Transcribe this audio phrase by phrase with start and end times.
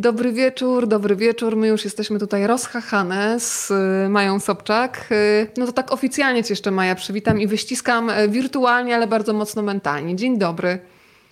[0.00, 1.56] Dobry wieczór, dobry wieczór.
[1.56, 5.06] My już jesteśmy tutaj rozchachane z y, Mają Sobczak.
[5.12, 9.32] Y, no to tak oficjalnie Cię jeszcze Maja przywitam i wyściskam y, wirtualnie, ale bardzo
[9.32, 10.16] mocno mentalnie.
[10.16, 10.78] Dzień dobry.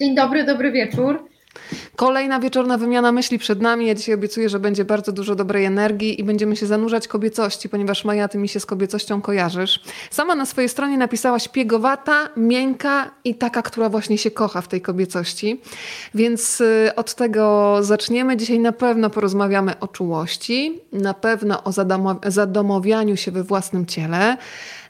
[0.01, 1.29] Dzień dobry, dobry wieczór.
[1.97, 3.87] Kolejna wieczorna wymiana myśli przed nami.
[3.87, 8.05] Ja dzisiaj obiecuję, że będzie bardzo dużo dobrej energii i będziemy się zanurzać kobiecości, ponieważ
[8.05, 9.81] Maja, ty mi się z kobiecością kojarzysz.
[10.11, 14.81] Sama na swojej stronie napisałaś piegowata, miękka i taka, która właśnie się kocha w tej
[14.81, 15.61] kobiecości.
[16.15, 18.37] Więc y, od tego zaczniemy.
[18.37, 21.73] Dzisiaj na pewno porozmawiamy o czułości, na pewno o
[22.27, 24.37] zadomowianiu się we własnym ciele,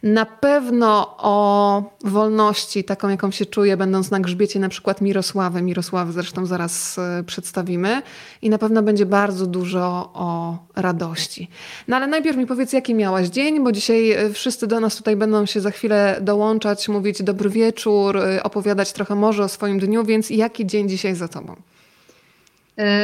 [0.06, 5.62] na pewno o wolności, taką jaką się czuję, będąc na grzbiecie na przykład Mirosławy.
[5.62, 8.02] Mirosławy zresztą zaraz e, przedstawimy.
[8.42, 11.48] I na pewno będzie bardzo dużo o radości.
[11.88, 15.16] No ale najpierw mi powiedz, jaki miałaś dzień, bo dzisiaj e, wszyscy do nas tutaj
[15.16, 20.04] będą się za chwilę dołączać, mówić dobry wieczór, e, opowiadać trochę może o swoim dniu,
[20.04, 21.57] więc jaki dzień dzisiaj za tobą?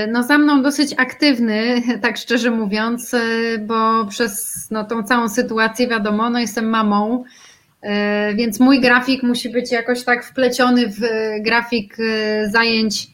[0.09, 3.15] No za mną dosyć aktywny, tak szczerze mówiąc,
[3.61, 7.25] bo przez no, tą całą sytuację wiadomo, no jestem mamą,
[8.35, 11.01] więc mój grafik musi być jakoś tak wpleciony w
[11.41, 11.97] grafik
[12.47, 13.07] zajęć.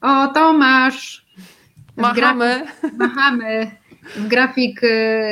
[0.00, 1.26] O, Tomasz!
[1.96, 2.66] Machamy.
[2.80, 3.70] Grafik, machamy
[4.16, 4.80] w grafik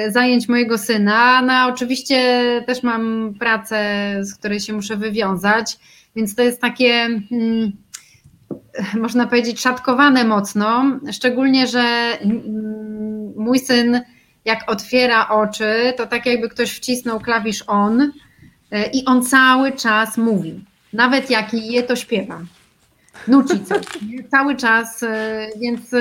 [0.08, 1.42] zajęć mojego syna.
[1.42, 5.78] No oczywiście też mam pracę, z której się muszę wywiązać,
[6.16, 7.08] więc to jest takie...
[7.28, 7.72] Hmm,
[9.02, 12.18] można powiedzieć, szatkowane mocno, szczególnie, że
[13.36, 14.00] mój syn,
[14.44, 18.12] jak otwiera oczy, to tak jakby ktoś wcisnął klawisz on
[18.70, 20.64] e, i on cały czas mówi.
[20.92, 22.40] Nawet jak je, to śpiewa.
[23.28, 23.84] Nuci coś.
[24.30, 25.98] Cały czas, e, więc e,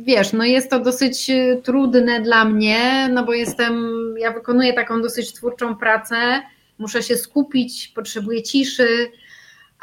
[0.00, 1.30] wiesz, no jest to dosyć
[1.62, 3.74] trudne dla mnie, no bo jestem,
[4.18, 6.42] ja wykonuję taką dosyć twórczą pracę,
[6.78, 9.10] muszę się skupić, potrzebuję ciszy,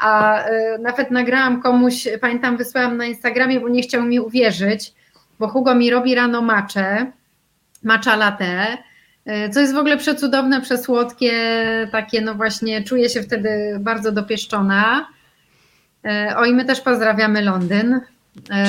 [0.04, 4.92] a e, nawet nagrałam komuś, pamiętam, wysłałam na Instagramie, bo nie chciał mi uwierzyć,
[5.38, 7.12] bo Hugo mi robi rano macze,
[7.82, 8.78] macza latte,
[9.26, 11.32] e, co jest w ogóle przecudowne, przesłodkie,
[11.92, 15.08] takie no właśnie, czuję się wtedy bardzo dopieszczona.
[16.04, 18.00] E, o i my też pozdrawiamy Londyn.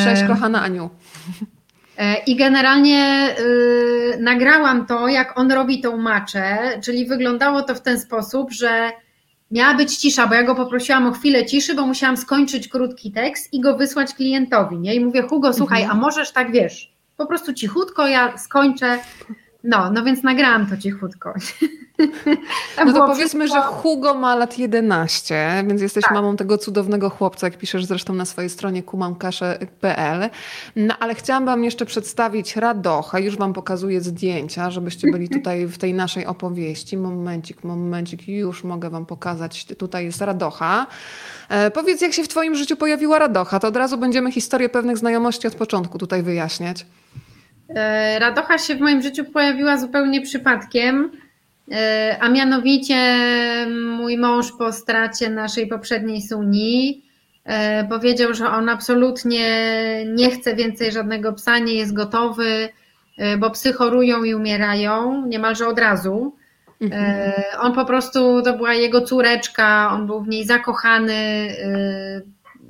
[0.03, 0.89] Cześć kochana Aniu.
[2.27, 7.99] I generalnie y, nagrałam to, jak on robi tą maczę, czyli wyglądało to w ten
[7.99, 8.91] sposób, że
[9.51, 13.53] miała być cisza, bo ja go poprosiłam o chwilę ciszy, bo musiałam skończyć krótki tekst
[13.53, 14.79] i go wysłać klientowi.
[14.79, 14.95] Nie?
[14.95, 15.99] I mówię, Hugo, słuchaj, mhm.
[15.99, 18.99] a możesz tak wiesz, po prostu cichutko ja skończę.
[19.63, 21.33] No, no więc nagrałam to cichutko.
[22.85, 26.13] no to powiedzmy, że Hugo ma lat 11, więc jesteś tak.
[26.13, 30.29] mamą tego cudownego chłopca, jak piszesz zresztą na swojej stronie kumamkasze.pl.
[30.75, 33.19] No ale chciałam wam jeszcze przedstawić Radocha.
[33.19, 36.97] Już wam pokazuję zdjęcia, żebyście byli tutaj w tej naszej opowieści.
[36.97, 39.65] Momencik, momencik, już mogę wam pokazać.
[39.65, 40.87] Tutaj jest Radocha.
[41.49, 44.97] E, powiedz, jak się w twoim życiu pojawiła Radocha, to od razu będziemy historię pewnych
[44.97, 46.85] znajomości od początku tutaj wyjaśniać.
[47.69, 51.11] E, Radocha się w moim życiu pojawiła zupełnie przypadkiem,
[52.19, 52.97] a mianowicie
[53.97, 57.03] mój mąż po stracie naszej poprzedniej suni
[57.43, 59.49] e, powiedział, że on absolutnie
[60.05, 62.69] nie chce więcej żadnego psa, nie jest gotowy,
[63.39, 66.35] bo psy chorują i umierają niemalże od razu.
[66.81, 67.31] Mhm.
[67.59, 71.47] On po prostu, to była jego córeczka, on był w niej zakochany,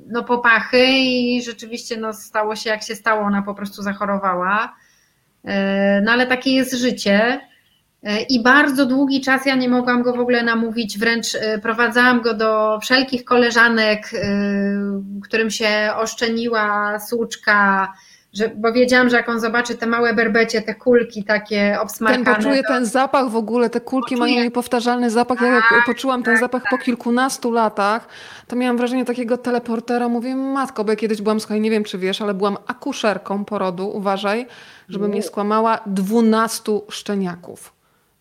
[0.08, 4.76] no popachy i rzeczywiście no, stało się jak się stało, ona po prostu zachorowała.
[5.44, 7.40] E, no ale takie jest życie.
[8.02, 12.20] E, I bardzo długi czas ja nie mogłam go w ogóle namówić, wręcz e, prowadzałam
[12.20, 14.10] go do wszelkich koleżanek,
[15.22, 17.92] którym się oszczeniła słuczka,
[18.32, 22.24] że, bo wiedziałam, że jak on zobaczy te małe berbecie, te kulki takie obsmarkane.
[22.24, 22.68] Ten poczuje to...
[22.68, 24.32] ten zapach w ogóle, te kulki poczuje.
[24.32, 25.40] mają niepowtarzalny zapach.
[25.40, 26.70] Ja jak tak, poczułam ten tak, zapach tak.
[26.70, 28.08] po kilkunastu latach,
[28.46, 30.08] to miałam wrażenie takiego teleportera.
[30.08, 33.88] Mówię, matko, bo ja kiedyś byłam, słuchaj, nie wiem czy wiesz, ale byłam akuszerką porodu,
[33.88, 34.46] uważaj,
[34.88, 37.75] żeby mnie skłamała, dwunastu szczeniaków.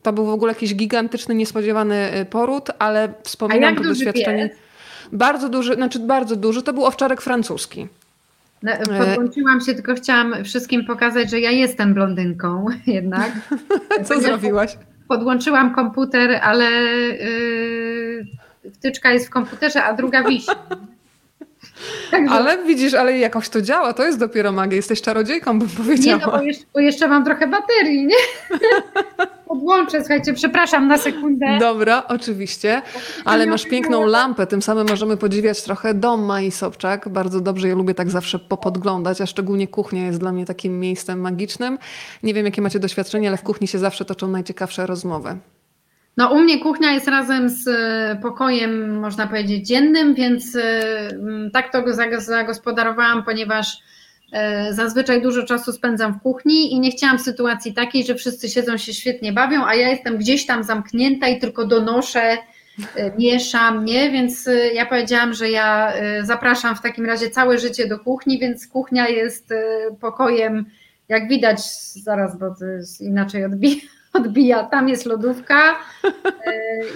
[0.05, 4.49] To był w ogóle jakiś gigantyczny, niespodziewany y, poród, ale wspominam to doświadczenie.
[4.49, 4.57] Pies?
[5.11, 7.88] Bardzo duży, znaczy bardzo duży, to był owczarek francuski.
[8.63, 13.31] No, podłączyłam się, tylko chciałam wszystkim pokazać, że ja jestem blondynką jednak.
[14.07, 14.77] Co zrobiłaś?
[15.07, 18.25] Podłączyłam komputer, ale yy,
[18.74, 20.51] wtyczka jest w komputerze, a druga wisi.
[22.12, 22.36] Także...
[22.36, 24.75] Ale widzisz, ale jakoś to działa, to jest dopiero magia.
[24.75, 26.18] Jesteś czarodziejką, bym powiedziała.
[26.18, 28.16] Nie, no bo jeszcze, bo jeszcze mam trochę baterii, nie?
[29.48, 31.57] Podłączę, słuchajcie, przepraszam na sekundę.
[31.60, 32.81] Dobra, oczywiście,
[33.25, 37.10] ale masz piękną lampę, tym samym możemy podziwiać trochę dom Mai Sobczak.
[37.10, 41.19] Bardzo dobrze, ja lubię tak zawsze popodglądać, a szczególnie kuchnia jest dla mnie takim miejscem
[41.19, 41.78] magicznym.
[42.24, 45.38] Nie wiem, jakie macie doświadczenie, ale w kuchni się zawsze toczą najciekawsze rozmowy.
[46.17, 50.81] No u mnie kuchnia jest razem z e, pokojem, można powiedzieć, dziennym, więc e,
[51.53, 53.77] tak to go zagospodarowałam, ponieważ
[54.31, 58.77] E, zazwyczaj dużo czasu spędzam w kuchni i nie chciałam sytuacji takiej, że wszyscy siedzą
[58.77, 62.38] się świetnie bawią, a ja jestem gdzieś tam zamknięta i tylko donoszę,
[63.18, 64.11] mieszam, nie?
[64.11, 69.07] Więc ja powiedziałam, że ja zapraszam w takim razie całe życie do kuchni, więc kuchnia
[69.07, 69.50] jest
[70.01, 70.65] pokojem,
[71.09, 71.59] jak widać,
[72.03, 73.81] zaraz, bo to jest inaczej odbija
[74.15, 75.75] odbija, tam jest lodówka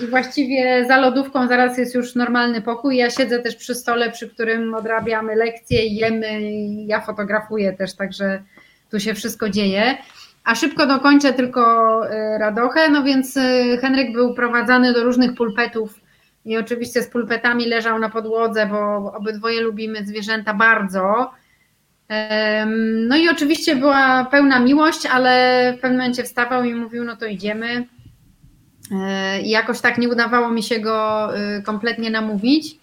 [0.04, 2.98] i właściwie za lodówką zaraz jest już normalny pokój.
[2.98, 6.42] Ja siedzę też przy stole, przy którym odrabiamy lekcje, jemy
[6.86, 8.44] ja fotografuję też, także
[8.92, 9.98] tu się wszystko dzieje.
[10.44, 11.62] A szybko dokończę tylko
[12.10, 16.00] e, radochę, no więc e, Henryk był prowadzany do różnych pulpetów
[16.46, 21.32] i oczywiście z pulpetami leżał na podłodze, bo obydwoje lubimy zwierzęta bardzo.
[23.08, 27.26] No i oczywiście była pełna miłość, ale w pewnym momencie wstawał i mówił, no to
[27.26, 27.88] idziemy.
[28.92, 32.78] E, I jakoś tak nie udawało mi się go y, kompletnie namówić.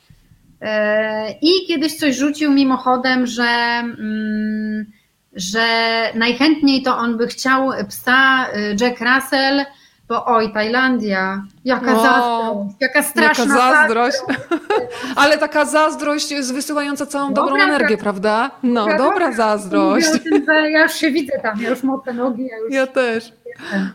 [0.60, 4.86] E, I kiedyś coś rzucił mimochodem, że, mm,
[5.32, 5.66] że
[6.14, 9.64] najchętniej to on by chciał psa y, Jack Russell
[10.08, 14.16] bo oj, Tajlandia, jaka o, zazdrość, jaka straszna jaka zazdrość.
[14.16, 14.50] zazdrość.
[15.16, 18.02] Ale taka zazdrość jest wysyłająca całą dobra, dobrą energię, tak.
[18.02, 18.50] prawda?
[18.62, 20.08] No, dobra, dobra zazdrość.
[20.24, 22.46] Tym, ja już się widzę tam, ja już mocę nogi.
[22.46, 23.32] Ja, już ja też.
[23.46, 23.90] Jestem.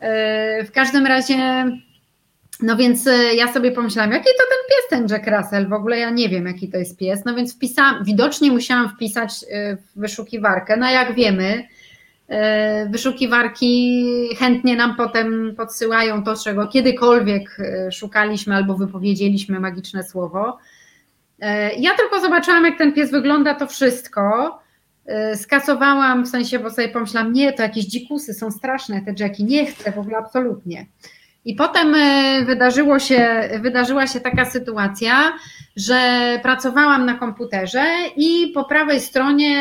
[0.00, 1.36] E, w każdym razie,
[2.62, 5.98] no więc e, ja sobie pomyślałam, jaki to ten pies, ten Jack Russell, w ogóle
[5.98, 10.00] ja nie wiem, jaki to jest pies, no więc wpisałam, widocznie musiałam wpisać e, w
[10.00, 11.68] wyszukiwarkę, no jak wiemy,
[12.90, 14.04] wyszukiwarki
[14.38, 20.58] chętnie nam potem podsyłają to, czego kiedykolwiek e, szukaliśmy albo wypowiedzieliśmy magiczne słowo.
[21.40, 24.58] E, ja tylko zobaczyłam, jak ten pies wygląda, to wszystko.
[25.34, 29.66] Skasowałam w sensie, bo sobie pomyślałam, nie, to jakieś dzikusy są straszne, te Jacki, nie
[29.66, 30.86] chcę w ogóle absolutnie.
[31.44, 35.32] I potem e, wydarzyło się, wydarzyła się taka sytuacja,
[35.76, 36.00] że
[36.42, 37.84] pracowałam na komputerze
[38.16, 39.56] i po prawej stronie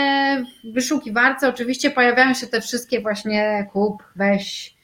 [0.64, 4.76] w wyszukiwarce oczywiście pojawiają się te wszystkie właśnie kup, weź,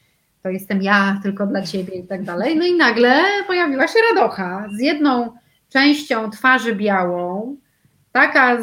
[0.44, 2.58] to jestem ja, tylko dla ciebie i tak dalej.
[2.58, 5.32] No i nagle pojawiła się radocha z jedną
[5.70, 7.58] częścią twarzy białą,
[8.12, 8.58] taka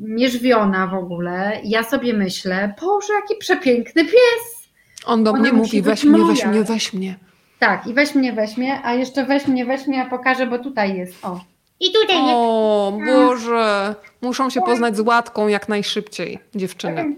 [0.00, 1.60] zmierzwiona w ogóle.
[1.64, 4.68] Ja sobie myślę, Boże, jaki przepiękny pies.
[5.06, 7.16] On do Ona mnie mówi, weź mnie, weź mnie, weź mnie.
[7.58, 10.58] Tak, i weź mnie, weź mnie, a jeszcze weź mnie, weź mnie, ja pokażę, bo
[10.58, 11.40] tutaj jest, o.
[11.80, 12.28] I tutaj jest.
[12.34, 17.16] O Boże, muszą się poznać z łatką jak najszybciej, dziewczyny.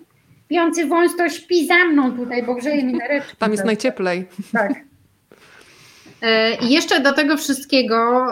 [0.49, 3.27] Piący wąs to śpi za mną tutaj, bo grzeje mi na ręce.
[3.39, 4.27] Tam jest najcieplej.
[4.53, 4.73] Tak.
[6.23, 8.27] E, I jeszcze do tego wszystkiego,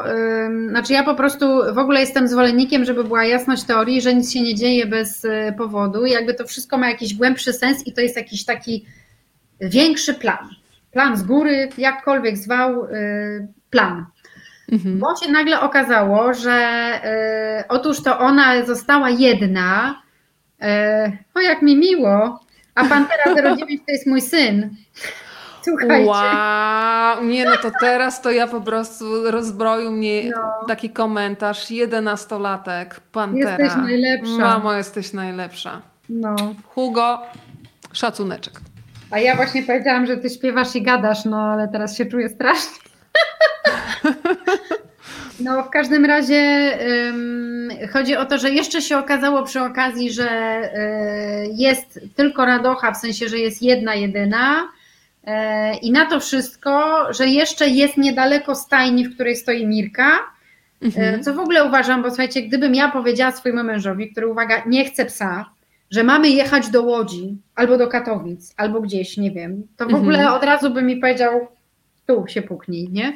[0.68, 4.40] znaczy ja po prostu w ogóle jestem zwolennikiem, żeby była jasność teorii, że nic się
[4.40, 6.06] nie dzieje bez e, powodu.
[6.06, 8.84] Jakby to wszystko ma jakiś głębszy sens i to jest jakiś taki
[9.60, 10.48] większy plan
[10.96, 14.06] plan z góry, jakkolwiek zwał, y, plan.
[14.72, 14.98] Mhm.
[14.98, 16.90] Bo się nagle okazało, że
[17.60, 20.02] y, otóż to ona została jedna.
[20.62, 20.66] Y,
[21.34, 22.40] o, jak mi miło.
[22.74, 24.76] A Pantera 09 to jest mój syn.
[25.62, 26.06] Słuchajcie.
[26.06, 30.66] Wow, nie no to teraz to ja po prostu rozbroił mnie no.
[30.68, 31.70] taki komentarz.
[31.70, 33.50] Jedenastolatek, Pantera.
[33.50, 34.38] Jesteś najlepsza.
[34.38, 35.82] Mamo, jesteś najlepsza.
[36.08, 36.36] No.
[36.74, 37.22] Hugo,
[37.92, 38.60] szacuneczek.
[39.10, 42.76] A ja właśnie powiedziałam, że ty śpiewasz i gadasz, no ale teraz się czuję strasznie.
[45.40, 46.72] No, w każdym razie
[47.06, 52.92] um, chodzi o to, że jeszcze się okazało przy okazji, że y, jest tylko radocha,
[52.92, 54.62] w sensie, że jest jedna, jedyna.
[54.62, 55.30] Y,
[55.82, 60.18] I na to wszystko, że jeszcze jest niedaleko stajni, w której stoi Mirka.
[60.82, 61.14] Mhm.
[61.14, 64.84] Y, co w ogóle uważam, bo słuchajcie, gdybym ja powiedziała swojemu mężowi, który uwaga, nie
[64.84, 65.50] chce psa,
[65.90, 70.02] że mamy jechać do Łodzi albo do Katowic, albo gdzieś, nie wiem, to w mhm.
[70.02, 71.48] ogóle od razu by mi powiedział,
[72.06, 73.12] tu się puknij, nie?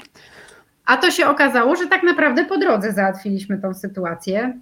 [0.87, 4.61] A to się okazało, że tak naprawdę po drodze załatwiliśmy tą sytuację.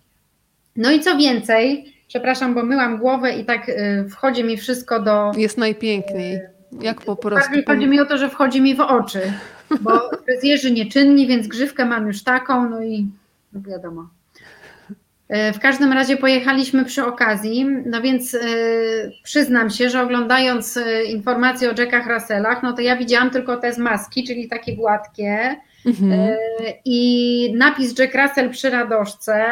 [0.77, 5.33] No i co więcej, przepraszam, bo myłam głowę i tak y, wchodzi mi wszystko do.
[5.37, 6.41] Jest najpiękniej.
[6.81, 7.51] Jak po prostu.
[7.51, 9.21] Bardziej chodzi mi o to, że wchodzi mi w oczy,
[9.81, 13.07] bo fryzjerzy nieczynni, więc grzywkę mam już taką, no i
[13.53, 14.09] no wiadomo.
[15.29, 18.39] E, w każdym razie pojechaliśmy przy okazji, no więc e,
[19.23, 23.73] przyznam się, że oglądając e, informacje o Jackach Russellach, no to ja widziałam tylko te
[23.73, 25.57] z maski, czyli takie gładkie
[25.87, 26.37] mhm.
[26.85, 29.45] i napis Jack Russell przy radoszce,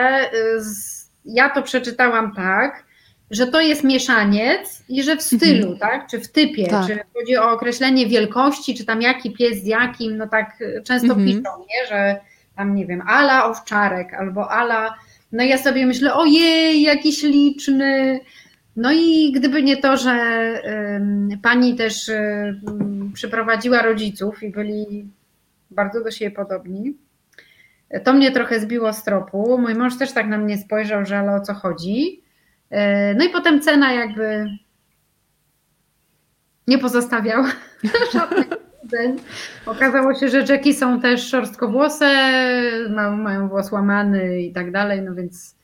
[1.24, 2.84] ja to przeczytałam tak,
[3.30, 5.78] że to jest mieszaniec i że w stylu, mhm.
[5.78, 6.86] tak, czy w typie, tak.
[6.86, 11.26] czy chodzi o określenie wielkości, czy tam jaki pies z jakim, no tak często mhm.
[11.26, 12.20] piszą, nie, że
[12.56, 14.94] tam nie wiem, ala owczarek albo ala
[15.32, 18.20] no ja sobie myślę, ojej, jakiś liczny.
[18.76, 20.16] No i gdyby nie to, że
[21.42, 22.10] pani też
[23.14, 25.08] przyprowadziła rodziców i byli
[25.70, 26.96] bardzo do siebie podobni,
[28.04, 29.58] to mnie trochę zbiło z tropu.
[29.58, 32.22] Mój mąż też tak na mnie spojrzał, że ale o co chodzi.
[33.16, 34.46] No i potem cena jakby
[36.68, 37.44] nie pozostawiał
[38.12, 38.65] żadnych
[39.66, 42.08] Okazało się, że Jackie są też szorstkowłose,
[43.16, 45.56] mają włos łamany i tak dalej, no więc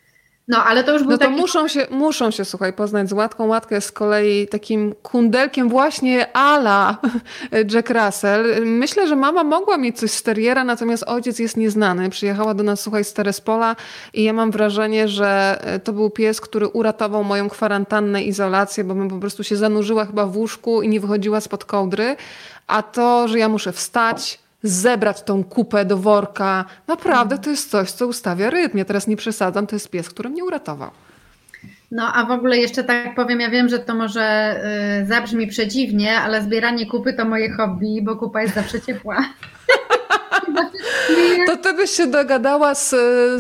[0.49, 1.41] no, ale to już był No to taki...
[1.41, 3.47] muszą się, muszą się, słuchaj, poznać z Łatką.
[3.47, 6.99] Łatka jest z kolei takim kundelkiem właśnie ala
[7.73, 8.67] Jack Russell.
[8.67, 12.11] Myślę, że mama mogła mieć coś z teriera, natomiast ojciec jest nieznany.
[12.11, 13.77] Przyjechała do nas, słuchaj, z Terespola
[14.15, 19.09] i ja mam wrażenie, że to był pies, który uratował moją kwarantannę, izolację, bo bym
[19.09, 22.17] po prostu się zanurzyła chyba w łóżku i nie wychodziła spod kołdry.
[22.67, 27.91] A to, że ja muszę wstać, zebrać tą kupę do worka, naprawdę to jest coś,
[27.91, 28.79] co ustawia rytm.
[28.79, 30.91] Ja teraz nie przesadzam, to jest pies, który mnie uratował.
[31.91, 34.57] No a w ogóle jeszcze tak powiem, ja wiem, że to może
[35.03, 39.25] y, zabrzmi przedziwnie, ale zbieranie kupy to moje hobby, bo kupa jest zawsze ciepła.
[41.47, 42.91] To ty byś się dogadała z,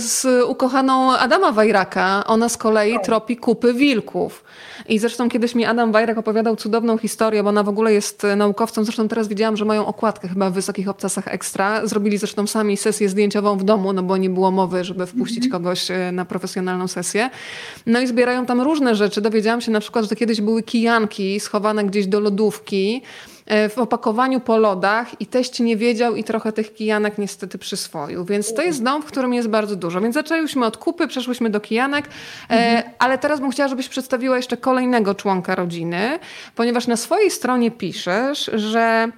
[0.02, 2.24] z ukochaną Adama Wajraka.
[2.26, 4.44] Ona z kolei tropi kupy wilków.
[4.88, 8.84] I zresztą kiedyś mi Adam Wajrak opowiadał cudowną historię, bo ona w ogóle jest naukowcem.
[8.84, 11.86] Zresztą teraz widziałam, że mają okładkę chyba w Wysokich Obcasach Ekstra.
[11.86, 15.62] Zrobili zresztą sami sesję zdjęciową w domu, no bo nie było mowy, żeby wpuścić mhm.
[15.62, 17.30] kogoś e, na profesjonalną sesję.
[17.86, 19.20] No i zbierają tam różne rzeczy.
[19.20, 23.02] Dowiedziałam się na przykład, że kiedyś były kijanki schowane gdzieś do lodówki
[23.46, 28.24] w opakowaniu po lodach i teść nie wiedział i trochę tych kijanek niestety przyswoił.
[28.24, 30.00] Więc to jest dom, w którym jest bardzo dużo.
[30.00, 32.08] Więc zaczęliśmy od kupy, przeszłyśmy do kijanek, e,
[32.50, 32.94] mhm.
[32.98, 36.18] ale teraz bym chciała, żebyś przedstawiła jeszcze kolejnego członka rodziny,
[36.54, 39.08] ponieważ na swojej stronie piszesz, że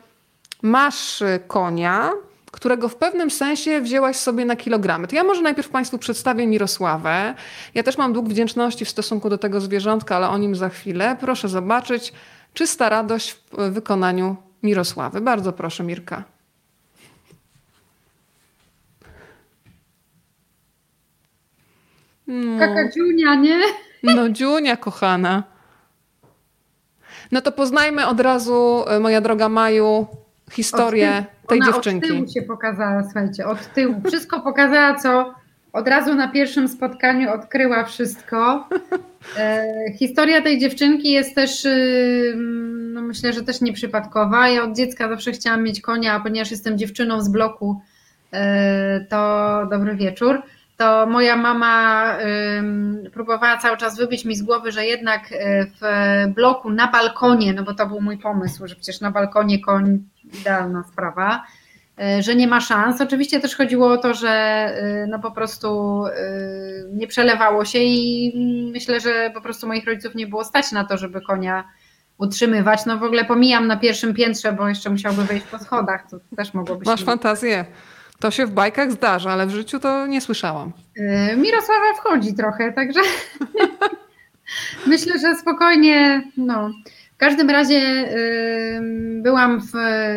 [0.63, 2.11] masz konia,
[2.55, 5.09] którego w pewnym sensie wzięłaś sobie na kilogramy.
[5.09, 7.35] To ja może najpierw Państwu przedstawię Mirosławę.
[7.75, 11.17] Ja też mam dług wdzięczności w stosunku do tego zwierzątka, ale o nim za chwilę.
[11.21, 12.13] Proszę zobaczyć.
[12.55, 15.21] Czysta radość w wykonaniu Mirosławy.
[15.21, 16.25] Bardzo proszę, Mirka.
[22.27, 22.59] No.
[22.59, 23.61] Taka dziunia, nie?
[24.03, 25.43] No, dziunia, kochana.
[27.33, 30.07] No to poznajmy od razu, e, moja droga Maju,
[30.51, 32.11] historię tej Ona dziewczynki.
[32.11, 34.01] Od tyłu się pokazała, słuchajcie, od tyłu.
[34.07, 35.35] Wszystko pokazała, co
[35.75, 38.69] od razu na pierwszym spotkaniu odkryła wszystko.
[39.39, 39.65] E,
[39.99, 42.35] historia tej dziewczynki jest też, y,
[42.93, 44.49] no myślę, że też nieprzypadkowa.
[44.49, 47.81] Ja od dziecka zawsze chciałam mieć konia, a ponieważ jestem dziewczyną z bloku,
[48.33, 50.43] e, to dobry wieczór.
[50.77, 52.05] To moja mama
[53.13, 55.81] próbowała cały czas wybić mi z głowy, że jednak e, w
[56.35, 60.03] bloku na balkonie, no bo to był mój pomysł, że przecież na balkonie koń
[60.41, 61.45] idealna sprawa
[62.21, 63.01] że nie ma szans.
[63.01, 66.13] Oczywiście też chodziło o to, że e, no po prostu e,
[66.93, 68.33] nie przelewało się i
[68.73, 71.65] myślę, że po prostu moich rodziców nie było stać na to, żeby konia
[72.19, 72.87] utrzymywać.
[72.87, 76.55] No w ogóle pomijam na pierwszym piętrze, bo jeszcze musiałby wejść po schodach, to też
[76.55, 76.91] mogłoby się...
[76.91, 77.65] Masz fantazję.
[78.21, 80.73] To się w bajkach zdarza, ale w życiu to nie słyszałam.
[81.37, 83.01] Mirosława wchodzi trochę, także
[84.87, 86.71] myślę, że spokojnie, no,
[87.15, 88.09] w każdym razie
[89.23, 89.73] byłam w,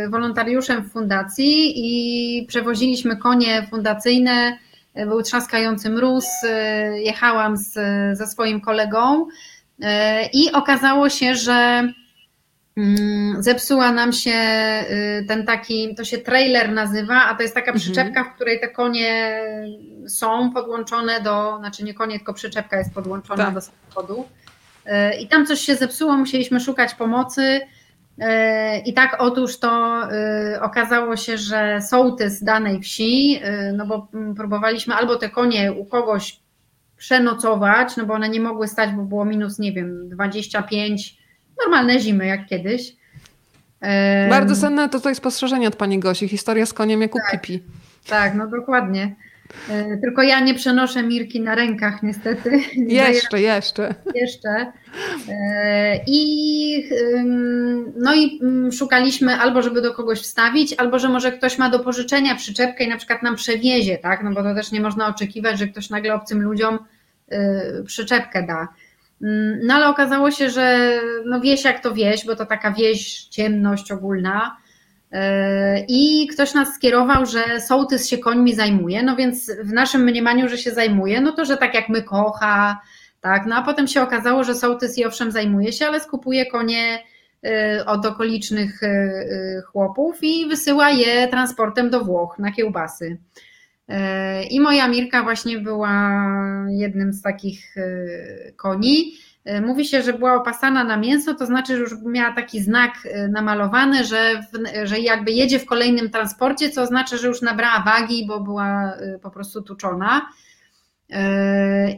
[0.10, 4.58] wolontariuszem w fundacji i przewoziliśmy konie fundacyjne.
[5.06, 6.48] Był trzaskający mróz, y,
[7.00, 7.74] jechałam z,
[8.18, 9.86] ze swoim kolegą y,
[10.34, 11.88] i okazało się, że
[13.40, 17.82] zepsuła nam się y, ten taki, to się trailer nazywa, a to jest taka mhm.
[17.82, 19.42] przyczepka, w której te konie
[20.08, 23.54] są podłączone do, znaczy nie konie, tylko przyczepka jest podłączona tak.
[23.54, 24.26] do samochodu.
[24.88, 27.62] E, I tam coś się zepsuło, musieliśmy szukać pomocy.
[28.20, 33.42] E, I tak otóż to e, okazało się, że sołtys danej wsi,
[33.74, 36.40] no bo mm, próbowaliśmy albo te konie u kogoś
[36.98, 41.18] przenocować, no bo one nie mogły stać, bo było minus, nie wiem, 25,
[41.66, 42.98] normalne zimy jak kiedyś.
[44.30, 47.64] Bardzo cenne to tutaj spostrzeżenie od pani Gosi, historia z koniem jak u tak, Pipi.
[48.10, 49.16] Tak, no dokładnie.
[49.70, 52.60] E, tylko ja nie przenoszę Mirki na rękach, niestety.
[52.76, 53.96] Jeszcze, jeszcze.
[54.16, 54.72] Jeszcze.
[55.30, 56.90] E, I,
[57.96, 58.40] no i
[58.72, 62.88] szukaliśmy albo, żeby do kogoś wstawić, albo, że może ktoś ma do pożyczenia przyczepkę i
[62.88, 64.24] na przykład nam przewiezie, tak?
[64.24, 66.80] No bo to też nie można oczekiwać, że ktoś nagle obcym ludziom
[67.30, 68.68] e, przyczepkę da.
[69.64, 73.92] No ale okazało się, że no wieś jak to wieś, bo to taka wieś, ciemność
[73.92, 74.58] ogólna,
[75.88, 80.58] I ktoś nas skierował, że sołtys się końmi zajmuje, no więc w naszym mniemaniu, że
[80.58, 82.82] się zajmuje, no to że tak jak my kocha,
[83.22, 87.04] tak, no a potem się okazało, że sołtys i owszem zajmuje się, ale skupuje konie
[87.46, 93.18] e, od okolicznych e, chłopów i wysyła je transportem do Włoch na kiełbasy.
[94.50, 96.22] I moja Mirka właśnie była
[96.70, 97.76] jednym z takich
[98.56, 99.14] koni.
[99.48, 102.94] E, mówi się, że była opasana na mięso, to znaczy, że już miała taki znak
[103.06, 107.84] e, namalowany, że, w, że jakby jedzie w kolejnym transporcie, co oznacza, że już nabrała
[107.84, 110.30] wagi, bo była e, po prostu tuczona.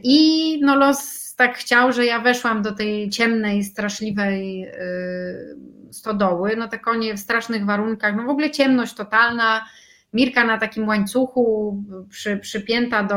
[0.02, 6.56] I no los tak chciał, że ja weszłam do tej ciemnej, straszliwej y, stodoły.
[6.56, 9.66] No te konie w strasznych warunkach, no w ogóle ciemność totalna.
[10.12, 11.76] Mirka na takim łańcuchu
[12.08, 13.16] przy, przypięta do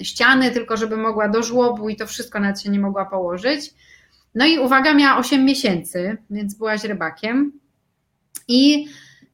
[0.00, 3.74] y, ściany, tylko żeby mogła do żłobu i to wszystko nawet się nie mogła położyć.
[4.34, 7.52] No i uwaga, miała 8 miesięcy, więc byłaś rybakiem.
[8.48, 8.88] I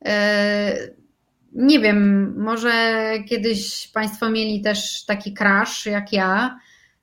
[0.07, 1.01] y,
[1.53, 6.59] nie wiem, może kiedyś Państwo mieli też taki crash jak ja.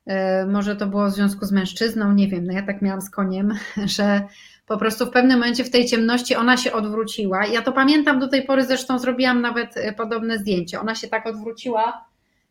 [0.06, 2.46] E, może to było w związku z mężczyzną, nie wiem.
[2.46, 3.54] No ja tak miałam z koniem,
[3.98, 4.22] że
[4.68, 7.46] po prostu w pewnym momencie w tej ciemności ona się odwróciła.
[7.46, 10.80] Ja to pamiętam do tej pory, zresztą zrobiłam nawet e, podobne zdjęcie.
[10.80, 12.06] Ona się tak odwróciła,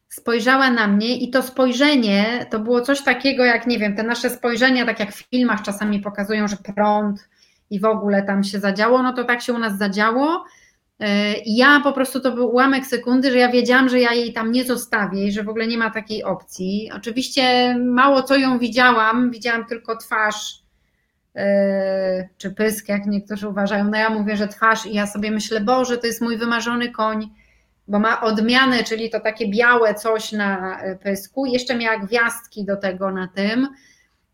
[0.09, 4.31] spojrzała na mnie i to spojrzenie to było coś takiego jak, nie wiem, te nasze
[4.31, 7.29] spojrzenia, tak jak w filmach czasami pokazują, że prąd
[7.71, 10.45] i w ogóle tam się zadziało, no to tak się u nas zadziało
[11.45, 14.53] i ja po prostu to był ułamek sekundy, że ja wiedziałam, że ja jej tam
[14.53, 16.91] nie zostawię i że w ogóle nie ma takiej opcji.
[16.97, 20.66] Oczywiście mało co ją widziałam, widziałam tylko twarz e,
[22.39, 23.85] czy pysk, jak niektórzy uważają.
[23.85, 27.31] No ja mówię, że twarz i ja sobie myślę, Boże, to jest mój wymarzony koń,
[27.89, 31.47] bo ma odmianę, czyli to takie białe coś na e, pysku.
[31.47, 33.69] Jeszcze miała gwiazdki do tego na tym.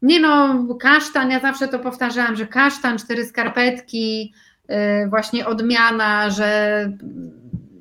[0.02, 4.32] Nie no, kasztan, ja zawsze to powtarzałam, że kasztan, cztery skarpetki,
[4.70, 6.90] Y, właśnie odmiana, że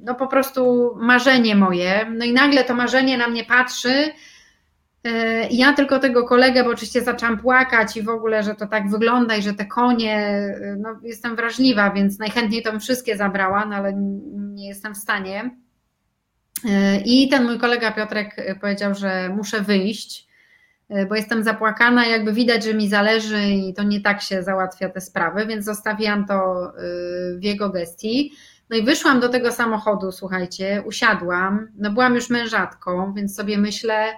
[0.02, 2.06] no po prostu marzenie moje.
[2.18, 4.12] No i nagle to marzenie na mnie patrzy.
[5.08, 5.12] Y,
[5.52, 9.36] ja tylko tego kolegę, bo oczywiście zaczęłam płakać i w ogóle, że to tak wygląda
[9.36, 10.28] i że te konie,
[10.62, 13.94] y, no jestem wrażliwa, więc najchętniej to bym wszystkie zabrała, no ale
[14.34, 15.58] nie jestem w stanie.
[17.06, 20.32] I ten mój kolega Piotrek powiedział, że muszę wyjść
[20.92, 24.90] E, bo jestem zapłakana, jakby widać, że mi zależy i to nie tak się załatwia
[24.90, 26.72] te sprawy, więc zostawiłam to e,
[27.38, 28.34] w jego gestii.
[28.70, 34.14] No i wyszłam do tego samochodu, słuchajcie, usiadłam, no byłam już mężatką, więc sobie myślę,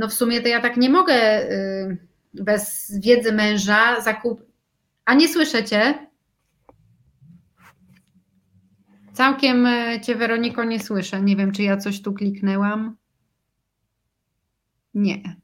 [0.00, 1.96] no w sumie to ja tak nie mogę e,
[2.34, 4.42] bez wiedzy męża zakup...
[5.04, 6.06] A nie słyszycie?
[9.12, 9.68] Całkiem
[10.02, 11.22] Cię, Weroniko, nie słyszę.
[11.22, 12.96] Nie wiem, czy ja coś tu kliknęłam.
[14.94, 15.36] Nie.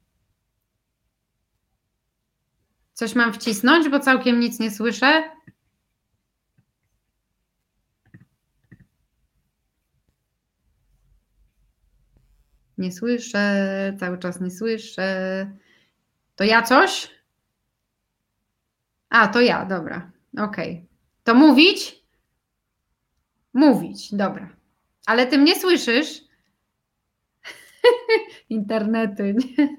[2.92, 5.30] Coś mam wcisnąć, bo całkiem nic nie słyszę.
[12.78, 15.50] Nie słyszę, cały czas nie słyszę.
[16.36, 17.10] To ja coś?
[19.08, 20.10] A, to ja, dobra.
[20.38, 20.72] Okej.
[20.72, 20.86] Okay.
[21.24, 22.04] To mówić?
[23.52, 24.56] Mówić, dobra.
[25.06, 26.20] Ale ty mnie słyszysz?
[28.50, 29.34] Internety.
[29.58, 29.76] Nie?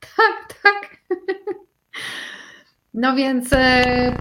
[0.00, 0.96] tak, tak.
[2.94, 3.52] No więc.
[3.52, 4.16] E,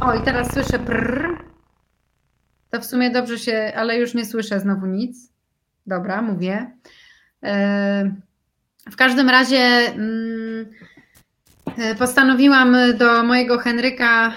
[0.00, 1.44] o, i teraz słyszę prr.
[2.70, 5.33] To w sumie dobrze się, ale już nie słyszę znowu nic.
[5.86, 6.70] Dobra, mówię.
[7.42, 8.14] E,
[8.90, 10.66] w każdym razie mm,
[11.78, 14.32] e, postanowiłam do mojego Henryka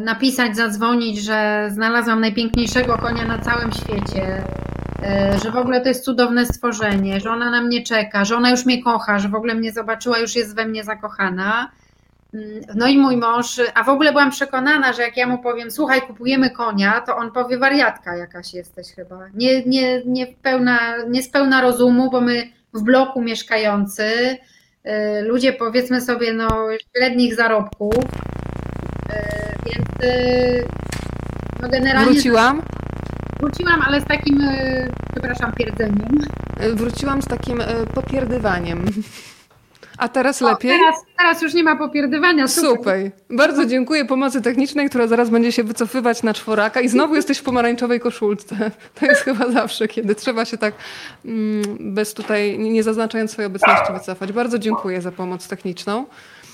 [0.00, 4.42] napisać, zadzwonić, że znalazłam najpiękniejszego konia na całym świecie,
[5.42, 8.66] że w ogóle to jest cudowne stworzenie, że ona na mnie czeka, że ona już
[8.66, 11.70] mnie kocha, że w ogóle mnie zobaczyła, już jest we mnie zakochana.
[12.74, 16.02] No i mój mąż, a w ogóle byłam przekonana, że jak ja mu powiem, słuchaj,
[16.02, 19.18] kupujemy konia, to on powie, wariatka jakaś jesteś chyba.
[19.34, 26.00] Nie, nie, nie, pełna, nie spełna rozumu, bo my w bloku mieszkający, y, ludzie powiedzmy
[26.00, 26.48] sobie, no
[26.96, 28.04] średnich zarobków, y,
[29.66, 30.64] więc y,
[31.62, 32.12] no generalnie...
[32.12, 32.62] Wróciłam?
[33.40, 34.42] Wróciłam, ale z takim,
[35.12, 36.18] przepraszam, pierdzeniem.
[36.74, 37.62] Wróciłam z takim
[37.94, 38.84] popierdywaniem.
[39.98, 40.70] A teraz lepiej?
[40.70, 42.48] O, teraz, teraz już nie ma popierdywania.
[42.48, 42.70] Super.
[42.70, 43.10] super.
[43.30, 47.42] Bardzo dziękuję pomocy technicznej, która zaraz będzie się wycofywać na czworaka i znowu jesteś w
[47.42, 48.56] pomarańczowej koszulce.
[49.00, 50.74] To jest chyba zawsze, kiedy trzeba się tak
[51.24, 54.32] mm, bez tutaj, nie zaznaczając swojej obecności wycofać.
[54.32, 56.04] Bardzo dziękuję za pomoc techniczną.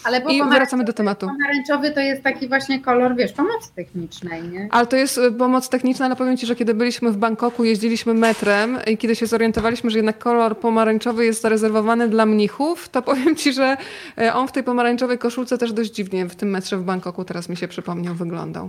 [0.05, 1.27] Ale I wracamy do tematu.
[1.27, 4.69] Pomarańczowy to jest taki właśnie kolor, wiesz, pomocy technicznej, nie?
[4.71, 8.14] Ale to jest y, pomoc techniczna, ale powiem Ci, że kiedy byliśmy w Bangkoku, jeździliśmy
[8.14, 13.37] metrem i kiedy się zorientowaliśmy, że jednak kolor pomarańczowy jest zarezerwowany dla mnichów, to powiem
[13.37, 13.77] Ci, że
[14.19, 17.49] y, on w tej pomarańczowej koszulce też dość dziwnie w tym metrze w Bangkoku, teraz
[17.49, 18.69] mi się przypomniał, wyglądał.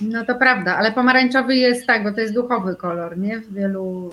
[0.00, 3.38] No to prawda, ale pomarańczowy jest tak, bo to jest duchowy kolor, nie?
[3.38, 4.10] W wielu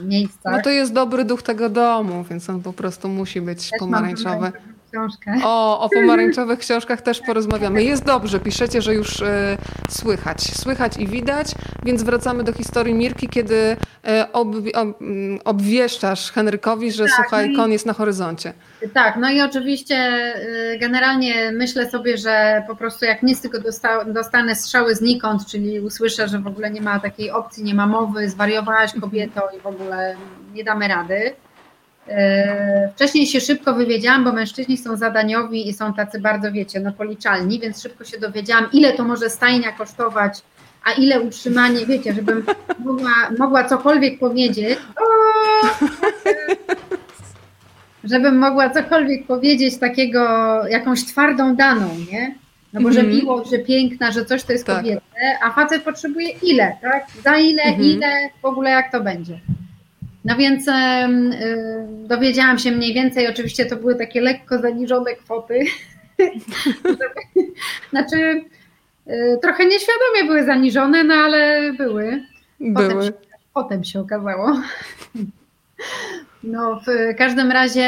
[0.00, 0.56] y, miejscach.
[0.56, 4.52] No to jest dobry duch tego domu, więc on po prostu musi być pomarańczowy
[4.92, 5.34] książkę.
[5.44, 7.84] O, o pomarańczowych książkach też porozmawiamy.
[7.84, 9.56] Jest dobrze, piszecie, że już e,
[9.90, 10.42] słychać.
[10.42, 11.46] Słychać i widać,
[11.82, 13.76] więc wracamy do historii Mirki, kiedy
[14.06, 18.52] e, ob, ob, mm, obwieszczasz Henrykowi, że tak, słuchaj, no i, kon jest na horyzoncie.
[18.94, 24.04] Tak, no i oczywiście e, generalnie myślę sobie, że po prostu jak nic tylko dosta,
[24.04, 28.28] dostanę strzały znikąd, czyli usłyszę, że w ogóle nie ma takiej opcji, nie ma mowy,
[28.28, 30.16] zwariowałaś kobieto i w ogóle
[30.54, 31.34] nie damy rady
[32.94, 37.60] Wcześniej się szybko wywiedziałam, bo mężczyźni są zadaniowi i są tacy bardzo, wiecie, no policzalni,
[37.60, 40.42] więc szybko się dowiedziałam, ile to może stajnia kosztować,
[40.84, 42.44] a ile utrzymanie, wiecie, żebym
[42.78, 44.78] mogła, mogła cokolwiek powiedzieć.
[44.96, 45.02] O!
[48.04, 50.22] Żebym mogła cokolwiek powiedzieć takiego,
[50.68, 52.34] jakąś twardą daną, nie?
[52.72, 53.18] No bo, że mhm.
[53.18, 54.76] miłość, że piękna, że coś to jest tak.
[54.76, 55.02] kobietę,
[55.42, 57.06] a facet potrzebuje ile, tak?
[57.24, 57.82] Za ile, mhm.
[57.82, 59.40] ile, w ogóle jak to będzie.
[60.24, 60.72] No więc y,
[62.06, 65.64] dowiedziałam się mniej więcej, oczywiście to były takie lekko zaniżone kwoty.
[67.90, 68.44] znaczy,
[69.08, 72.22] y, trochę nieświadomie były zaniżone, no ale były.
[72.74, 73.04] Potem, były.
[73.04, 73.12] Się,
[73.54, 74.60] potem się okazało.
[76.44, 77.82] No, w każdym razie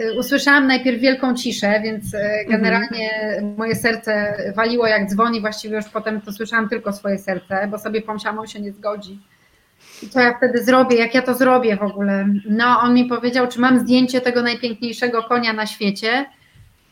[0.00, 2.48] y, usłyszałam najpierw wielką ciszę, więc mhm.
[2.48, 3.10] generalnie
[3.56, 5.40] moje serce waliło jak dzwoni.
[5.40, 9.18] Właściwie już potem to słyszałam tylko swoje serce, bo sobie pomyślałam, on się nie zgodzi.
[10.02, 12.28] I co ja wtedy zrobię, jak ja to zrobię w ogóle?
[12.48, 16.26] No, on mi powiedział, czy mam zdjęcie tego najpiękniejszego konia na świecie.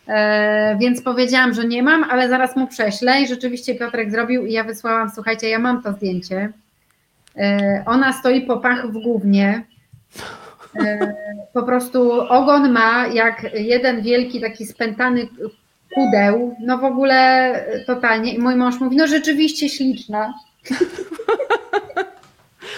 [0.09, 3.23] E, więc powiedziałam, że nie mam, ale zaraz mu prześlę.
[3.23, 6.53] I rzeczywiście Piotrek zrobił, i ja wysłałam, słuchajcie, ja mam to zdjęcie.
[7.37, 9.65] E, ona stoi po pach w głównie
[10.81, 11.15] E,
[11.53, 15.29] po prostu ogon ma jak jeden wielki taki spętany
[15.95, 17.55] kudeł, no w ogóle
[17.87, 18.35] totalnie.
[18.35, 20.35] I mój mąż mówi, no rzeczywiście śliczna.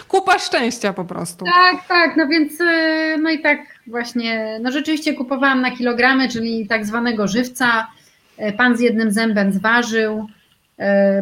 [0.09, 1.45] Kupa szczęścia po prostu.
[1.45, 6.67] Tak, tak, no więc e, no i tak właśnie, no rzeczywiście kupowałam na kilogramy, czyli
[6.67, 7.87] tak zwanego żywca.
[8.37, 10.27] E, pan z jednym zębem zważył,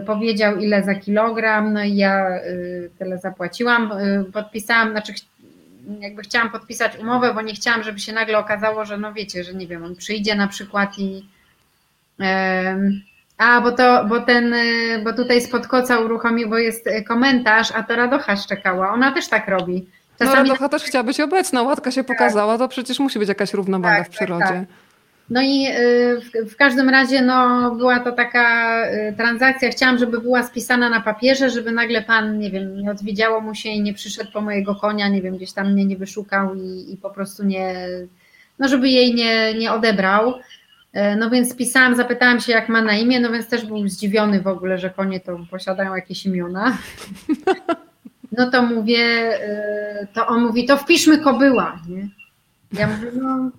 [0.07, 2.27] powiedział ile za kilogram, no i ja
[2.99, 3.93] tyle zapłaciłam.
[4.33, 5.13] Podpisałam, znaczy
[6.01, 9.55] jakby chciałam podpisać umowę, bo nie chciałam, żeby się nagle okazało, że no wiecie, że
[9.55, 11.29] nie wiem, on przyjdzie na przykład i
[13.39, 14.55] a, bo to, bo ten,
[15.05, 18.91] bo tutaj spod koca uruchomił, bo jest komentarz, a to Radocha szczekała.
[18.93, 19.87] Ona też tak robi.
[20.21, 22.17] No, Czasami no Radocha też chciała być obecna, łatka się tak.
[22.17, 24.45] pokazała, to przecież musi być jakaś równowaga tak, w tak, przyrodzie.
[24.45, 24.65] Tak,
[25.31, 29.71] no i y, w, w, każdym razie no, była to taka y, transakcja.
[29.71, 33.69] Chciałam, żeby była spisana na papierze, żeby nagle pan, nie wiem, nie odwiedziało mu się
[33.69, 36.97] i nie przyszedł po mojego konia, nie wiem, gdzieś tam mnie nie wyszukał i, i
[36.97, 37.75] po prostu nie,
[38.59, 40.35] no żeby jej nie, nie odebrał.
[40.97, 44.41] Y, no więc spisałam, zapytałam się, jak ma na imię, no więc też był zdziwiony
[44.41, 46.77] w ogóle, że konie to posiadają jakieś imiona.
[48.39, 49.39] No to mówię,
[50.13, 51.79] to on mówi, to wpiszmy kobyła.
[51.89, 52.09] Nie?
[52.73, 53.51] Ja mówię, no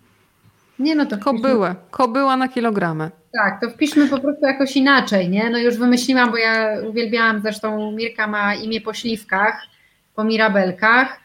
[0.80, 1.70] nie, no to kobyłę.
[1.70, 1.90] Wpiszmy...
[1.92, 3.12] Kobyła na kilogramy.
[3.34, 5.50] Tak, to wpiszmy po prostu jakoś inaczej, nie?
[5.50, 9.62] No już wymyśliłam, bo ja uwielbiałam, zresztą Mirka ma imię po śliwkach,
[10.16, 11.20] po mirabelkach, e,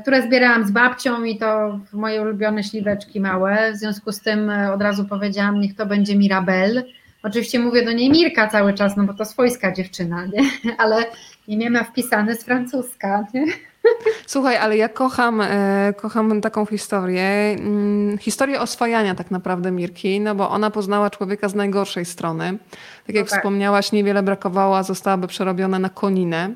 [0.00, 3.72] które zbierałam z babcią i to moje ulubione śliweczki małe.
[3.72, 6.84] W związku z tym e, od razu powiedziałam, niech to będzie Mirabel.
[7.22, 10.42] Oczywiście mówię do niej Mirka cały czas, no bo to swojska dziewczyna, nie?
[10.82, 10.96] Ale
[11.48, 13.46] imię ma wpisane z francuska, nie?
[14.26, 17.22] Słuchaj, ale ja kocham, e, kocham taką historię,
[17.58, 22.58] mm, historię oswajania tak naprawdę Mirki, no bo ona poznała człowieka z najgorszej strony.
[23.06, 23.40] Tak jak no tak.
[23.40, 26.50] wspomniałaś, niewiele brakowało, zostałaby przerobiona na koninę.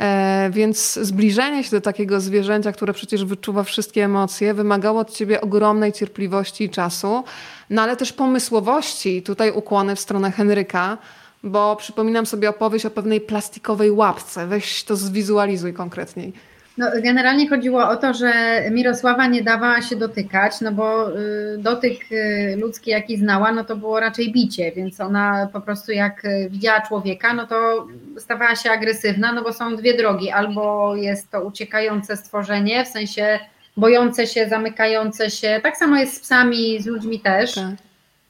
[0.00, 5.40] E, więc zbliżenie się do takiego zwierzęcia, które przecież wyczuwa wszystkie emocje, wymagało od ciebie
[5.40, 7.24] ogromnej cierpliwości i czasu,
[7.70, 9.22] no ale też pomysłowości.
[9.22, 10.98] Tutaj ukłony w stronę Henryka,
[11.42, 14.46] bo przypominam sobie opowieść o pewnej plastikowej łapce.
[14.46, 16.32] Weź to zwizualizuj konkretniej.
[16.78, 18.32] No, generalnie chodziło o to, że
[18.70, 23.76] Mirosława nie dawała się dotykać, no bo y, dotyk y, ludzki, jaki znała, no to
[23.76, 27.86] było raczej bicie, więc ona po prostu jak y, widziała człowieka, no to
[28.18, 33.38] stawała się agresywna, no bo są dwie drogi, albo jest to uciekające stworzenie, w sensie
[33.76, 37.54] bojące się, zamykające się, tak samo jest z psami, z ludźmi też.
[37.54, 37.85] Tak.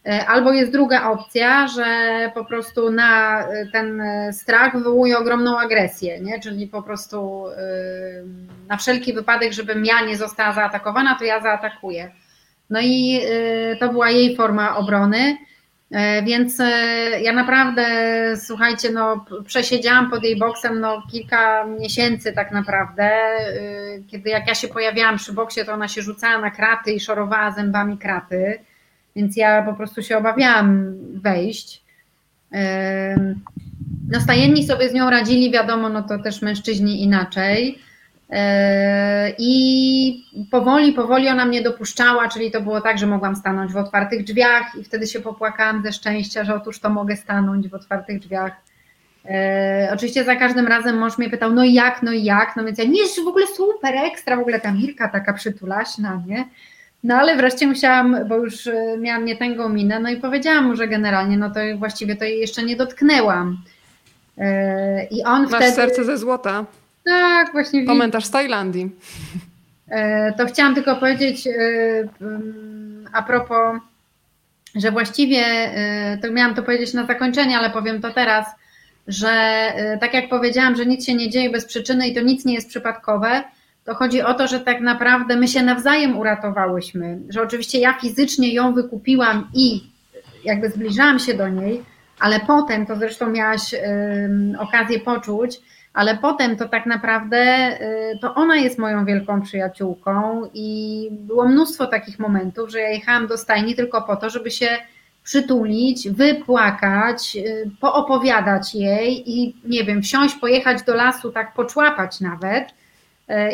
[0.07, 1.85] E, albo jest druga opcja, że
[2.35, 6.41] po prostu na e, ten strach wywołuje ogromną agresję, nie?
[6.41, 7.57] czyli po prostu e,
[8.69, 12.11] na wszelki wypadek, żebym ja nie została zaatakowana, to ja zaatakuję.
[12.71, 13.21] No i
[13.81, 15.37] to była jej forma obrony.
[16.25, 16.59] Więc
[17.23, 17.87] ja naprawdę,
[18.37, 23.11] słuchajcie, no, przesiedziałam pod jej boksem no, kilka miesięcy tak naprawdę.
[24.11, 27.51] Kiedy jak ja się pojawiałam przy boksie, to ona się rzucała na kraty i szorowała
[27.51, 28.59] zębami kraty
[29.17, 31.83] więc ja po prostu się obawiałam wejść.
[34.11, 37.79] No stajenni sobie z nią radzili, wiadomo, no to też mężczyźni inaczej.
[39.39, 44.25] I powoli, powoli ona mnie dopuszczała, czyli to było tak, że mogłam stanąć w otwartych
[44.25, 48.53] drzwiach i wtedy się popłakałam ze szczęścia, że otóż to mogę stanąć w otwartych drzwiach.
[49.93, 53.03] oczywiście za każdym razem mąż mnie pytał, no jak, no jak, no więc ja, nie,
[53.25, 56.45] w ogóle super, ekstra, w ogóle ta Mirka taka przytulaśna, nie?
[57.05, 60.89] No ale wreszcie musiałam, bo już y, miałam nietęgą minę, no i powiedziałam mu, że
[60.89, 63.63] generalnie no to właściwie to jej jeszcze nie dotknęłam.
[64.39, 64.43] Y,
[65.11, 65.73] I on Masz wtedy...
[65.73, 66.65] serce ze złota.
[67.05, 67.87] Tak, właśnie.
[67.87, 68.91] Komentarz z Tajlandii.
[70.39, 71.49] to chciałam tylko powiedzieć
[72.21, 73.81] mm, a propos,
[74.75, 75.45] że właściwie,
[76.23, 78.47] to miałam to powiedzieć na zakończenie, ale powiem to teraz,
[79.09, 79.33] że
[80.01, 82.69] tak jak powiedziałam, że nic się nie dzieje bez przyczyny i to nic nie jest
[82.69, 83.45] przypadkowe,
[83.87, 88.55] to chodzi o to, że tak naprawdę my się nawzajem uratowałyśmy, że oczywiście ja fizycznie
[88.55, 89.91] ją wykupiłam i
[90.45, 91.83] jakby zbliżałam się do niej,
[92.19, 93.79] ale potem, to zresztą miałaś y,
[94.59, 95.61] okazję poczuć,
[95.95, 101.87] ale potem to tak naprawdę y, to ona jest moją wielką przyjaciółką i było mnóstwo
[101.87, 104.69] takich momentów, że ja jechałam do stajni tylko po to, żeby się
[105.25, 112.69] przytulić, wypłakać, y, poopowiadać jej i nie wiem, wsiąść, pojechać do lasu, tak poczłapać nawet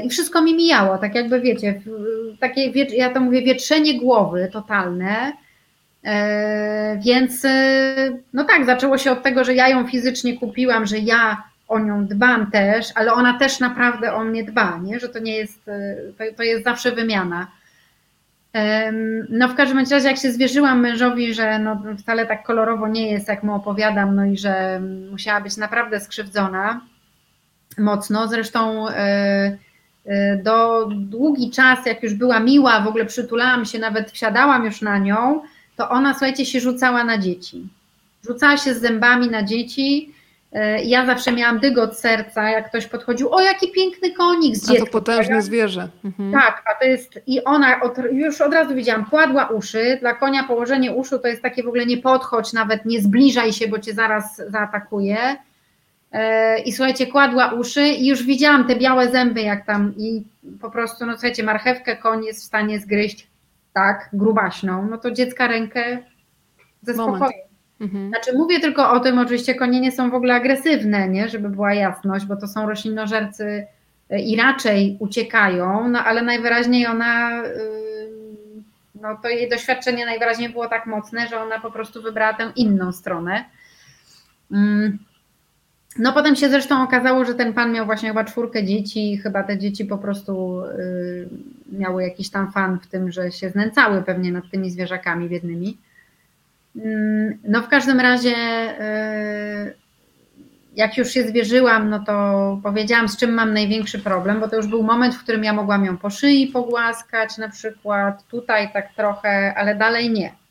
[0.05, 1.81] I wszystko mi mijało, tak jakby wiecie,
[2.41, 5.33] takie, ja to mówię, wietrzenie głowy totalne.
[6.05, 7.95] E, więc e,
[8.33, 12.07] no tak, zaczęło się od tego, że ja ją fizycznie kupiłam, że ja o nią
[12.07, 15.01] dbam też, ale ona też naprawdę o mnie dba, nie?
[15.01, 15.65] że to nie jest,
[16.19, 17.47] to, to jest zawsze wymiana.
[19.29, 23.29] No w każdym razie jak się zwierzyłam mężowi, że no wcale tak kolorowo nie jest,
[23.29, 24.81] jak mu opowiadam, no i że
[25.11, 26.81] musiała być naprawdę skrzywdzona,
[27.79, 28.29] mocno.
[28.29, 29.59] Zresztą e,
[30.07, 34.83] e, do długi czas, jak już była miła, w ogóle przytulałam się, nawet wsiadałam już
[34.83, 35.43] na nią,
[35.77, 37.69] to ona, słuchajcie, się rzucała na dzieci.
[38.27, 40.15] Rzucała się z zębami na dzieci.
[40.53, 44.83] E, ja zawsze miałam dygot serca, jak ktoś podchodził, o jaki piękny konik z dzieckiem.
[44.83, 45.89] A to potężne zwierzę.
[46.05, 46.33] Mhm.
[46.33, 50.45] Tak, a to jest, i ona od, już od razu widziałam, kładła uszy, dla konia
[50.45, 53.95] położenie uszu to jest takie w ogóle nie podchodź, nawet nie zbliżaj się, bo cię
[53.95, 55.37] zaraz zaatakuje
[56.65, 60.23] i słuchajcie, kładła uszy i już widziałam te białe zęby, jak tam i
[60.61, 63.27] po prostu, no słuchajcie, marchewkę koń jest w stanie zgryźć
[63.73, 65.99] tak, grubaśną, no to dziecka rękę
[66.83, 67.41] ze spokojem.
[67.81, 68.09] Mhm.
[68.09, 71.75] Znaczy mówię tylko o tym, oczywiście konie nie są w ogóle agresywne, nie, żeby była
[71.75, 73.67] jasność, bo to są roślinożercy
[74.11, 77.43] e, i raczej uciekają, no ale najwyraźniej ona,
[78.95, 82.93] no to jej doświadczenie najwyraźniej było tak mocne, że ona po prostu wybrała tę inną
[82.93, 83.45] stronę.
[84.53, 84.99] Mm.
[85.99, 89.43] No potem się zresztą okazało, że ten pan miał właśnie chyba czwórkę dzieci i chyba
[89.43, 91.29] te dzieci po prostu y,
[91.73, 95.79] miały jakiś tam fan w tym, że się znęcały pewnie nad tymi zwierzakami biednymi.
[96.77, 98.35] Mm, no w każdym razie
[99.69, 99.75] y,
[100.77, 104.67] jak już się zwierzyłam, no to powiedziałam z czym mam największy problem, bo to już
[104.67, 109.55] był moment, w którym ja mogłam ją po szyi pogłaskać na przykład, tutaj tak trochę,
[109.57, 110.42] ale dalej nie.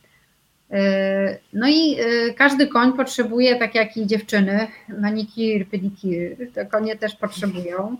[0.71, 4.67] E, no i e, każdy koń potrzebuje, tak jak i dziewczyny,
[5.01, 7.97] manikir, pedikir, to konie też potrzebują.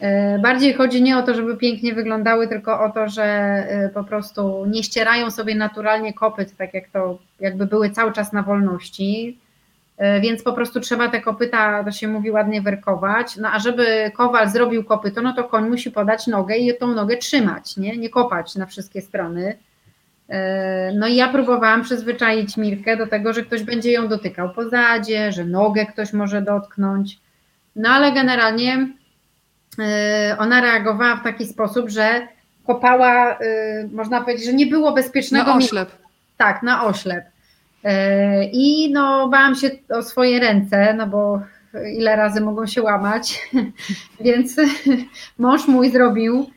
[0.00, 4.66] E, bardziej chodzi nie o to, żeby pięknie wyglądały, tylko o to, że po prostu
[4.66, 9.38] nie ścierają sobie naturalnie kopyt, tak jak to jakby były cały czas na wolności.
[10.22, 13.36] Więc po prostu trzeba te kopyta, to się mówi, ładnie werkować.
[13.36, 17.16] No a żeby kowal zrobił kopyto, no to koń musi podać nogę i tą nogę
[17.16, 19.58] trzymać, nie, nie kopać na wszystkie strony.
[20.28, 24.68] E, no i ja próbowałam przyzwyczaić Mirkę do tego, że ktoś będzie ją dotykał po
[24.68, 27.18] zadzie, że nogę ktoś może dotknąć.
[27.76, 28.88] No ale generalnie
[29.78, 32.28] e, ona reagowała w taki sposób, że
[32.66, 33.38] kopała, e,
[33.92, 35.50] można powiedzieć, że nie było bezpiecznego.
[35.50, 35.90] Na oślep.
[36.36, 37.24] Tak, na oślep.
[38.52, 41.40] I no bałam się o swoje ręce, no bo
[41.96, 43.48] ile razy mogą się łamać,
[44.20, 44.56] więc
[45.38, 46.50] mąż mój zrobił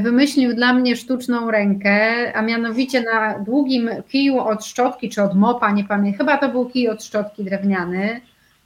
[0.00, 5.70] wymyślił dla mnie sztuczną rękę, a mianowicie na długim kiju od szczotki czy od mopa,
[5.70, 8.20] nie pamiętam, chyba to był kij od szczotki drewniany.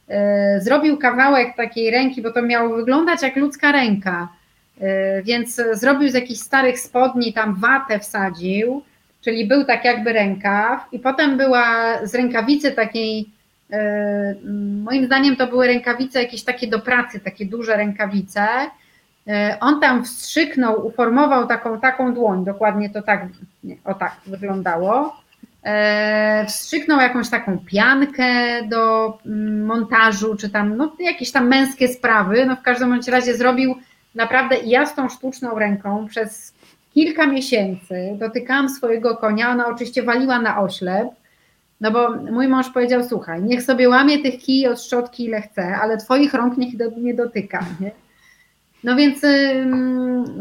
[0.08, 4.28] E, zrobił kawałek takiej ręki, bo to miało wyglądać jak ludzka ręka.
[4.80, 8.82] E, więc zrobił z jakichś starych spodni, tam watę wsadził,
[9.20, 11.66] czyli był tak jakby rękaw, i potem była
[12.02, 13.28] z rękawicy takiej,
[13.72, 14.34] e,
[14.84, 18.46] moim zdaniem to były rękawice jakieś takie do pracy, takie duże rękawice
[19.60, 23.26] on tam wstrzyknął, uformował taką, taką dłoń, dokładnie to tak,
[23.64, 25.16] nie, o tak wyglądało.
[25.64, 28.24] E, wstrzyknął jakąś taką piankę
[28.68, 32.46] do mm, montażu, czy tam no, jakieś tam męskie sprawy.
[32.46, 33.74] No w każdym bądź razie zrobił
[34.14, 36.54] naprawdę ja z tą sztuczną ręką przez
[36.94, 41.08] kilka miesięcy dotykałam swojego konia, ona oczywiście waliła na oślep,
[41.80, 45.76] no bo mój mąż powiedział, słuchaj, niech sobie łamie tych kij od szczotki ile chce,
[45.76, 47.64] ale twoich rąk niech nie dotyka.
[47.80, 47.90] Nie?
[48.84, 49.22] No więc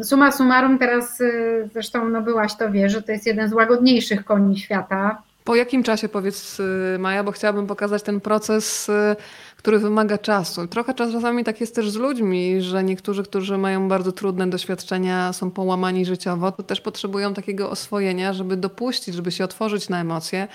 [0.04, 4.26] suma summarum teraz y, zresztą no byłaś to wie, że to jest jeden z łagodniejszych
[4.26, 5.21] koni świata.
[5.43, 9.15] Po jakim czasie powiedz y, Maja, bo chciałabym pokazać ten proces, y,
[9.58, 10.67] który wymaga czasu.
[10.67, 15.52] Trochę czasami tak jest też z ludźmi, że niektórzy, którzy mają bardzo trudne doświadczenia, są
[15.52, 20.47] połamani życiowo, to też potrzebują takiego oswojenia, żeby dopuścić, żeby się otworzyć na emocje.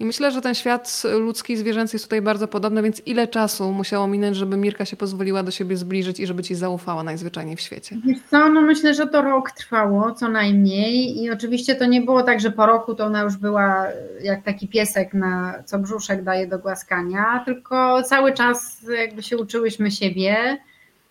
[0.00, 3.72] I myślę, że ten świat ludzki i zwierzęcy jest tutaj bardzo podobny, więc ile czasu
[3.72, 7.60] musiało minąć, żeby Mirka się pozwoliła do siebie zbliżyć i żeby ci zaufała najzwyczajniej w
[7.60, 7.96] świecie?
[8.04, 12.22] Wiesz co, no myślę, że to rok trwało co najmniej i oczywiście to nie było
[12.22, 13.86] tak, że po roku to ona już była
[14.22, 19.90] jak taki piesek, na co brzuszek daje do głaskania, tylko cały czas jakby się uczyłyśmy
[19.90, 20.58] siebie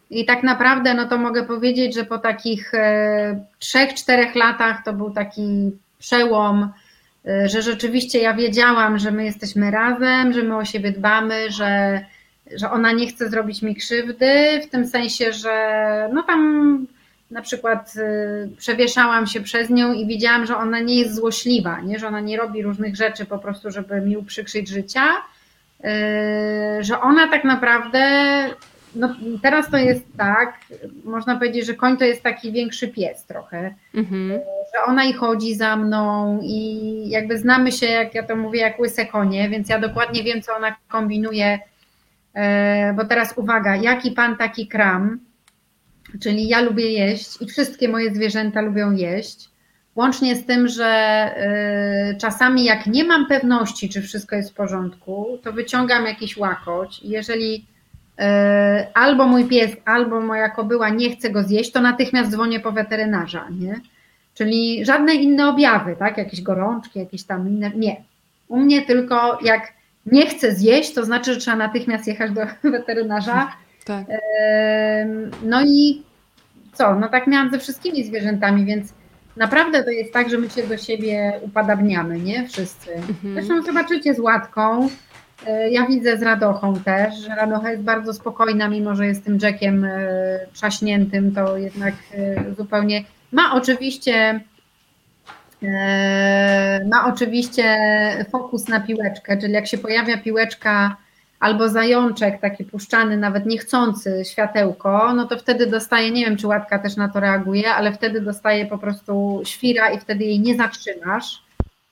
[0.09, 4.93] i tak naprawdę, no to mogę powiedzieć, że po takich e, trzech, czterech latach to
[4.93, 6.69] był taki przełom,
[7.25, 12.01] że rzeczywiście ja wiedziałam, że my jesteśmy razem, że my o siebie dbamy, że,
[12.55, 16.87] że ona nie chce zrobić mi krzywdy, w tym sensie, że no tam
[17.31, 21.99] na przykład e, przewieszałam się przez nią i widziałam, że ona nie jest złośliwa, nie?
[21.99, 25.03] że ona nie robi różnych rzeczy po prostu, żeby mi uprzykrzyć życia,
[26.79, 27.99] że ona tak naprawdę
[28.95, 30.53] no teraz to jest tak,
[31.03, 34.29] można powiedzieć, że koń to jest taki większy pies trochę, mhm.
[34.73, 38.79] że ona i chodzi za mną i jakby znamy się, jak ja to mówię, jak
[38.79, 41.59] łyse konie, więc ja dokładnie wiem, co ona kombinuje,
[42.33, 45.19] e, bo teraz uwaga, jaki pan taki kram,
[46.21, 49.49] czyli ja lubię jeść i wszystkie moje zwierzęta lubią jeść,
[49.95, 55.39] łącznie z tym, że e, czasami jak nie mam pewności, czy wszystko jest w porządku,
[55.43, 57.65] to wyciągam jakiś łakoć i jeżeli
[58.93, 63.47] albo mój pies, albo moja kobyła nie chce go zjeść, to natychmiast dzwonię po weterynarza,
[63.51, 63.79] nie?
[64.33, 66.17] Czyli żadne inne objawy, tak?
[66.17, 67.71] Jakieś gorączki, jakieś tam inne.
[67.75, 68.03] Nie.
[68.47, 69.73] U mnie tylko jak
[70.05, 73.51] nie chce zjeść, to znaczy, że trzeba natychmiast jechać do weterynarza.
[73.85, 74.05] Tak.
[75.43, 76.03] No i
[76.73, 76.95] co?
[76.95, 78.93] No tak miałam ze wszystkimi zwierzętami, więc
[79.37, 82.47] naprawdę to jest tak, że my się do siebie upadabniamy, nie?
[82.47, 82.93] Wszyscy.
[82.93, 83.33] Mhm.
[83.33, 84.89] Zresztą zobaczycie z łatką.
[85.47, 89.37] E, ja widzę z Radochą też, że Radocha jest bardzo spokojna, mimo że jest tym
[89.41, 89.99] Jackiem e,
[90.53, 94.39] trzaśniętym, to jednak e, zupełnie ma oczywiście
[96.89, 97.77] ma oczywiście
[98.31, 100.97] fokus na piłeczkę, czyli jak się pojawia piłeczka
[101.39, 106.79] albo zajączek taki puszczany, nawet niechcący światełko, no to wtedy dostaje, nie wiem czy łatka
[106.79, 111.43] też na to reaguje, ale wtedy dostaje po prostu świra i wtedy jej nie zatrzymasz.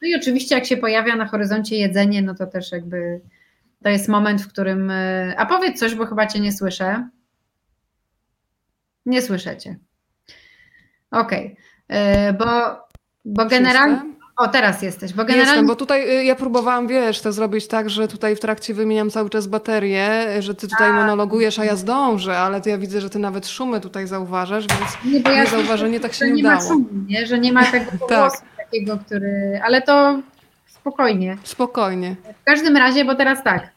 [0.02, 3.20] No i oczywiście jak się pojawia na horyzoncie jedzenie, no to też jakby
[3.84, 4.92] to jest moment, w którym.
[4.92, 7.10] E, a powiedz coś, bo chyba cię nie słyszę.
[9.06, 9.78] Nie słyszycie.
[11.12, 11.58] Okej,
[11.90, 12.34] okay.
[12.34, 12.46] Bo,
[13.26, 14.18] bo generalnie.
[14.38, 15.52] O, teraz jesteś, bo generalnie...
[15.52, 19.10] Jestem, bo tutaj y, ja próbowałam, wiesz, to zrobić tak, że tutaj w trakcie wymieniam
[19.10, 23.02] cały czas baterię, że ty tutaj a, monologujesz, a ja zdążę, ale to ja widzę,
[23.02, 26.44] że ty nawet szumy tutaj zauważasz, więc nie, bo ja zauważenie tak się nie, nie
[26.44, 26.62] udało.
[26.62, 27.26] Ma szumu, nie?
[27.26, 28.08] Że nie ma tego tak.
[28.08, 29.62] głosu takiego, który...
[29.63, 30.22] Ale to
[30.88, 31.38] spokojnie.
[31.43, 32.15] Spokojnie.
[32.41, 33.69] W każdym razie, bo teraz tak,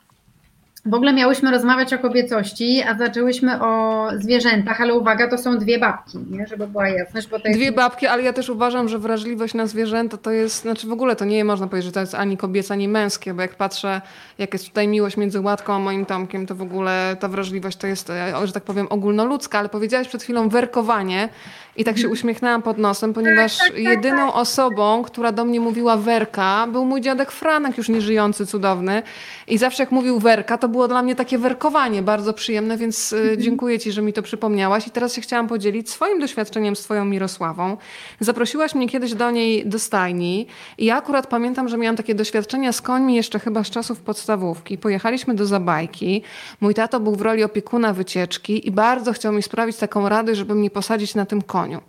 [0.87, 5.79] w ogóle miałyśmy rozmawiać o kobiecości, a zaczęłyśmy o zwierzętach, ale uwaga, to są dwie
[5.79, 6.47] babki, nie?
[6.47, 7.29] żeby była jasność.
[7.29, 7.59] Bo jest...
[7.59, 11.17] Dwie babki, ale ja też uważam, że wrażliwość na zwierzęta to jest, znaczy w ogóle
[11.17, 14.01] to nie można powiedzieć, że to jest ani kobiece, ani męskie, bo jak patrzę,
[14.39, 17.87] jak jest tutaj miłość między Łatką a moim Tomkiem, to w ogóle ta wrażliwość to
[17.87, 21.29] jest, e, że tak powiem, ogólnoludzka, ale powiedziałaś przed chwilą werkowanie
[21.77, 25.61] i tak się uśmiechnęłam pod nosem, ponieważ tak, tak, tak, jedyną osobą, która do mnie
[25.61, 29.03] mówiła werka, był mój dziadek Franek, już nieżyjący, cudowny.
[29.49, 33.17] I zawsze jak mówił werka, to było dla mnie takie werkowanie bardzo przyjemne, więc e,
[33.17, 33.41] mhm.
[33.41, 34.87] dziękuję Ci, że mi to przypomniałaś.
[34.87, 37.77] I teraz się chciałam podzielić swoim doświadczeniem z Twoją Mirosławą.
[38.21, 40.47] Zaprosiłaś mnie kiedyś do niej do stajni
[40.79, 44.79] i ja akurat pamiętam, że miałam takie doświadczenia z końmi jeszcze chyba z czasów podstawówki.
[44.79, 46.23] Pojechaliśmy do Zabajki.
[46.61, 50.55] Mój tato był w roli opiekuna wycieczki i bardzo chciał mi sprawić taką radę, żeby
[50.55, 51.81] mnie posadzić na tym koniu.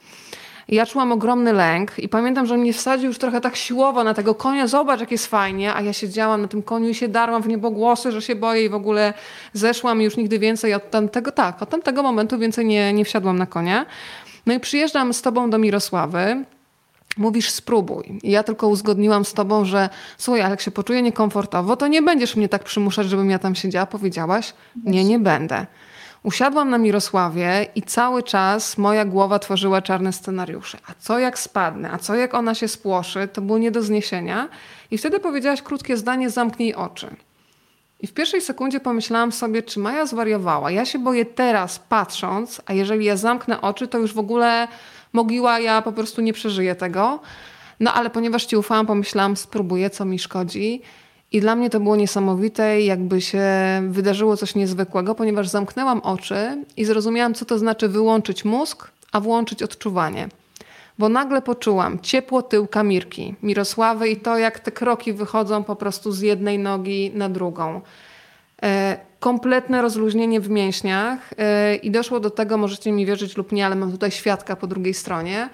[0.67, 4.36] Ja czułam ogromny lęk i pamiętam, że mnie wsadził już trochę tak siłowo na tego
[4.36, 7.47] konia, zobacz jak jest fajnie, a ja siedziałam na tym koniu i się darłam w
[7.47, 9.13] niebogłosy, że się boję i w ogóle
[9.54, 13.38] zeszłam i już nigdy więcej od tamtego, tak, od tamtego momentu więcej nie, nie wsiadłam
[13.38, 13.86] na konia.
[14.45, 16.45] No i przyjeżdżam z tobą do Mirosławy,
[17.17, 18.19] mówisz spróbuj.
[18.24, 22.02] I ja tylko uzgodniłam z tobą, że słuchaj, ale jak się poczuję niekomfortowo, to nie
[22.02, 23.86] będziesz mnie tak przymuszać, żebym ja tam siedziała.
[23.86, 24.54] Powiedziałaś,
[24.86, 25.65] nie, nie będę.
[26.23, 30.77] Usiadłam na Mirosławie i cały czas moja głowa tworzyła czarne scenariusze.
[30.88, 31.91] A co jak spadnę?
[31.91, 33.27] A co jak ona się spłoszy?
[33.34, 34.49] To było nie do zniesienia.
[34.91, 37.15] I wtedy powiedziałaś krótkie zdanie: zamknij oczy.
[37.99, 40.71] I w pierwszej sekundzie pomyślałam sobie, czy Maja zwariowała.
[40.71, 44.67] Ja się boję teraz patrząc, a jeżeli ja zamknę oczy, to już w ogóle
[45.13, 47.19] mogiła, ja po prostu nie przeżyję tego.
[47.80, 50.82] No ale ponieważ ci ufałam, pomyślałam, spróbuję, co mi szkodzi.
[51.32, 53.43] I dla mnie to było niesamowite, jakby się
[53.89, 59.63] wydarzyło coś niezwykłego, ponieważ zamknęłam oczy i zrozumiałam, co to znaczy wyłączyć mózg, a włączyć
[59.63, 60.27] odczuwanie.
[60.99, 66.11] Bo nagle poczułam ciepło tyłka Mirki, Mirosławy i to, jak te kroki wychodzą po prostu
[66.11, 67.82] z jednej nogi na drugą.
[68.63, 73.65] E, kompletne rozluźnienie w mięśniach e, i doszło do tego, możecie mi wierzyć lub nie,
[73.65, 75.49] ale mam tutaj świadka po drugiej stronie,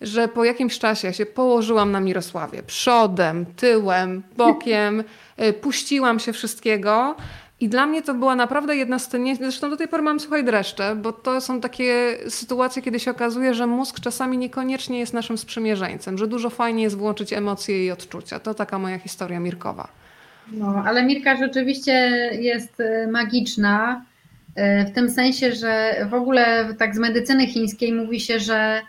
[0.00, 5.04] że po jakimś czasie ja się położyłam na Mirosławie przodem, tyłem, bokiem,
[5.42, 7.16] y, puściłam się wszystkiego.
[7.60, 10.44] I dla mnie to była naprawdę jedna z tych, zresztą do tej pory mam słuchaj
[10.44, 15.38] dreszcze, bo to są takie sytuacje, kiedy się okazuje, że mózg czasami niekoniecznie jest naszym
[15.38, 18.38] sprzymierzeńcem, że dużo fajnie jest włączyć emocje i odczucia.
[18.38, 19.88] To taka moja historia Mirkowa.
[20.52, 21.92] No, ale Mirka rzeczywiście
[22.40, 24.04] jest y, magiczna
[24.48, 28.82] y, w tym sensie, że w ogóle tak z medycyny chińskiej mówi się, że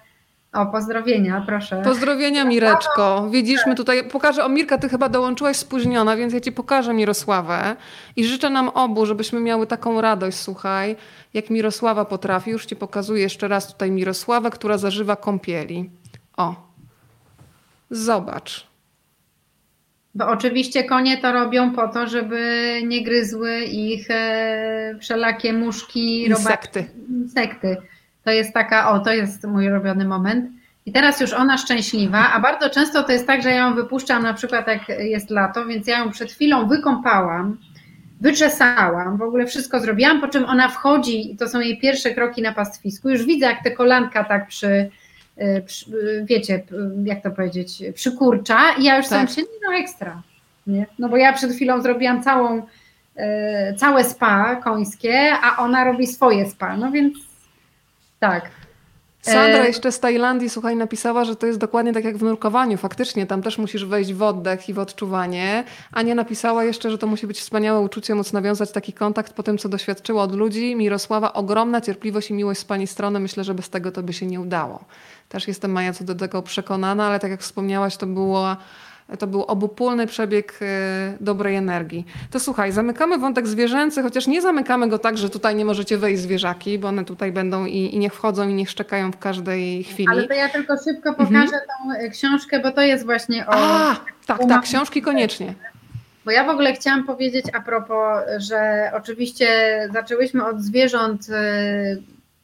[0.53, 1.81] o, pozdrowienia, proszę.
[1.83, 3.29] Pozdrowienia Mireczko.
[3.31, 4.45] Widzisz, my tutaj pokażę.
[4.45, 7.75] O Mirka, ty chyba dołączyłaś spóźniona, więc ja ci pokażę Mirosławę
[8.15, 10.95] i życzę nam obu, żebyśmy miały taką radość, słuchaj,
[11.33, 12.51] jak Mirosława potrafi.
[12.51, 15.89] Już ci pokazuję jeszcze raz tutaj Mirosławę, która zażywa kąpieli.
[16.37, 16.55] O.
[17.89, 18.69] Zobacz.
[20.15, 26.79] Bo oczywiście konie to robią po to, żeby nie gryzły ich e, wszelakie muszki, insekty.
[26.79, 27.77] Robaczki, insekty.
[28.29, 30.45] To jest taka, o, to jest mój ulubiony moment.
[30.85, 34.23] I teraz już ona szczęśliwa, a bardzo często to jest tak, że ja ją wypuszczam
[34.23, 37.57] na przykład jak jest lato, więc ja ją przed chwilą wykąpałam,
[38.21, 42.41] wyczesałam, w ogóle wszystko zrobiłam, po czym ona wchodzi i to są jej pierwsze kroki
[42.41, 43.09] na pastwisku.
[43.09, 44.89] Już widzę, jak te kolanka tak przy,
[45.41, 46.63] y, przy y, wiecie,
[47.03, 49.29] jak to powiedzieć, przykurcza i ja już tak.
[49.29, 50.21] się, no ekstra.
[50.67, 50.85] Nie?
[50.99, 52.63] No bo ja przed chwilą zrobiłam całą, y,
[53.77, 57.28] całe spa końskie, a ona robi swoje spa, no więc
[58.19, 58.51] tak.
[59.21, 62.77] Sandra e, jeszcze z Tajlandii, słuchaj, napisała, że to jest dokładnie tak jak w nurkowaniu.
[62.77, 65.63] Faktycznie, tam też musisz wejść w oddech i w odczuwanie.
[65.91, 69.57] Ania napisała jeszcze, że to musi być wspaniałe uczucie, móc nawiązać taki kontakt po tym,
[69.57, 70.75] co doświadczyła od ludzi.
[70.75, 73.19] Mirosława, ogromna cierpliwość i miłość z pani strony.
[73.19, 74.83] Myślę, że bez tego to by się nie udało.
[75.29, 78.57] Też jestem, Maja, co do tego przekonana, ale tak jak wspomniałaś, to było
[79.17, 82.05] to był obopólny przebieg e, dobrej energii.
[82.31, 86.21] To słuchaj, zamykamy wątek zwierzęcy, chociaż nie zamykamy go tak, że tutaj nie możecie wejść
[86.21, 90.09] zwierzaki, bo one tutaj będą i, i niech wchodzą i niech szczekają w każdej chwili.
[90.11, 91.61] Ale to ja tylko szybko pokażę mhm.
[91.67, 93.51] tą e, książkę, bo to jest właśnie o...
[93.51, 93.95] A,
[94.25, 95.53] tak, tak, książki koniecznie.
[96.25, 99.47] Bo ja w ogóle chciałam powiedzieć a propos, że oczywiście
[99.93, 101.97] zaczęłyśmy od zwierząt e,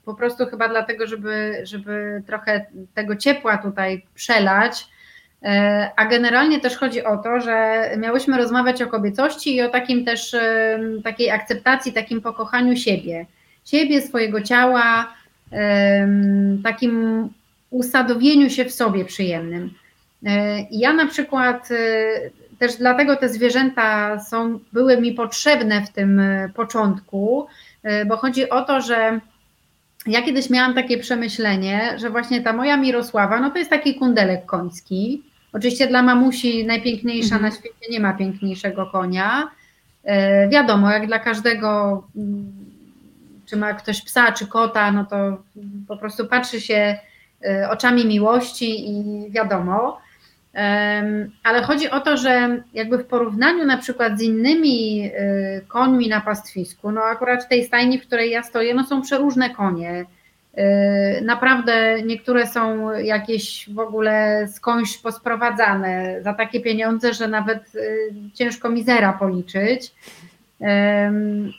[0.05, 4.87] po prostu chyba dlatego, żeby, żeby trochę tego ciepła tutaj przelać,
[5.95, 10.35] a generalnie też chodzi o to, że miałyśmy rozmawiać o kobiecości i o takim też
[11.03, 13.25] takiej akceptacji, takim pokochaniu siebie,
[13.65, 15.13] siebie, swojego ciała,
[16.63, 17.29] takim
[17.69, 19.73] usadowieniu się w sobie przyjemnym.
[20.25, 21.75] E, ja na przykład e,
[22.59, 26.21] też dlatego te zwierzęta są, były mi potrzebne w tym
[26.55, 27.47] początku,
[28.05, 29.19] bo chodzi o to, że
[30.07, 34.45] ja kiedyś miałam takie przemyślenie, że właśnie ta moja Mirosława, no to jest taki kundelek
[34.45, 35.23] koński.
[35.53, 37.41] Oczywiście dla mamusi najpiękniejsza mhm.
[37.41, 39.51] na świecie nie ma piękniejszego konia.
[40.03, 42.53] E, wiadomo, jak dla każdego, mm,
[43.45, 45.43] czy ma ktoś psa, czy kota, no to
[45.87, 46.97] po prostu patrzy się
[47.45, 50.04] e, oczami miłości i wiadomo.
[51.43, 56.21] Ale chodzi o to, że jakby w porównaniu na przykład z innymi e, końmi na
[56.21, 60.05] pastwisku, no akurat w tej stajni, w której ja stoję, no są przeróżne konie.
[60.57, 68.13] Y, naprawdę niektóre są jakieś w ogóle skądś posprowadzane za takie pieniądze, że nawet y,
[68.33, 69.93] ciężko mizera policzyć.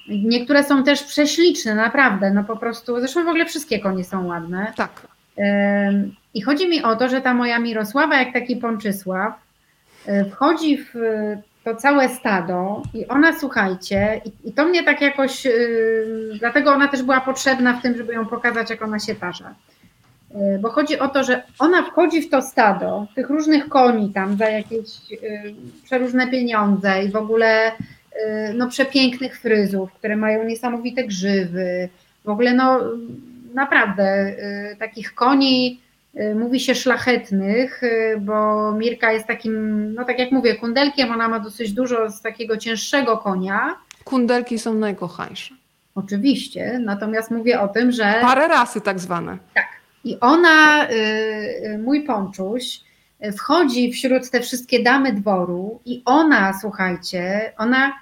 [0.09, 4.73] Niektóre są też prześliczne, naprawdę, no po prostu, zresztą w ogóle wszystkie konie są ładne.
[4.77, 5.16] Tak.
[6.35, 9.35] I chodzi mi o to, że ta moja Mirosława, jak taki Pączysław,
[10.09, 10.95] y, wchodzi w
[11.65, 16.89] to całe stado i ona, słuchajcie, i, i to mnie tak jakoś, yy, dlatego ona
[16.89, 19.55] też była potrzebna w tym, żeby ją pokazać, jak ona się tarza.
[20.35, 24.37] Yy, bo chodzi o to, że ona wchodzi w to stado, tych różnych koni tam
[24.37, 24.87] za jakieś
[25.85, 27.73] przeróżne pieniądze i w ogóle
[28.55, 31.89] no, przepięknych fryzów, które mają niesamowite grzywy,
[32.25, 32.81] w ogóle no
[33.57, 34.37] naprawdę
[34.73, 35.81] y, takich koni,
[36.21, 41.29] Y, mówi się szlachetnych, y, bo Mirka jest takim, no tak jak mówię, kundelkiem, ona
[41.29, 43.77] ma dosyć dużo z takiego cięższego konia.
[44.05, 45.55] Kundelki są najkochańsze.
[45.95, 48.15] Oczywiście, natomiast mówię o tym, że...
[48.21, 49.39] Parę rasy tak zwane.
[49.55, 49.67] Tak.
[50.05, 50.89] I ona,
[51.85, 52.81] mój ponczuś,
[53.37, 57.93] wchodzi wśród te wszystkie damy dworu i ona, słuchajcie, ona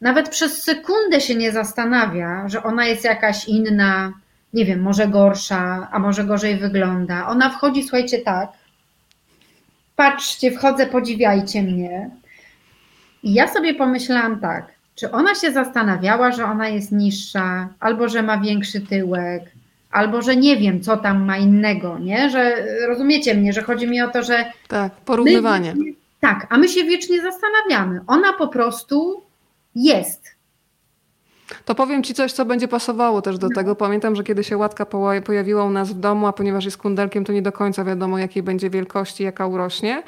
[0.00, 4.12] nawet przez sekundę się nie zastanawia, że ona jest jakaś inna,
[4.52, 7.26] nie wiem, może gorsza, a może gorzej wygląda.
[7.26, 8.48] Ona wchodzi, słuchajcie, tak.
[9.96, 12.10] Patrzcie, wchodzę, podziwiajcie mnie.
[13.22, 18.22] I ja sobie pomyślałam tak, czy ona się zastanawiała, że ona jest niższa, albo że
[18.22, 19.42] ma większy tyłek,
[19.90, 22.30] albo że nie wiem, co tam ma innego, nie?
[22.30, 24.52] Że rozumiecie mnie, że chodzi mi o to, że.
[24.68, 25.74] Tak, porównywanie.
[25.74, 25.84] My,
[26.20, 28.00] tak, a my się wiecznie zastanawiamy.
[28.06, 29.22] Ona po prostu
[29.74, 30.39] jest.
[31.64, 33.54] To powiem Ci coś, co będzie pasowało też do no.
[33.54, 33.76] tego.
[33.76, 34.86] Pamiętam, że kiedy się łatka
[35.24, 38.42] pojawiła u nas w domu, a ponieważ jest kundelkiem, to nie do końca wiadomo, jakiej
[38.42, 40.02] będzie wielkości, jaka urośnie.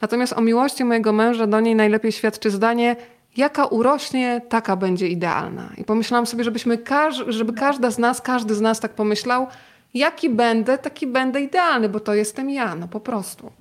[0.00, 2.96] Natomiast o miłości mojego męża do niej najlepiej świadczy zdanie,
[3.36, 5.70] jaka urośnie, taka będzie idealna.
[5.76, 9.46] I pomyślałam sobie, żebyśmy każ żeby każda z nas, każdy z nas tak pomyślał,
[9.94, 13.52] jaki będę, taki będę idealny, bo to jestem ja, no po prostu.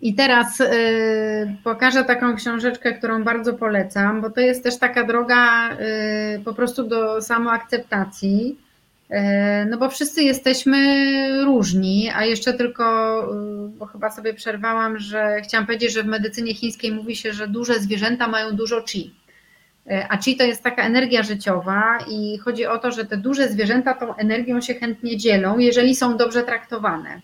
[0.00, 0.66] I teraz y,
[1.64, 6.84] pokażę taką książeczkę, którą bardzo polecam, bo to jest też taka droga y, po prostu
[6.84, 8.56] do samoakceptacji.
[9.10, 12.84] Y, no bo wszyscy jesteśmy różni, a jeszcze tylko,
[13.66, 17.48] y, bo chyba sobie przerwałam, że chciałam powiedzieć, że w medycynie chińskiej mówi się, że
[17.48, 19.14] duże zwierzęta mają dużo chi.
[19.86, 23.48] Y, a chi to jest taka energia życiowa i chodzi o to, że te duże
[23.48, 27.20] zwierzęta tą energią się chętnie dzielą, jeżeli są dobrze traktowane.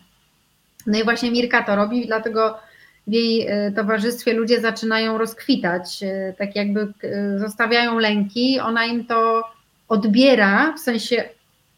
[0.87, 2.59] No i właśnie Mirka to robi, dlatego
[3.07, 9.05] w jej e, towarzystwie ludzie zaczynają rozkwitać, e, tak jakby e, zostawiają lęki, ona im
[9.05, 9.45] to
[9.89, 11.25] odbiera, w sensie,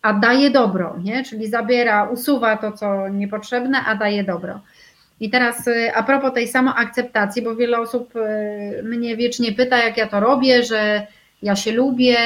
[0.02, 1.24] a daje dobro, nie?
[1.24, 4.60] czyli zabiera, usuwa to, co niepotrzebne, a daje dobro.
[5.20, 8.14] I teraz a propos tej samoakceptacji, bo wiele osób
[8.82, 11.06] mnie wiecznie pyta, jak ja to robię, że
[11.42, 12.16] ja się lubię.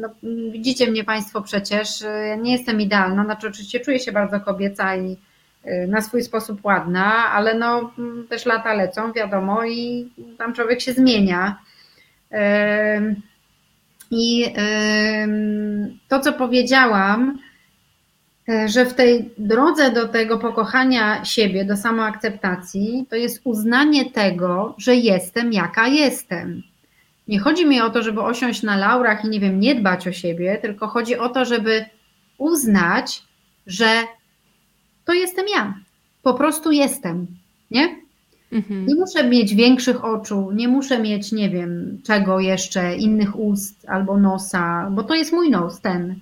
[0.00, 0.08] No,
[0.52, 5.16] widzicie mnie Państwo przecież, ja nie jestem idealna, znaczy oczywiście czuję się bardzo kobieca i
[5.88, 7.92] na swój sposób ładna, ale no
[8.28, 11.58] też lata lecą, wiadomo, i tam człowiek się zmienia.
[14.10, 14.54] I
[16.08, 17.38] to, co powiedziałam,
[18.48, 24.74] e, że w tej drodze do tego pokochania siebie, do samoakceptacji, to jest uznanie tego,
[24.78, 26.62] że jestem jaka jestem.
[27.28, 30.12] Nie chodzi mi o to, żeby osiąść na laurach i nie wiem, nie dbać o
[30.12, 31.84] siebie, tylko chodzi o to, żeby
[32.38, 33.22] uznać,
[33.66, 33.86] że
[35.10, 35.74] to jestem ja.
[36.22, 37.26] Po prostu jestem,
[37.70, 37.96] nie?
[38.52, 38.86] Mhm.
[38.86, 44.16] Nie muszę mieć większych oczu, nie muszę mieć, nie wiem, czego jeszcze, innych ust albo
[44.16, 46.14] nosa, bo to jest mój nos, ten.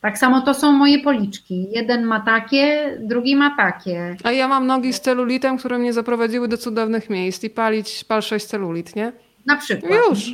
[0.00, 1.66] Tak samo to są moje policzki.
[1.70, 4.16] Jeden ma takie, drugi ma takie.
[4.24, 8.22] A ja mam nogi z celulitem, które mnie zaprowadziły do cudownych miejsc i palić pal
[8.22, 9.12] 6 celulit, nie?
[9.46, 9.92] Na przykład.
[10.10, 10.30] Już.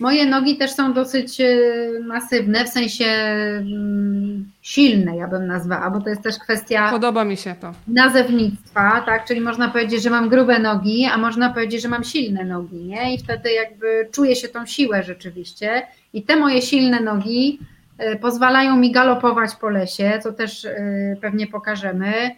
[0.00, 1.56] Moje nogi też są dosyć e,
[2.04, 6.90] masywne, w sensie mm, silne, ja bym nazwała, bo to jest też kwestia.
[6.90, 7.72] Podoba mi się to.
[7.88, 9.24] Nazewnictwa, tak?
[9.24, 13.14] Czyli można powiedzieć, że mam grube nogi, a można powiedzieć, że mam silne nogi, nie?
[13.14, 15.86] I wtedy jakby czuję się tą siłę rzeczywiście.
[16.12, 17.58] I te moje silne nogi
[17.98, 20.76] e, pozwalają mi galopować po lesie, co też e,
[21.20, 22.30] pewnie pokażemy.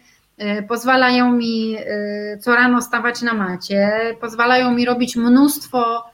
[0.69, 1.77] Pozwalają mi
[2.41, 3.91] co rano stawać na macie,
[4.21, 6.05] pozwalają mi robić mnóstwo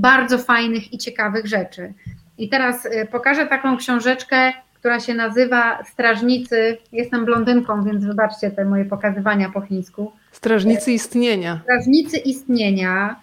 [0.00, 1.92] bardzo fajnych i ciekawych rzeczy.
[2.38, 6.76] I teraz y, pokażę taką książeczkę, która się nazywa Strażnicy.
[6.92, 10.12] Jestem blondynką, więc wybaczcie te moje pokazywania po chińsku.
[10.32, 11.60] Strażnicy istnienia.
[11.62, 13.20] Strażnicy istnienia.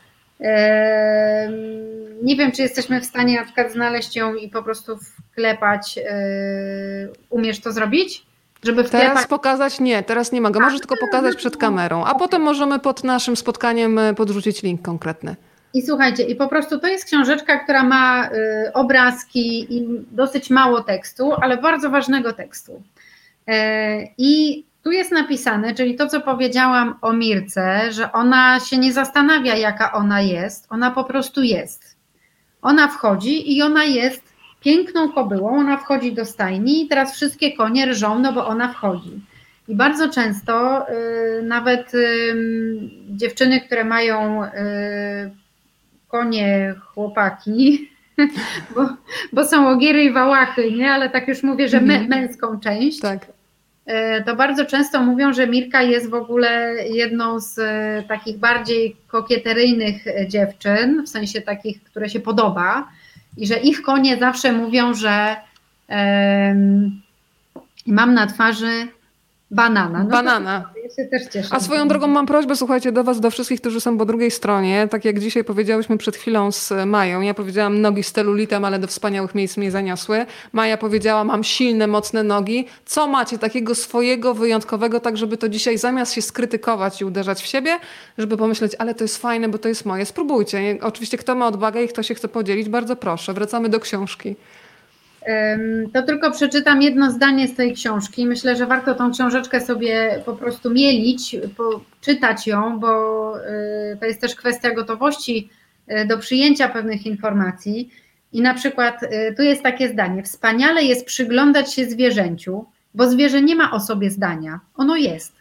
[2.24, 6.00] Nie wiem, czy jesteśmy w stanie na przykład znaleźć ją i po prostu wklepać.
[7.30, 8.26] Umiesz to zrobić?
[8.64, 9.10] Żeby wklepać...
[9.10, 10.60] Teraz pokazać nie, teraz nie mogę.
[10.60, 15.36] Możesz tylko pokazać przed kamerą, a potem możemy pod naszym spotkaniem y, podrzucić link konkretny.
[15.74, 20.82] I słuchajcie, i po prostu to jest książeczka, która ma y, obrazki i dosyć mało
[20.82, 22.84] tekstu, ale bardzo ważnego tekstu.
[23.48, 28.94] E, I tu jest napisane, czyli to, co powiedziałam o Mirce, że ona się nie
[28.94, 31.98] zastanawia, jaka ona jest, ona po prostu jest.
[32.62, 37.86] Ona wchodzi i ona jest piękną kobyłą, ona wchodzi do stajni i teraz wszystkie konie
[37.86, 39.22] rżą, no bo ona wchodzi.
[39.68, 42.36] I bardzo często y, nawet y,
[43.10, 44.44] dziewczyny, które mają
[46.08, 47.90] konie chłopaki,
[48.76, 48.90] bo,
[49.34, 50.92] bo są ogiery i wałachy, nie?
[50.92, 52.08] ale tak już mówię, że mhm.
[52.08, 53.00] męską część.
[53.00, 53.26] Tak.
[53.86, 58.96] E, to bardzo często mówią, że Mirka jest w ogóle jedną z e, takich bardziej
[59.08, 62.88] kokieteryjnych e, dziewczyn, w sensie takich, które się podoba,
[63.38, 65.36] i że ich konie zawsze mówią, że
[65.90, 67.02] um,
[67.88, 68.88] mam na twarzy
[69.52, 70.04] Banana.
[70.04, 70.70] No Banana.
[70.84, 71.50] Ja się też cieszę.
[71.52, 74.88] A swoją drogą mam prośbę, słuchajcie, do Was, do wszystkich, którzy są po drugiej stronie.
[74.92, 77.22] Tak jak dzisiaj powiedziałyśmy przed chwilą z Mają.
[77.22, 80.26] Ja powiedziałam nogi z telulitem, ale do wspaniałych miejsc mnie zaniosły.
[80.54, 82.68] Maja powiedziała, mam silne, mocne nogi.
[82.86, 87.46] Co macie takiego swojego, wyjątkowego, tak żeby to dzisiaj zamiast się skrytykować i uderzać w
[87.46, 87.80] siebie,
[88.18, 90.06] żeby pomyśleć, ale to jest fajne, bo to jest moje.
[90.06, 90.78] Spróbujcie.
[90.82, 93.34] Oczywiście kto ma odwagę i kto się chce podzielić, bardzo proszę.
[93.34, 94.36] Wracamy do książki.
[95.94, 98.26] To tylko przeczytam jedno zdanie z tej książki.
[98.26, 101.36] Myślę, że warto tą książeczkę sobie po prostu mielić,
[102.02, 105.50] czytać ją, bo y, to jest też kwestia gotowości
[105.92, 107.90] y, do przyjęcia pewnych informacji.
[108.34, 113.42] I na przykład y, tu jest takie zdanie: Wspaniale jest przyglądać się zwierzęciu, bo zwierzę
[113.42, 114.60] nie ma o sobie zdania.
[114.76, 115.34] Ono jest.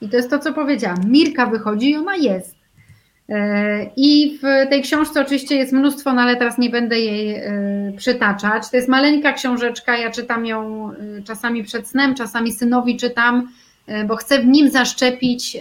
[0.00, 0.98] I to jest to, co powiedziałam.
[1.10, 2.57] Mirka wychodzi i ona jest.
[3.96, 7.42] I w tej książce oczywiście jest mnóstwo, no ale teraz nie będę jej
[7.96, 8.70] przytaczać.
[8.70, 10.90] To jest maleńka książeczka, ja czytam ją
[11.24, 13.48] czasami przed snem, czasami synowi czytam,
[14.06, 15.56] bo chcę w nim zaszczepić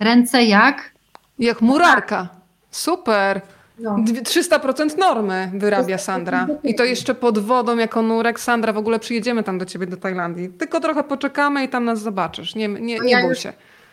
[0.00, 0.90] ręce jak?
[1.38, 2.28] Jak murarka.
[2.70, 3.40] Super.
[3.78, 3.96] No.
[4.22, 6.46] 300% normy wyrabia Sandra.
[6.64, 8.40] I to jeszcze pod wodą jako nurek.
[8.40, 10.48] Sandra, w ogóle przyjedziemy tam do ciebie do Tajlandii.
[10.48, 12.54] Tylko trochę poczekamy i tam nas zobaczysz.
[12.54, 13.52] Nie, nie, nie ja bój się.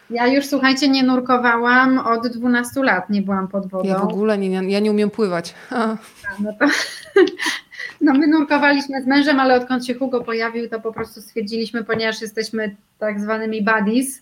[0.10, 3.90] Ja już, słuchajcie, nie nurkowałam od 12 lat, nie byłam pod wodą.
[3.90, 5.54] Ja w ogóle nie, ja nie umiem pływać.
[5.72, 5.98] A.
[6.40, 6.66] no, to,
[8.02, 12.22] no my nurkowaliśmy z mężem, ale odkąd się Hugo pojawił, to po prostu stwierdziliśmy, ponieważ
[12.22, 14.22] jesteśmy tak zwanymi buddies,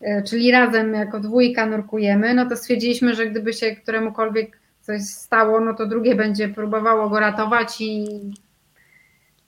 [0.00, 5.60] e, czyli razem jako dwójka nurkujemy, no to stwierdziliśmy, że gdyby się któremukolwiek coś stało,
[5.60, 8.06] no to drugie będzie próbowało go ratować i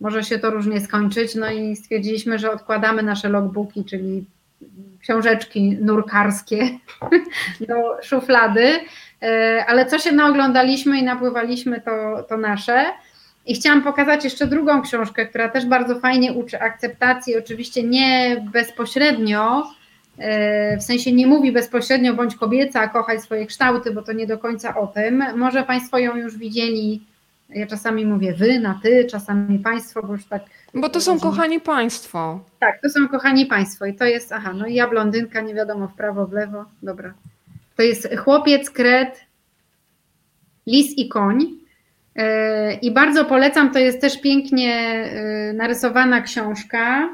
[0.01, 1.35] może się to różnie skończyć.
[1.35, 4.25] No i stwierdziliśmy, że odkładamy nasze logbooki, czyli
[5.03, 6.69] książeczki nurkarskie
[7.69, 8.81] do szuflady,
[9.23, 12.85] e, ale co się naoglądaliśmy i napływaliśmy, to, to nasze.
[13.47, 19.67] I chciałam pokazać jeszcze drugą książkę, która też bardzo fajnie uczy akceptacji, oczywiście nie bezpośrednio,
[20.19, 24.39] e, w sensie nie mówi bezpośrednio bądź kobieca, kochaj swoje kształty, bo to nie do
[24.39, 25.25] końca o tym.
[25.37, 27.07] Może Państwo ją już widzieli,
[27.49, 30.43] ja czasami mówię wy na ty, czasami Państwo, bo już tak
[30.75, 32.45] bo to są kochani państwo.
[32.61, 35.89] Tak, to są kochani państwo i to jest, aha, no i ja blondynka, nie wiadomo
[35.89, 37.15] w prawo, w lewo, dobra.
[37.77, 39.21] To jest chłopiec, kret,
[40.67, 41.47] lis i koń.
[42.17, 47.09] E, I bardzo polecam, to jest też pięknie e, narysowana książka.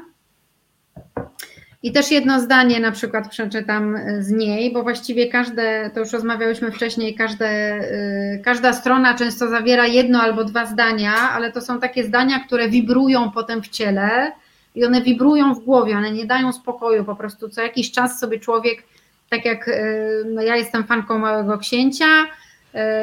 [1.83, 6.11] I też jedno zdanie na przykład przeczytam e, z niej, bo właściwie każde, to już
[6.11, 11.79] rozmawiałyśmy wcześniej, każde, e, każda strona często zawiera jedno albo dwa zdania, ale to są
[11.79, 14.31] takie zdania, które wibrują potem w ciele
[14.75, 18.39] i one wibrują w głowie, one nie dają spokoju, po prostu co jakiś czas sobie
[18.39, 18.83] człowiek,
[19.29, 19.81] tak jak e,
[20.25, 22.25] no ja jestem fanką Małego Księcia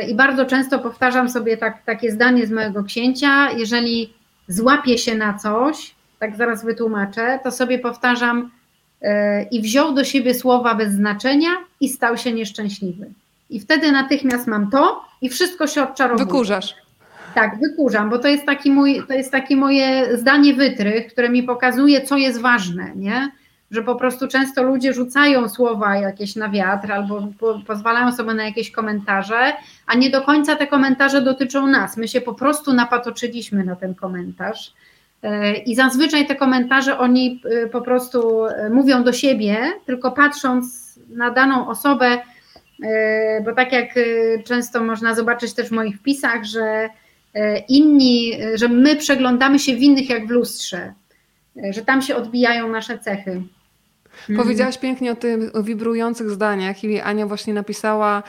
[0.09, 4.15] i bardzo często powtarzam sobie tak, takie zdanie z Małego Księcia, jeżeli
[4.49, 8.51] złapię się na coś, tak zaraz wytłumaczę, to sobie powtarzam,
[9.51, 13.07] i wziął do siebie słowa bez znaczenia i stał się nieszczęśliwy.
[13.51, 16.27] I wtedy natychmiast mam to i wszystko się odczarowuje.
[16.27, 16.75] Wykurzasz.
[17.35, 21.43] Tak, wykurzam, bo to jest taki mój, to jest takie moje zdanie wytrych, które mi
[21.43, 23.31] pokazuje, co jest ważne, nie?
[23.71, 28.45] Że po prostu często ludzie rzucają słowa jakieś na wiatr albo po, pozwalają sobie na
[28.45, 29.53] jakieś komentarze,
[29.87, 31.97] a nie do końca te komentarze dotyczą nas.
[31.97, 34.73] My się po prostu napatoczyliśmy na ten komentarz
[35.67, 41.31] i zazwyczaj te komentarze oni y, po prostu y, mówią do siebie, tylko patrząc na
[41.31, 42.87] daną osobę, y,
[43.45, 43.95] bo tak jak
[44.45, 46.89] często można zobaczyć też w moich wpisach, że
[47.69, 50.93] inni, że my przeglądamy się w innych jak w lustrze,
[51.71, 53.43] że tam się odbijają nasze cechy.
[54.29, 54.39] Mhm.
[54.39, 58.23] Powiedziałaś pięknie o tych wibrujących zdaniach i Ania właśnie napisała,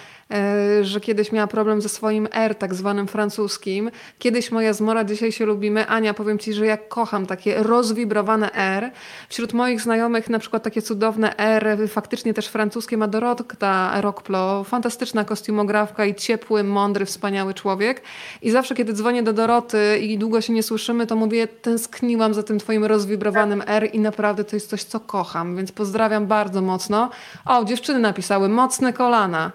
[0.82, 3.91] że kiedyś miała problem ze swoim R, tak zwanym francuskim.
[4.19, 5.88] Kiedyś moja zmora, dzisiaj się lubimy.
[5.88, 8.91] Ania, powiem Ci, że ja kocham takie rozwibrowane R.
[9.30, 15.25] Wśród moich znajomych na przykład takie cudowne R, faktycznie też francuskie ma Dorotka Rockplo, fantastyczna
[15.25, 18.01] kostiumografka i ciepły, mądry, wspaniały człowiek.
[18.41, 22.43] I zawsze, kiedy dzwonię do Doroty i długo się nie słyszymy, to mówię, tęskniłam za
[22.43, 27.09] tym Twoim rozwibrowanym R i naprawdę to jest coś, co kocham, więc pozdrawiam bardzo mocno.
[27.45, 29.51] O, dziewczyny napisały mocne kolana.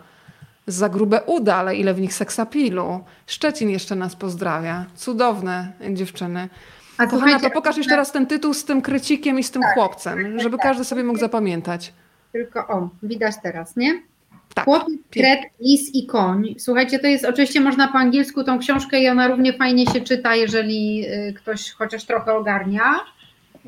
[0.66, 3.00] Za grube uda, ale ile w nich seksapilu.
[3.26, 4.86] Szczecin jeszcze nas pozdrawia.
[4.94, 6.48] Cudowne dziewczyny.
[6.98, 9.74] A Kochana, to pokaż jeszcze raz ten tytuł z tym krycikiem i z tym tak,
[9.74, 10.66] chłopcem, żeby tak.
[10.66, 11.92] każdy sobie mógł zapamiętać.
[12.32, 14.02] Tylko o, widać teraz, nie?
[14.54, 14.64] Tak.
[14.64, 16.54] Chłopiec, kret, lis i koń.
[16.58, 20.34] Słuchajcie, to jest oczywiście można po angielsku tą książkę i ona równie fajnie się czyta,
[20.34, 22.82] jeżeli y, ktoś chociaż trochę ogarnia.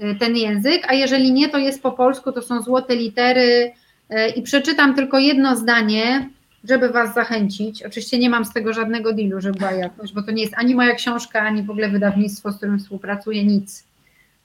[0.03, 3.73] Y, ten język, a jeżeli nie, to jest po polsku, to są złote litery
[4.11, 6.29] y, i przeczytam tylko jedno zdanie,
[6.69, 7.83] żeby Was zachęcić.
[7.83, 10.75] Oczywiście nie mam z tego żadnego dealu, żeby była jakość, bo to nie jest ani
[10.75, 13.85] moja książka, ani w ogóle wydawnictwo, z którym współpracuję, nic.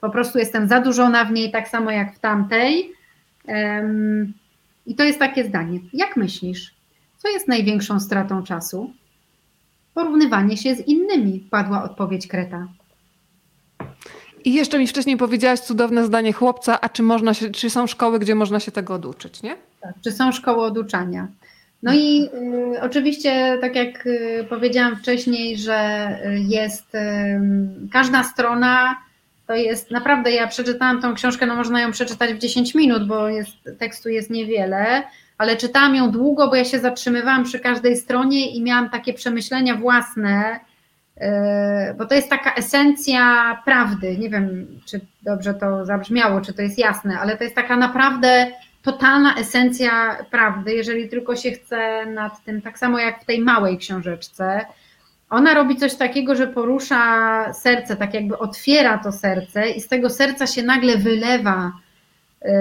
[0.02, 2.94] Po prostu jestem zadłużona w niej, tak samo jak w tamtej.
[4.86, 5.80] I to jest takie zdanie.
[5.94, 6.74] Jak myślisz,
[7.18, 8.94] co jest największą stratą czasu?
[9.94, 12.68] Porównywanie się z innymi, padła odpowiedź Kreta.
[14.46, 18.20] I jeszcze mi wcześniej powiedziałaś cudowne zdanie chłopca, a czy, można się, czy są szkoły,
[18.20, 19.56] gdzie można się tego oduczyć, nie?
[19.82, 21.28] Tak, czy są szkoły oduczania.
[21.84, 22.30] No i
[22.76, 27.00] y, oczywiście, tak jak y, powiedziałam wcześniej, że y, jest y,
[27.92, 28.96] każda strona,
[29.48, 33.30] to jest naprawdę, ja przeczytałam tą książkę, no można ją przeczytać w 10 minut, bo
[33.30, 35.04] jest, tekstu jest niewiele,
[35.38, 39.76] ale czytałam ją długo, bo ja się zatrzymywałam przy każdej stronie i miałam takie przemyślenia
[39.76, 40.60] własne,
[41.20, 44.18] Yy, bo to jest taka esencja prawdy.
[44.18, 48.52] Nie wiem, czy dobrze to zabrzmiało, czy to jest jasne, ale to jest taka naprawdę
[48.82, 53.78] totalna esencja prawdy, jeżeli tylko się chce nad tym, tak samo jak w tej małej
[53.78, 54.66] książeczce.
[55.30, 60.10] Ona robi coś takiego, że porusza serce, tak jakby otwiera to serce i z tego
[60.10, 61.72] serca się nagle wylewa.
[62.42, 62.52] Yy,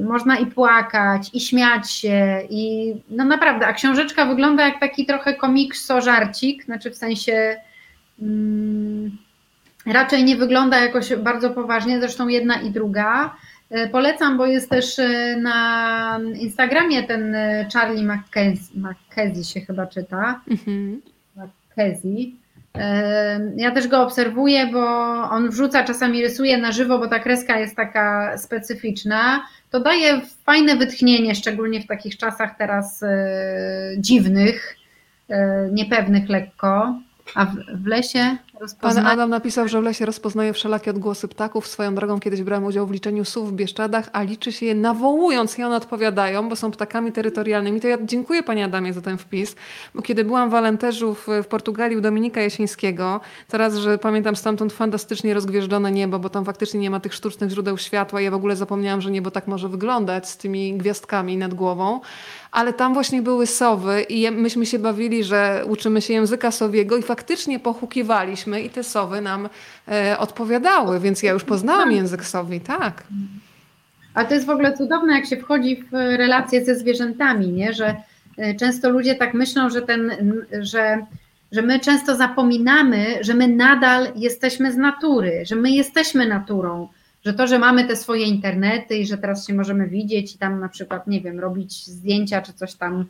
[0.00, 5.34] można i płakać, i śmiać się, i no naprawdę, a książeczka wygląda jak taki trochę
[5.34, 7.56] komikso żarcik, znaczy w sensie.
[8.20, 9.18] Hmm,
[9.86, 13.36] raczej nie wygląda jakoś bardzo poważnie, zresztą jedna i druga.
[13.72, 18.08] E, polecam, bo jest też e, na Instagramie ten e, Charlie
[18.74, 20.40] McKenzie się chyba czyta.
[20.50, 21.02] Mhm.
[23.56, 24.86] Ja też go obserwuję, bo
[25.30, 29.42] on wrzuca, czasami rysuje na żywo, bo ta kreska jest taka specyficzna.
[29.70, 33.04] To daje fajne wytchnienie, szczególnie w takich czasach teraz
[33.98, 34.76] dziwnych,
[35.72, 36.94] niepewnych lekko.
[37.34, 39.04] A w, w lesie rozpoznaje...
[39.04, 41.66] Pan Adam napisał, że w lesie rozpoznaje wszelakie odgłosy ptaków.
[41.66, 45.58] Swoją drogą kiedyś brałem udział w liczeniu słów w Bieszczadach, a liczy się je nawołując
[45.58, 47.80] i one odpowiadają, bo są ptakami terytorialnymi.
[47.80, 49.56] To ja dziękuję Panie Adamie za ten wpis,
[49.94, 54.72] bo kiedy byłam w Alenteżu w, w Portugalii u Dominika Jasińskiego, teraz, że pamiętam stamtąd
[54.72, 58.20] fantastycznie rozgwieżdżone niebo, bo tam faktycznie nie ma tych sztucznych źródeł światła.
[58.20, 62.00] Ja w ogóle zapomniałam, że niebo tak może wyglądać z tymi gwiazdkami nad głową
[62.52, 67.02] ale tam właśnie były sowy i myśmy się bawili, że uczymy się języka sowiego i
[67.02, 69.48] faktycznie pochukiwaliśmy i te sowy nam
[69.88, 73.04] e, odpowiadały, więc ja już poznałam język sowi, tak.
[74.14, 77.72] A to jest w ogóle cudowne, jak się wchodzi w relacje ze zwierzętami, nie?
[77.72, 77.96] że
[78.38, 80.12] e, często ludzie tak myślą, że, ten,
[80.60, 81.06] że,
[81.52, 86.88] że my często zapominamy, że my nadal jesteśmy z natury, że my jesteśmy naturą,
[87.24, 90.60] że to, że mamy te swoje internety i że teraz się możemy widzieć i tam
[90.60, 93.04] na przykład, nie wiem, robić zdjęcia czy coś tam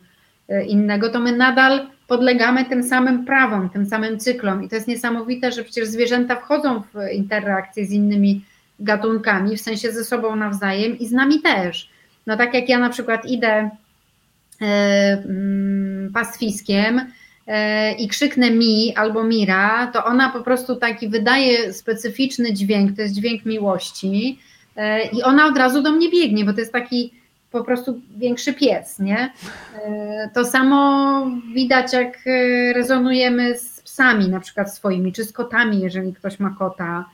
[0.49, 4.63] e, innego, to my nadal podlegamy tym samym prawom, tym samym cyklom.
[4.63, 8.45] I to jest niesamowite, że przecież zwierzęta wchodzą w interakcję z innymi
[8.79, 11.89] gatunkami, w sensie ze sobą nawzajem i z nami też.
[12.27, 13.69] No tak jak ja na przykład idę
[14.61, 17.01] e, mm, pastwiskiem,
[17.97, 23.13] i krzyknę mi albo Mira, to ona po prostu taki wydaje specyficzny dźwięk, to jest
[23.13, 24.39] dźwięk miłości
[24.75, 27.13] e, i ona od razu do mnie biegnie, bo to jest taki
[27.51, 29.33] po prostu większy pies, nie?
[29.85, 32.19] E, to samo widać, jak
[32.75, 37.05] rezonujemy z psami, na przykład swoimi, czy z kotami, jeżeli ktoś ma kota.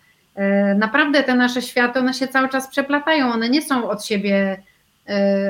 [0.75, 4.63] Naprawdę te nasze światy, one się cały czas przeplatają, one nie są od siebie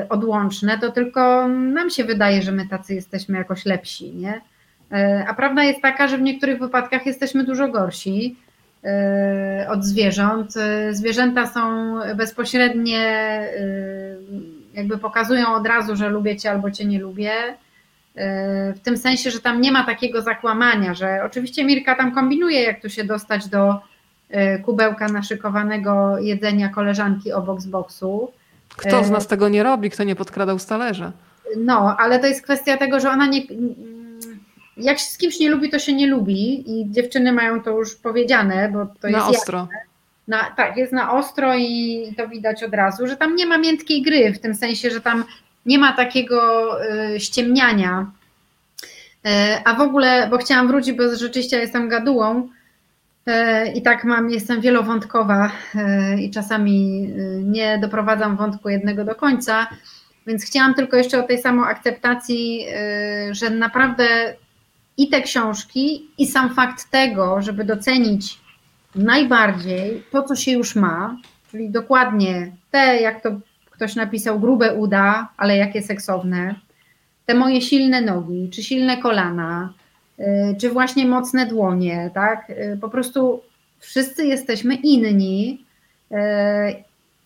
[0.08, 4.40] odłączne, to tylko nam się wydaje, że my tacy jesteśmy jakoś lepsi, nie?
[4.92, 8.36] E, a prawda jest taka, że w niektórych wypadkach jesteśmy dużo gorsi
[8.84, 10.56] e, od zwierząt.
[10.56, 13.00] E, zwierzęta są bezpośrednie,
[14.74, 17.32] jakby pokazują od razu, że lubię cię albo cię nie lubię.
[18.76, 22.82] W tym sensie, że tam nie ma takiego zakłamania, że oczywiście Mirka tam kombinuje, jak
[22.82, 23.80] tu się dostać do
[24.64, 28.32] kubełka naszykowanego jedzenia koleżanki obok z boksu.
[28.76, 31.12] Kto z nas tego nie robi, kto nie podkradał stalerza?
[31.56, 33.42] No, ale to jest kwestia tego, że ona nie,
[34.80, 37.96] jak się z kimś nie lubi, to się nie lubi i dziewczyny mają to już
[37.96, 39.68] powiedziane, bo to na jest ostro.
[40.28, 44.02] Na, tak, jest na ostro i to widać od razu, że tam nie ma miętkiej
[44.02, 45.24] gry, w tym sensie, że tam
[45.66, 46.78] nie ma takiego
[47.14, 48.10] y, ściemniania.
[49.26, 49.30] Y,
[49.64, 52.48] a w ogóle, bo chciałam wrócić, bo rzeczywiście jestem gadułą
[53.28, 55.50] y, i tak mam, jestem wielowątkowa
[56.16, 59.66] y, i czasami y, nie doprowadzam wątku jednego do końca,
[60.26, 62.66] więc chciałam tylko jeszcze o tej samoakceptacji,
[63.30, 64.34] y, że naprawdę
[64.96, 68.38] i te książki, i sam fakt tego, żeby docenić
[68.94, 71.16] najbardziej to, co się już ma,
[71.50, 73.30] czyli dokładnie te, jak to
[73.70, 76.54] ktoś napisał, grube uda, ale jakie seksowne,
[77.26, 79.72] te moje silne nogi, czy silne kolana,
[80.18, 80.24] y,
[80.60, 82.50] czy właśnie mocne dłonie, tak?
[82.50, 83.42] Y, po prostu
[83.78, 85.64] wszyscy jesteśmy inni
[86.12, 86.16] y,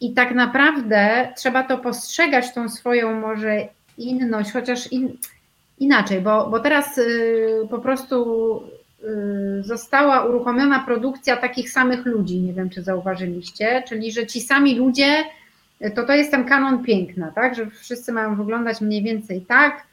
[0.00, 5.18] i tak naprawdę trzeba to postrzegać, tą swoją może inność, chociaż in,
[5.78, 8.62] inaczej, bo, bo teraz y, po prostu
[9.04, 14.74] y, została uruchomiona produkcja takich samych ludzi, nie wiem czy zauważyliście, czyli że ci sami
[14.74, 15.24] ludzie,
[15.94, 19.86] to to jest ten kanon piękna, tak, że wszyscy mają wyglądać mniej więcej tak,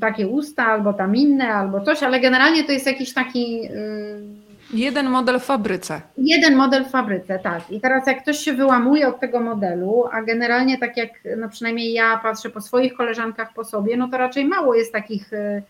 [0.00, 4.39] takie usta, albo tam inne, albo coś, ale generalnie to jest jakiś taki y,
[4.72, 6.00] Jeden model w fabryce.
[6.18, 7.70] Jeden model w fabryce, tak.
[7.70, 11.92] I teraz jak ktoś się wyłamuje od tego modelu, a generalnie tak jak no przynajmniej
[11.92, 15.62] ja patrzę po swoich koleżankach, po sobie, no to raczej mało jest takich y,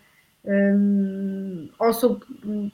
[0.45, 0.51] y,
[1.79, 2.25] osób,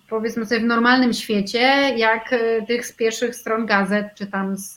[0.10, 1.60] powiedzmy sobie, w normalnym świecie,
[1.98, 4.76] jak y, tych z pierwszych stron gazet, czy tam z,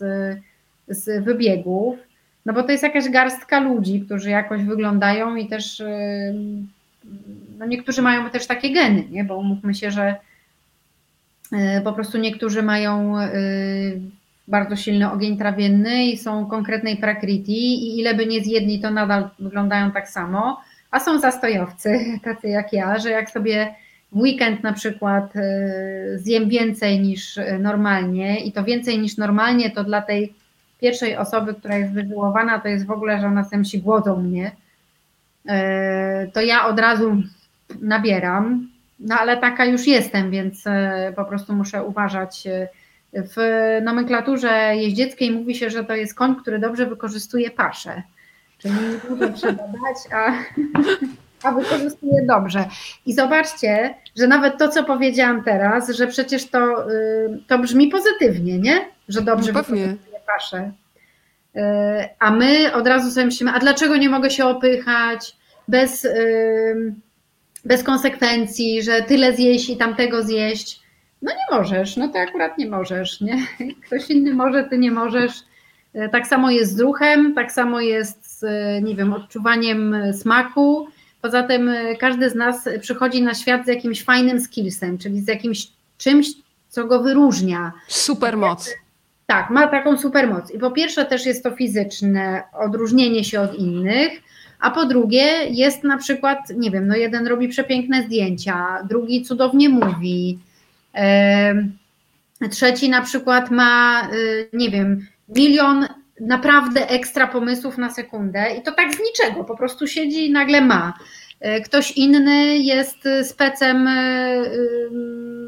[0.88, 1.98] z wybiegów.
[2.46, 5.82] No bo to jest jakaś garstka ludzi, którzy jakoś wyglądają i też
[7.58, 9.24] no niektórzy mają też takie geny, nie?
[9.24, 10.16] bo umówmy się, że
[11.84, 13.30] po prostu niektórzy mają e,
[14.48, 19.30] bardzo silny ogień trawienny i są konkretnej prakriti i ile by nie zjedli, to nadal
[19.38, 23.74] wyglądają tak samo, a są zastojowcy, tacy jak ja, że jak sobie
[24.12, 29.84] w weekend na przykład y, zjem więcej niż normalnie i to więcej niż normalnie to
[29.84, 30.34] dla tej
[30.80, 34.52] pierwszej osoby, która jest wywołowana, to jest w ogóle, że ona się głodzą mnie,
[36.32, 37.22] to ja od razu
[37.80, 38.68] nabieram,
[39.00, 40.70] no ale taka już jestem, więc y,
[41.16, 42.48] po prostu muszę uważać.
[43.12, 43.36] W
[43.82, 48.02] nomenklaturze jeździeckiej mówi się, że to jest koń, który dobrze wykorzystuje paszę.
[48.58, 48.74] Czyli
[49.08, 50.32] dużo trzeba dać, a
[51.42, 52.64] a wykorzystuje dobrze.
[53.06, 58.58] I zobaczcie, że nawet to, co powiedziałam teraz, że przecież to, y, to brzmi pozytywnie,
[58.58, 58.88] nie?
[59.08, 60.72] Że dobrze no wykorzystuje paszę.
[61.56, 61.60] Y,
[62.18, 65.36] a my od razu sobie myślimy, a dlaczego nie mogę się opychać
[65.68, 66.94] bez, y,
[67.64, 70.80] bez konsekwencji, że tyle zjeść i tamtego zjeść.
[71.22, 73.46] No nie możesz, no to akurat nie możesz, nie?
[73.86, 75.32] Ktoś inny może, ty nie możesz.
[76.12, 78.44] Tak samo jest z ruchem, tak samo jest z,
[78.84, 80.88] nie wiem, odczuwaniem smaku,
[81.20, 85.68] Poza tym każdy z nas przychodzi na świat z jakimś fajnym skillsem, czyli z jakimś
[85.98, 86.26] czymś,
[86.68, 87.72] co go wyróżnia.
[87.88, 88.70] Supermoc.
[89.26, 90.50] Tak, ma taką supermoc.
[90.50, 94.12] I po pierwsze też jest to fizyczne odróżnienie się od innych,
[94.60, 99.68] a po drugie jest na przykład, nie wiem, no jeden robi przepiękne zdjęcia, drugi cudownie
[99.68, 100.38] mówi,
[102.50, 105.86] trzeci na przykład ma, y, nie wiem, milion
[106.20, 110.60] naprawdę ekstra pomysłów na sekundę i to tak z niczego, po prostu siedzi i nagle
[110.60, 110.98] ma.
[111.40, 114.42] E, ktoś inny jest specem e,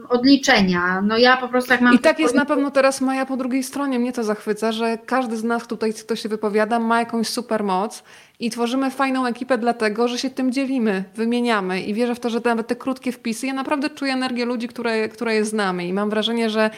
[0.09, 1.03] odliczenia.
[1.03, 1.95] No ja po prostu jak mam.
[1.95, 3.99] I tak jest na pewno teraz Maja po drugiej stronie.
[3.99, 8.03] Mnie to zachwyca, że każdy z nas tutaj, kto się wypowiada, ma jakąś super moc
[8.40, 12.40] i tworzymy fajną ekipę dlatego, że się tym dzielimy, wymieniamy i wierzę w to, że
[12.45, 16.11] nawet te krótkie wpisy, ja naprawdę czuję energię ludzi, które, które je znamy i mam
[16.11, 16.70] wrażenie, że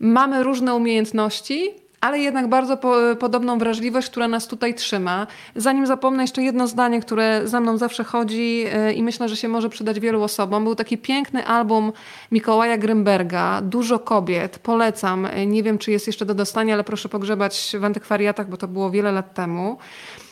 [0.00, 1.70] mamy różne umiejętności,
[2.00, 5.26] ale jednak bardzo po, podobną wrażliwość, która nas tutaj trzyma.
[5.56, 9.48] Zanim zapomnę, jeszcze jedno zdanie, które za mną zawsze chodzi yy, i myślę, że się
[9.48, 10.64] może przydać wielu osobom.
[10.64, 11.92] Był taki piękny album
[12.32, 15.28] Mikołaja Grymberga, Dużo kobiet, polecam.
[15.36, 18.68] Yy, nie wiem, czy jest jeszcze do dostania, ale proszę pogrzebać w antykwariatach, bo to
[18.68, 19.78] było wiele lat temu.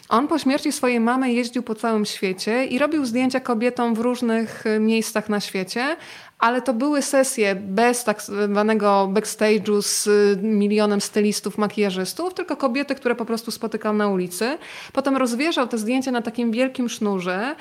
[0.08, 4.64] On po śmierci swojej mamy jeździł po całym świecie i robił zdjęcia kobietom w różnych
[4.80, 5.96] miejscach na świecie,
[6.38, 10.08] ale to były sesje bez tak zwanego backstage'u z
[10.42, 14.58] milionem stylistów, makijażystów, tylko kobiety, które po prostu spotykał na ulicy.
[14.92, 17.56] Potem rozwieszał te zdjęcia na takim wielkim sznurze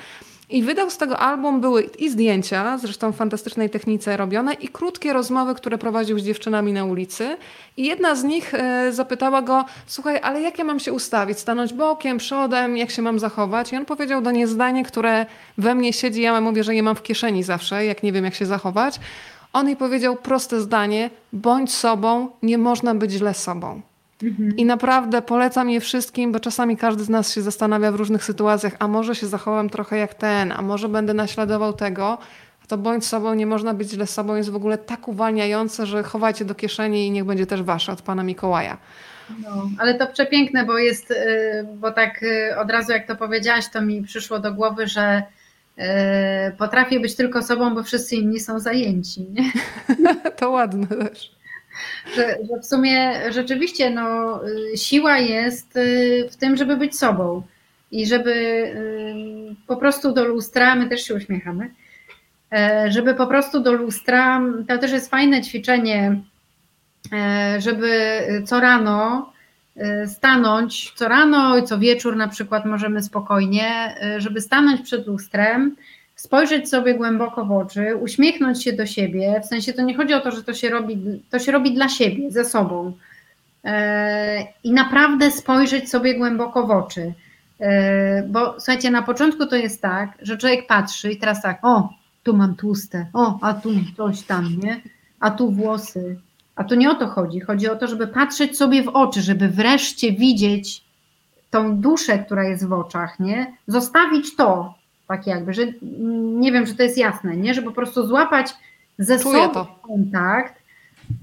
[0.50, 5.12] i wydał z tego album, były i zdjęcia, zresztą w fantastycznej technice robione, i krótkie
[5.12, 7.36] rozmowy, które prowadził z dziewczynami na ulicy.
[7.76, 11.38] I jedna z nich e, zapytała go, słuchaj, ale jak ja mam się ustawić?
[11.38, 13.72] Stanąć bokiem, przodem, jak się mam zachować?
[13.72, 15.26] I on powiedział do niej zdanie, które
[15.58, 18.34] we mnie siedzi, ja mówię, że je mam w kieszeni zawsze, jak nie wiem, jak
[18.34, 19.00] się zachować.
[19.52, 23.80] On jej powiedział proste zdanie, bądź sobą, nie można być źle sobą.
[24.56, 28.76] I naprawdę polecam je wszystkim, bo czasami każdy z nas się zastanawia w różnych sytuacjach,
[28.78, 32.18] a może się zachowam trochę jak ten, a może będę naśladował tego.
[32.68, 36.44] To bądź sobą, nie można być źle sobą, jest w ogóle tak uwalniające, że chowajcie
[36.44, 38.76] do kieszeni i niech będzie też wasze od pana Mikołaja.
[39.42, 41.14] No, ale to przepiękne, bo jest, y,
[41.74, 45.22] bo tak y, od razu jak to powiedziałaś, to mi przyszło do głowy, że
[45.78, 45.82] y,
[46.58, 49.26] potrafię być tylko sobą, bo wszyscy inni są zajęci.
[49.30, 49.52] Nie?
[50.38, 51.35] to ładne też
[52.16, 54.40] że, że w sumie rzeczywiście no,
[54.76, 57.42] siła jest y, w tym, żeby być sobą
[57.90, 61.70] i żeby y, po prostu do lustra, my też się uśmiechamy,
[62.52, 66.20] e, żeby po prostu do lustra, to też jest fajne ćwiczenie,
[67.12, 69.32] e, żeby co rano
[70.06, 75.76] stanąć, co rano i co wieczór na przykład możemy spokojnie, żeby stanąć przed lustrem
[76.16, 80.20] spojrzeć sobie głęboko w oczy, uśmiechnąć się do siebie, w sensie to nie chodzi o
[80.20, 82.92] to, że to się robi, to się robi dla siebie, ze sobą
[83.64, 87.12] e, i naprawdę spojrzeć sobie głęboko w oczy.
[87.60, 91.88] E, bo słuchajcie, na początku to jest tak, że człowiek patrzy i teraz tak, o,
[92.22, 94.80] tu mam tłuste, o, a tu coś tam, nie?
[95.20, 96.20] A tu włosy.
[96.56, 97.40] A tu nie o to chodzi.
[97.40, 100.84] Chodzi o to, żeby patrzeć sobie w oczy, żeby wreszcie widzieć
[101.50, 103.56] tą duszę, która jest w oczach, nie?
[103.66, 104.74] Zostawić to,
[105.08, 105.62] tak jakby, że
[106.40, 107.54] nie wiem, czy to jest jasne, nie?
[107.54, 108.54] Że po prostu złapać
[108.98, 109.78] ze Czuję sobą to.
[109.82, 110.54] kontakt.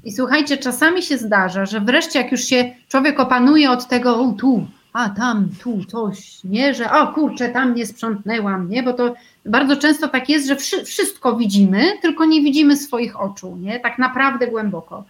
[0.03, 4.31] I słuchajcie, czasami się zdarza, że wreszcie jak już się człowiek opanuje od tego, o
[4.31, 9.13] tu, a tam, tu coś, nie, że o kurczę, tam nie sprzątnęłam, nie, bo to
[9.45, 10.55] bardzo często tak jest, że
[10.85, 15.03] wszystko widzimy, tylko nie widzimy swoich oczu, nie, tak naprawdę głęboko.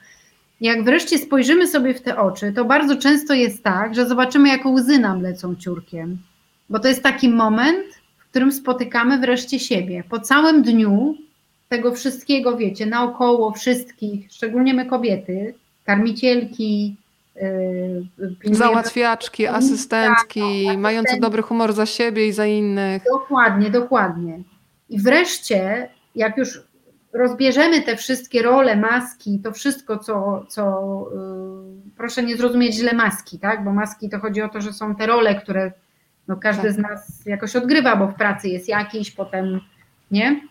[0.62, 4.66] Jak wreszcie spojrzymy sobie w te oczy, to bardzo często jest tak, że zobaczymy, jak
[4.66, 6.18] łzy nam lecą ciurkiem,
[6.70, 7.86] bo to jest taki moment,
[8.34, 10.04] którym spotykamy wreszcie siebie.
[10.10, 11.16] Po całym dniu
[11.70, 15.54] tego wszystkiego, wiecie, naokoło wszystkich, szczególnie my kobiety,
[15.86, 16.96] karmicielki,
[18.44, 23.04] Załatwiaczki, asystentki, tak, mające dobry humor za siebie i za innych.
[23.12, 24.40] Dokładnie, dokładnie.
[24.90, 26.62] I wreszcie, jak już
[27.14, 30.64] rozbierzemy te wszystkie role, maski, to wszystko, co, co
[31.16, 33.64] yy, proszę nie zrozumieć źle maski, tak?
[33.64, 35.72] Bo maski to chodzi o to, że są te role, które
[36.28, 36.74] no, każdy tak.
[36.74, 39.62] z nas jakoś odgrywa, bo w pracy jest jakiś, potem
[40.12, 40.42] nie.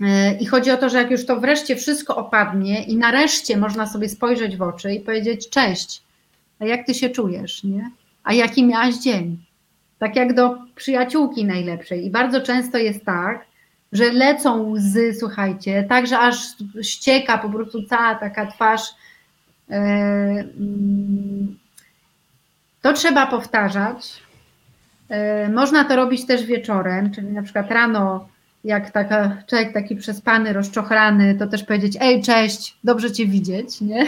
[0.00, 0.08] Yy,
[0.40, 4.08] I chodzi o to, że jak już to wreszcie wszystko opadnie i nareszcie można sobie
[4.08, 6.02] spojrzeć w oczy i powiedzieć: Cześć,
[6.58, 7.90] a jak ty się czujesz, nie?
[8.24, 9.44] A jaki miałaś dzień?
[9.98, 12.06] Tak jak do przyjaciółki najlepszej.
[12.06, 13.46] I bardzo często jest tak,
[13.92, 16.36] że lecą łzy, słuchajcie, tak, że aż
[16.82, 18.82] ścieka po prostu cała taka twarz.
[19.70, 21.58] E, mm,
[22.82, 24.22] to trzeba powtarzać.
[25.10, 28.28] E, można to robić też wieczorem, czyli na przykład rano,
[28.64, 34.06] jak taka, człowiek taki przespany, rozczochrany, to też powiedzieć, ej, cześć, dobrze cię widzieć, nie?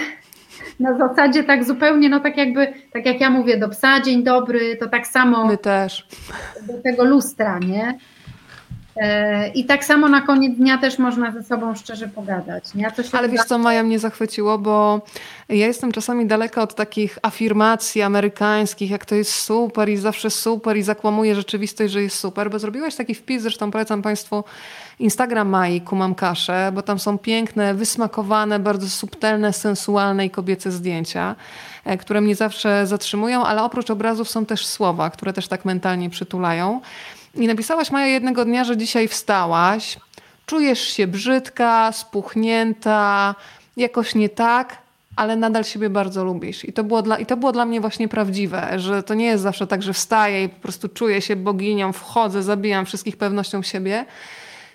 [0.80, 4.76] Na zasadzie tak zupełnie, no tak jakby, tak jak ja mówię do psa, dzień dobry,
[4.76, 5.46] to tak samo.
[5.46, 6.06] My też.
[6.66, 7.98] Do tego lustra, nie?
[8.96, 12.74] E, I tak samo na koniec dnia też można ze sobą szczerze pogadać.
[12.74, 12.92] Nie?
[13.12, 15.00] Ale wiesz co, Maja mnie zachwyciło, bo
[15.48, 20.76] ja jestem czasami daleka od takich afirmacji amerykańskich, jak to jest super i zawsze super
[20.76, 24.44] i zakłamuje rzeczywistość, że jest super, bo zrobiłaś taki wpis, zresztą polecam Państwu
[24.98, 31.36] Instagram Mai, Kumam Kaszę, bo tam są piękne, wysmakowane, bardzo subtelne, sensualne i kobiece zdjęcia,
[31.84, 36.10] e, które mnie zawsze zatrzymują, ale oprócz obrazów są też słowa, które też tak mentalnie
[36.10, 36.80] przytulają.
[37.34, 39.98] I napisałaś Maja jednego dnia, że dzisiaj wstałaś,
[40.46, 43.34] czujesz się brzydka, spuchnięta,
[43.76, 44.78] jakoś nie tak,
[45.16, 46.64] ale nadal siebie bardzo lubisz.
[46.64, 49.42] I to, było dla, I to było dla mnie właśnie prawdziwe, że to nie jest
[49.42, 54.04] zawsze tak, że wstaję i po prostu czuję się boginią, wchodzę, zabijam wszystkich pewnością siebie.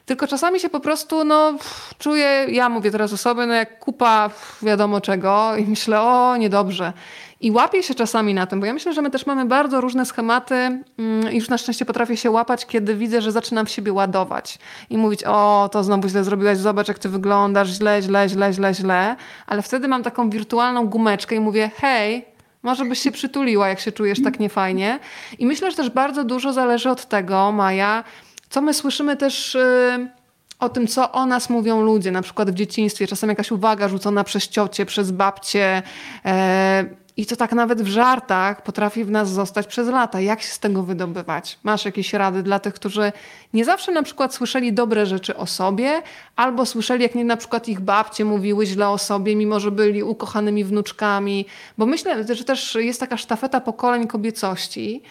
[0.06, 1.54] Tylko czasami się po prostu, no,
[1.98, 4.30] czuję, ja mówię teraz o sobie, no jak kupa
[4.62, 6.94] wiadomo czego i myślę, o, niedobrze.
[7.42, 10.06] I łapię się czasami na tym, bo ja myślę, że my też mamy bardzo różne
[10.06, 13.94] schematy mm, i już na szczęście potrafię się łapać, kiedy widzę, że zaczynam w siebie
[13.94, 14.60] ładować
[14.90, 18.74] i mówić, o, to znowu źle zrobiłaś, zobacz jak ty wyglądasz, źle, źle, źle, źle,
[18.74, 19.16] źle.
[19.48, 22.26] Ale wtedy mam taką wirtualną gumeczkę i mówię, hej,
[22.64, 25.00] może byś się przytuliła, jak się czujesz tak niefajnie.
[25.40, 28.04] I myślę, że też bardzo dużo zależy od tego, Maja,
[28.50, 29.54] co my słyszymy też...
[29.98, 30.18] Yy,
[30.60, 34.24] o tym, co o nas mówią ludzie, na przykład w dzieciństwie, czasem jakaś uwaga rzucona
[34.24, 35.84] przez ciocie, przez babcie,
[36.26, 36.86] e,
[37.18, 40.22] i to tak nawet w żartach potrafi w nas zostać przez lata.
[40.22, 41.60] Jak się z tego wydobywać?
[41.64, 43.12] Masz jakieś rady dla tych, którzy
[43.54, 46.02] nie zawsze na przykład słyszeli dobre rzeczy o sobie,
[46.36, 50.04] albo słyszeli, jak nie na przykład ich babcie mówiły źle o sobie, mimo że byli
[50.04, 51.46] ukochanymi wnuczkami.
[51.78, 55.02] Bo myślę, że też jest taka sztafeta pokoleń kobiecości.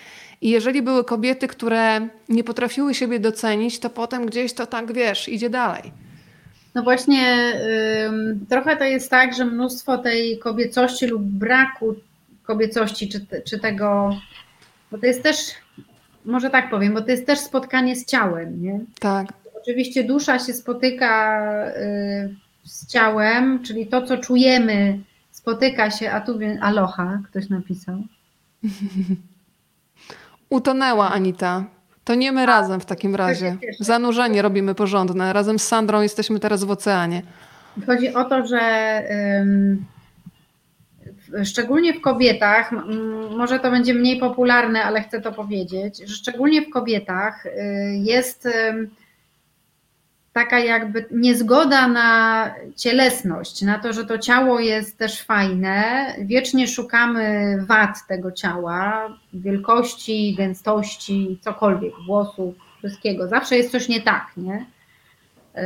[0.40, 5.28] I jeżeli były kobiety, które nie potrafiły siebie docenić, to potem gdzieś to tak, wiesz,
[5.28, 6.05] idzie dalej.
[6.76, 7.52] No właśnie,
[8.48, 11.94] trochę to jest tak, że mnóstwo tej kobiecości lub braku
[12.42, 14.16] kobiecości, czy, czy tego,
[14.90, 15.36] bo to jest też,
[16.24, 18.80] może tak powiem, bo to jest też spotkanie z ciałem, nie?
[19.00, 19.26] Tak.
[19.62, 24.98] Oczywiście dusza się spotyka y, z ciałem, czyli to, co czujemy,
[25.30, 28.02] spotyka się, a tu aloha, ktoś napisał.
[30.50, 31.64] Utonęła Anita.
[32.06, 33.56] To nie my razem w takim razie.
[33.80, 35.32] Zanurzenie robimy porządne.
[35.32, 37.22] Razem z Sandrą jesteśmy teraz w oceanie.
[37.86, 39.02] Chodzi o to, że
[41.44, 42.70] szczególnie w kobietach,
[43.36, 47.50] może to będzie mniej popularne, ale chcę to powiedzieć, że szczególnie w kobietach y,
[47.96, 48.48] jest
[50.36, 56.06] taka jakby niezgoda na cielesność, na to, że to ciało jest też fajne.
[56.18, 63.28] Wiecznie szukamy wad tego ciała, wielkości, gęstości, cokolwiek, włosów, wszystkiego.
[63.28, 64.66] Zawsze jest coś nie tak, nie?
[65.54, 65.62] Yy,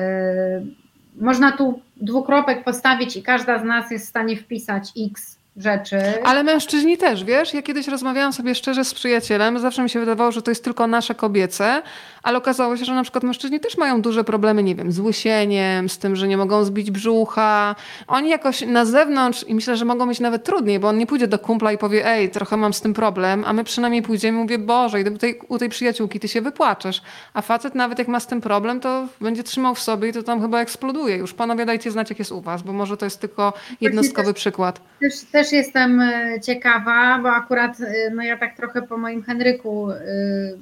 [1.16, 5.96] można tu dwukropek postawić i każda z nas jest w stanie wpisać X rzeczy.
[6.24, 7.54] Ale mężczyźni też, wiesz?
[7.54, 10.86] Ja kiedyś rozmawiałam sobie szczerze z przyjacielem, zawsze mi się wydawało, że to jest tylko
[10.86, 11.82] nasze kobiece,
[12.22, 15.88] ale okazało się, że na przykład mężczyźni też mają duże problemy, nie wiem, z łysieniem,
[15.88, 17.76] z tym, że nie mogą zbić brzucha.
[18.06, 21.28] Oni jakoś na zewnątrz i myślę, że mogą mieć nawet trudniej, bo on nie pójdzie
[21.28, 24.42] do kumpla i powie, ej, trochę mam z tym problem, a my przynajmniej pójdziemy i
[24.42, 27.02] mówię, Boże, i tej, u tej przyjaciółki ty się wypłaczesz.
[27.34, 30.22] A facet nawet jak ma z tym problem, to będzie trzymał w sobie i to
[30.22, 31.16] tam chyba eksploduje.
[31.16, 34.80] Już panowie dajcie znać, jak jest u was, bo może to jest tylko jednostkowy przykład.
[35.00, 39.90] Też, też jestem e, ciekawa, bo akurat e, no ja tak trochę po moim Henryku
[39.90, 40.58] yy,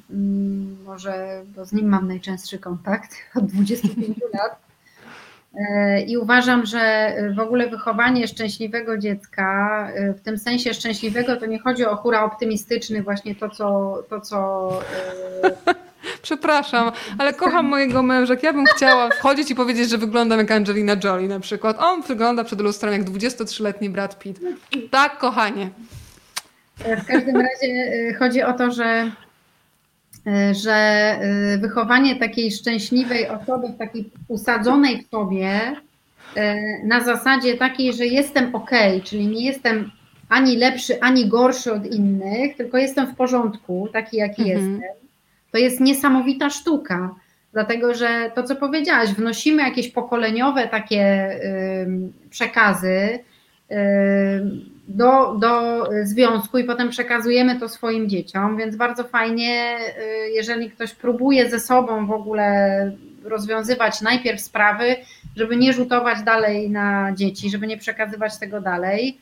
[0.85, 4.69] może bo z nim mam najczęstszy kontakt od 25 lat.
[5.55, 11.47] E, I uważam, że w ogóle wychowanie szczęśliwego dziecka, e, w tym sensie szczęśliwego, to
[11.47, 14.71] nie chodzi o hura optymistyczny, właśnie to, co, to, co
[15.67, 15.75] e,
[16.23, 18.35] Przepraszam, ale kocham mojego męża.
[18.43, 21.77] Ja bym chciała wchodzić i powiedzieć, że wyglądam jak Angelina Jolie na przykład.
[21.81, 24.41] On wygląda przed lustrem jak 23-letni Brad Pitt.
[24.91, 25.71] Tak, kochanie.
[26.79, 29.11] W każdym razie y, chodzi o to, że,
[30.27, 31.19] y, że
[31.61, 35.77] wychowanie takiej szczęśliwej osoby, takiej usadzonej w sobie,
[36.85, 38.71] na zasadzie takiej, że jestem ok,
[39.05, 39.91] czyli nie jestem
[40.29, 44.73] ani lepszy, ani gorszy od innych, tylko jestem w porządku, taki jaki mhm.
[44.73, 45.08] jestem.
[45.51, 47.15] To jest niesamowita sztuka,
[47.53, 51.31] dlatego że to, co powiedziałaś, wnosimy jakieś pokoleniowe takie
[52.31, 53.19] przekazy
[54.89, 59.77] do, do związku i potem przekazujemy to swoim dzieciom, więc bardzo fajnie,
[60.27, 62.93] y, jeżeli ktoś próbuje ze sobą w ogóle
[63.25, 64.97] rozwiązywać najpierw sprawy,
[65.37, 69.19] żeby nie rzutować dalej na dzieci, żeby nie przekazywać tego dalej.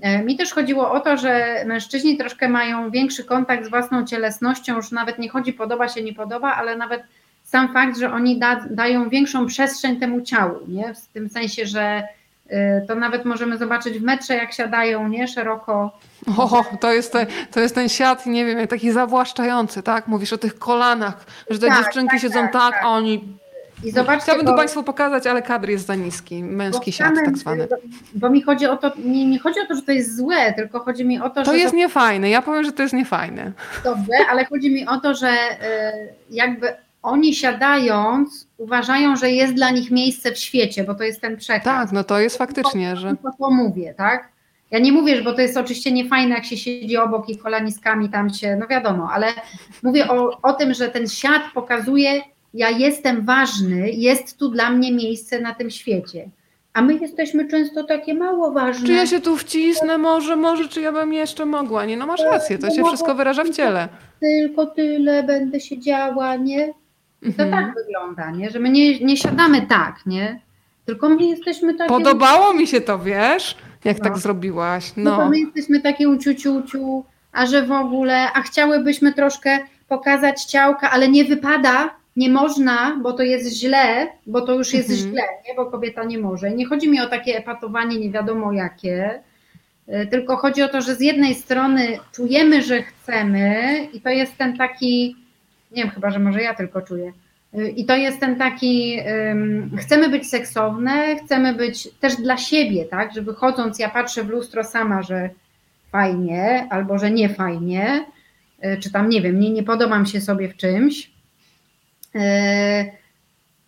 [0.00, 4.76] E, mi też chodziło o to, że mężczyźni troszkę mają większy kontakt z własną cielesnością,
[4.76, 7.02] już nawet nie chodzi podoba się, nie podoba, ale nawet
[7.44, 10.94] sam fakt, że oni da, dają większą przestrzeń temu ciału, nie?
[10.94, 12.02] w tym sensie, że
[12.46, 12.54] y,
[12.88, 15.28] to nawet możemy zobaczyć w metrze, jak siadają, nie?
[15.28, 15.98] Szeroko.
[16.36, 20.08] O, to jest, te, to jest ten siat, nie wiem, taki zawłaszczający, tak?
[20.08, 23.24] Mówisz o tych kolanach, że te tak, dziewczynki tak, siedzą tak, tak, a oni
[23.84, 27.68] i zobaczcie, Chciałabym tu Państwu pokazać, ale kadr jest za niski, męski siat tak zwany.
[28.14, 30.80] Bo mi chodzi o to, nie, nie, chodzi o to, że to jest złe, tylko
[30.80, 31.50] chodzi mi o to, to że...
[31.50, 33.52] To jest niefajne, ja powiem, że to jest niefajne.
[33.84, 35.34] Dobrze, ale chodzi mi o to, że y,
[36.30, 36.68] jakby
[37.02, 41.64] oni siadając uważają, że jest dla nich miejsce w świecie, bo to jest ten przekaz.
[41.64, 43.16] Tak, no to jest faktycznie, że...
[43.22, 44.28] To, to mówię, tak?
[44.70, 48.30] Ja nie mówię, bo to jest oczywiście niefajne, jak się siedzi obok i kolaniskami tam
[48.30, 49.26] się, no wiadomo, ale
[49.82, 52.22] mówię o, o tym, że ten siat pokazuje,
[52.54, 56.30] ja jestem ważny, jest tu dla mnie miejsce na tym świecie.
[56.72, 58.86] A my jesteśmy często takie mało ważne.
[58.86, 61.84] Czy ja się tu wcisnę może, może, czy ja bym jeszcze mogła?
[61.84, 63.88] Nie, no masz rację, to się wszystko wyraża w ciele.
[64.20, 66.74] Tylko tyle będę siedziała, nie?
[67.22, 67.64] I to mhm.
[67.64, 68.50] tak wygląda, nie?
[68.50, 70.40] Że my nie, nie siadamy tak, nie?
[70.84, 71.88] Tylko my jesteśmy takie...
[71.88, 73.56] Podobało mi się to, wiesz?
[73.84, 74.04] Jak no.
[74.04, 74.92] tak zrobiłaś.
[74.96, 75.16] No.
[75.16, 81.08] no my jesteśmy takie uciuciuciu, a że w ogóle, a chciałybyśmy troszkę pokazać ciałka, ale
[81.08, 85.10] nie wypada, nie można, bo to jest źle, bo to już jest mhm.
[85.10, 85.54] źle, nie?
[85.54, 86.50] bo kobieta nie może.
[86.50, 89.22] Nie chodzi mi o takie epatowanie nie wiadomo jakie,
[89.88, 94.36] y, tylko chodzi o to, że z jednej strony czujemy, że chcemy i to jest
[94.36, 95.16] ten taki,
[95.70, 97.12] nie wiem, chyba, że może ja tylko czuję,
[97.58, 98.98] y, i to jest ten taki,
[99.28, 104.28] um, chcemy być seksowne, chcemy być też dla siebie, tak, że wychodząc ja patrzę w
[104.28, 105.30] lustro sama, że
[105.92, 108.04] fajnie, albo że nie fajnie,
[108.64, 111.11] y, czy tam nie wiem, nie, nie podobam się sobie w czymś, E,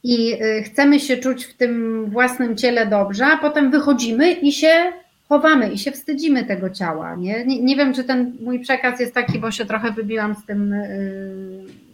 [0.04, 4.92] i e, chcemy się czuć w tym własnym ciele dobrze, a potem wychodzimy i się
[5.28, 7.14] chowamy i się wstydzimy tego ciała.
[7.16, 7.44] Nie?
[7.46, 10.72] Nie, nie, wiem, czy ten mój przekaz jest taki, bo się trochę wybiłam z tym
[10.72, 10.88] e,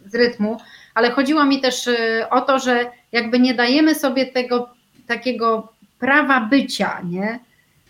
[0.05, 0.57] z rytmu,
[0.93, 1.89] ale chodziło mi też
[2.29, 4.69] o to, że jakby nie dajemy sobie tego
[5.07, 7.39] takiego prawa bycia, nie?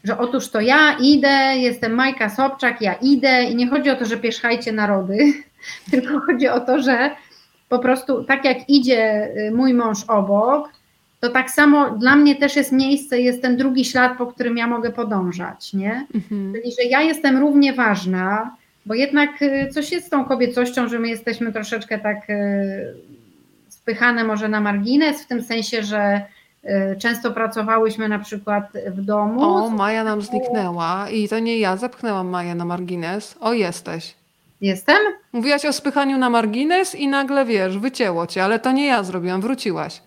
[0.04, 4.06] Że otóż to ja idę, jestem Majka Sobczak, ja idę i nie chodzi o to,
[4.06, 5.34] że pierzchajcie narody,
[5.92, 7.12] tylko chodzi o to, że
[7.72, 10.70] po prostu tak jak idzie y, mój mąż obok,
[11.20, 14.68] to tak samo dla mnie też jest miejsce, jest ten drugi ślad, po którym ja
[14.68, 16.08] mogę podążać, nie?
[16.16, 16.54] Mhm.
[16.54, 18.56] Czyli, że ja jestem równie ważna,
[18.86, 22.94] bo jednak y, coś jest z tą kobiecością, że my jesteśmy troszeczkę tak y,
[23.70, 26.22] spychane może na margines, w tym sensie, że
[27.00, 29.42] często pracowałyśmy na przykład w domu.
[29.44, 33.36] O, Maja nam zniknęła i to nie ja zepchnęłam Maję na margines.
[33.40, 34.21] O, jesteś.
[34.62, 34.98] Jestem?
[35.34, 39.42] Mówiłaś o spychaniu na margines i nagle wiesz, wycięło cię, ale to nie ja zrobiłam,
[39.42, 40.02] wróciłaś.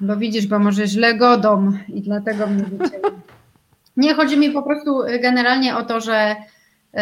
[0.00, 3.10] Bo widzisz, bo może źle godą i dlatego mnie wycięło.
[3.96, 6.36] Nie, chodzi mi po prostu y, generalnie o to, że
[6.94, 7.00] yy,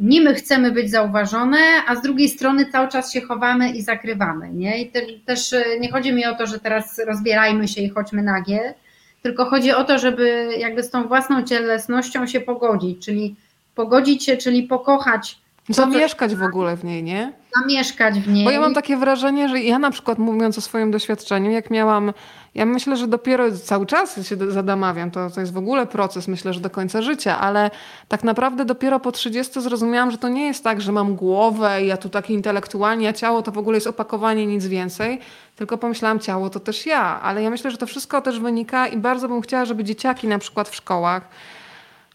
[0.00, 4.52] niby chcemy być zauważone, a z drugiej strony cały czas się chowamy i zakrywamy.
[4.52, 4.82] Nie?
[4.82, 8.22] I te, też y, nie chodzi mi o to, że teraz rozbierajmy się i chodźmy
[8.22, 8.74] nagie,
[9.22, 13.36] tylko chodzi o to, żeby jakby z tą własną cielesnością się pogodzić, czyli
[13.74, 17.32] pogodzić się, czyli pokochać Zamieszkać w ogóle w niej, nie?
[17.60, 18.44] Zamieszkać w niej.
[18.44, 22.12] Bo ja mam takie wrażenie, że ja na przykład mówiąc o swoim doświadczeniu, jak miałam,
[22.54, 26.52] ja myślę, że dopiero cały czas się zadamawiam, to, to jest w ogóle proces, myślę,
[26.52, 27.70] że do końca życia, ale
[28.08, 31.86] tak naprawdę dopiero po 30 zrozumiałam, że to nie jest tak, że mam głowę i
[31.86, 35.20] ja tu taki intelektualnie, a ciało to w ogóle jest opakowanie, nic więcej,
[35.56, 38.96] tylko pomyślałam, ciało to też ja, ale ja myślę, że to wszystko też wynika i
[38.96, 41.28] bardzo bym chciała, żeby dzieciaki na przykład w szkołach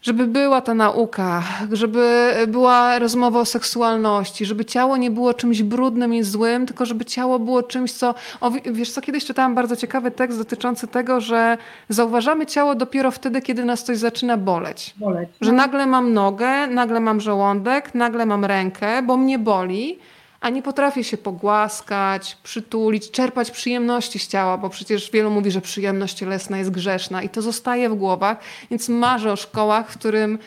[0.02, 1.42] żeby była ta nauka,
[1.72, 7.04] żeby była rozmowa o seksualności, żeby ciało nie było czymś brudnym i złym, tylko żeby
[7.04, 8.14] ciało było czymś, co.
[8.40, 11.58] O, wiesz co, kiedyś czytałam bardzo ciekawy tekst dotyczący tego, że
[11.88, 14.94] zauważamy ciało dopiero wtedy, kiedy nas coś zaczyna boleć.
[14.96, 15.28] boleć.
[15.40, 19.98] Że nagle mam nogę, nagle mam żołądek, nagle mam rękę, bo mnie boli.
[20.42, 25.60] A nie potrafię się pogłaskać, przytulić, czerpać przyjemności z ciała, bo przecież wielu mówi, że
[25.60, 28.38] przyjemność cielesna jest grzeszna i to zostaje w głowach,
[28.70, 30.38] więc marzę o szkołach, w którym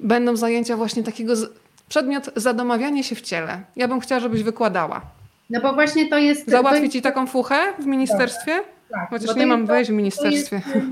[0.00, 1.52] będą zajęcia właśnie takiego z...
[1.88, 3.60] przedmiot zadomawianie się w ciele.
[3.76, 5.00] Ja bym chciała, żebyś wykładała.
[5.50, 6.50] No bo właśnie to jest...
[6.50, 6.92] Załatwić to jest...
[6.92, 8.60] ci taką fuchę w ministerstwie?
[8.90, 10.60] Tak, Chociaż nie mam wejść w ministerstwie.
[10.60, 10.88] To jest,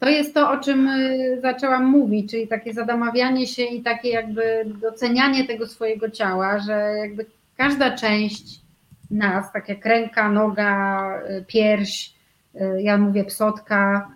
[0.00, 4.64] to jest to, o czym y, zaczęłam mówić, czyli takie zadomawianie się i takie jakby
[4.80, 7.26] docenianie tego swojego ciała, że jakby
[7.58, 8.60] każda część
[9.10, 12.14] nas, tak jak ręka, noga, y, pierś,
[12.54, 14.08] y, ja mówię psotka,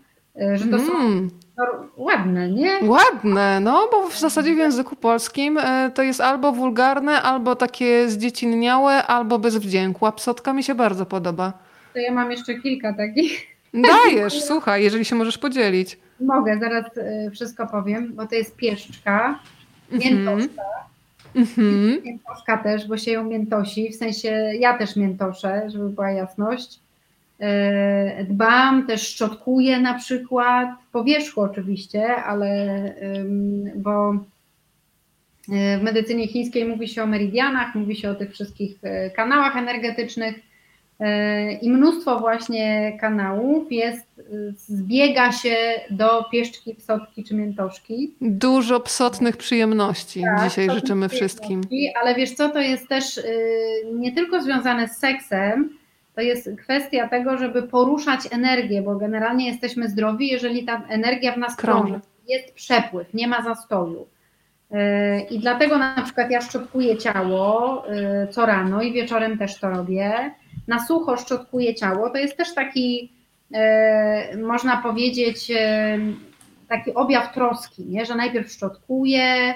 [0.54, 1.30] że to są mm.
[1.96, 2.78] ładne, nie?
[2.82, 5.58] Ładne, no bo w zasadzie w języku polskim
[5.94, 11.06] to jest albo wulgarne, albo takie zdziecinniałe, albo bez wdzięku, a psotka mi się bardzo
[11.06, 11.52] podoba.
[11.92, 13.46] To ja mam jeszcze kilka takich.
[13.74, 15.98] Dajesz, słuchaj, jeżeli się możesz podzielić.
[16.20, 19.38] Mogę, zaraz y, wszystko powiem, bo to jest pieszczka,
[19.92, 20.14] mhm.
[20.14, 20.62] miętoszka.
[21.34, 22.04] Mm-hmm.
[22.04, 24.28] Miętoszka też, bo się ją miętosi, w sensie
[24.58, 26.80] ja też miętoszę, żeby była jasność.
[28.20, 32.82] Y, dbam, też szczotkuję na przykład, po wierzchu oczywiście, ale
[33.76, 34.18] bo y,
[35.78, 38.78] w medycynie chińskiej mówi się o meridianach, mówi się o tych wszystkich
[39.16, 40.51] kanałach energetycznych
[41.62, 44.06] i mnóstwo właśnie kanałów jest,
[44.56, 45.56] zbiega się
[45.90, 48.14] do pieszczki, psotki czy miętoszki.
[48.20, 51.60] Dużo psotnych przyjemności tak, dzisiaj życzymy wszystkim.
[52.02, 53.24] Ale wiesz co, to jest też y,
[53.94, 55.78] nie tylko związane z seksem,
[56.14, 61.38] to jest kwestia tego, żeby poruszać energię, bo generalnie jesteśmy zdrowi, jeżeli ta energia w
[61.38, 62.00] nas krąży.
[62.28, 64.06] Jest przepływ, nie ma zastoju.
[65.30, 67.84] I dlatego na przykład ja szczotkuję ciało
[68.30, 70.30] co rano i wieczorem też to robię
[70.68, 73.12] na sucho szczotkuje ciało, to jest też taki,
[73.54, 75.98] e, można powiedzieć, e,
[76.68, 78.06] taki objaw troski, nie?
[78.06, 79.54] że najpierw szczotkuję,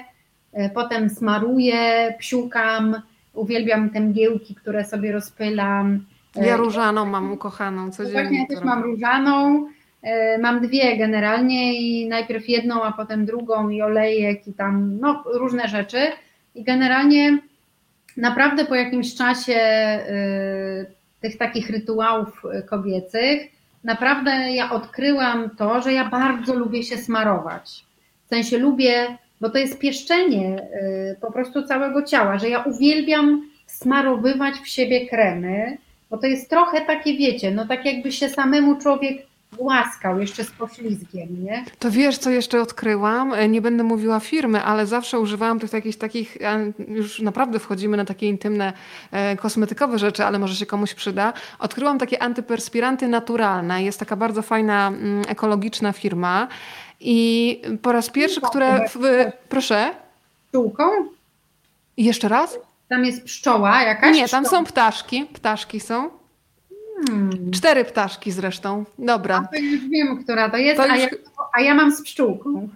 [0.53, 3.01] e, potem smaruję, psiukam,
[3.33, 6.05] uwielbiam te mgiełki, które sobie rozpylam.
[6.35, 8.21] Ja różaną mam ukochaną codziennie.
[8.21, 9.65] Właśnie ja też mam różaną.
[10.39, 15.67] Mam dwie generalnie i najpierw jedną, a potem drugą i olejek i tam no, różne
[15.67, 15.97] rzeczy.
[16.55, 17.37] I generalnie
[18.17, 19.59] naprawdę po jakimś czasie
[21.27, 23.41] tych takich rytuałów e, kobiecych,
[23.83, 27.85] naprawdę ja odkryłam to, że ja bardzo lubię się smarować.
[28.25, 33.49] W sensie lubię, bo to jest pieszczenie e, po prostu całego ciała, że ja uwielbiam
[33.65, 35.77] smarowywać w siebie kremy,
[36.09, 39.17] bo to jest trochę takie, wiecie, no tak jakby się samemu człowiek
[39.53, 41.65] głaskał jeszcze z poślizgiem, nie?
[41.79, 43.33] To wiesz, co jeszcze odkryłam?
[43.33, 46.37] E, nie będę mówiła firmy, ale zawsze używałam tych jakichś takich,
[46.87, 48.73] już naprawdę wchodzimy na takie intymne,
[49.11, 51.33] e, kosmetykowe rzeczy, ale może się komuś przyda.
[51.59, 53.83] Odkryłam takie antyperspiranty naturalne.
[53.83, 56.47] Jest taka bardzo fajna, mm, ekologiczna firma
[56.99, 58.89] i po raz pierwszy, które...
[58.89, 58.99] W,
[59.49, 59.91] proszę?
[60.47, 60.83] Pszczółką?
[61.97, 62.59] jeszcze raz?
[62.89, 64.15] Tam jest pszczoła jakaś?
[64.15, 65.25] Nie, tam są ptaszki.
[65.25, 66.09] Ptaszki są.
[67.05, 67.51] Hmm.
[67.51, 68.85] Cztery ptaszki zresztą.
[68.99, 69.43] Dobra.
[69.45, 70.95] A to już wiem, która to jest, to już...
[70.95, 71.09] a, ja,
[71.53, 72.69] a ja mam z pszczółką.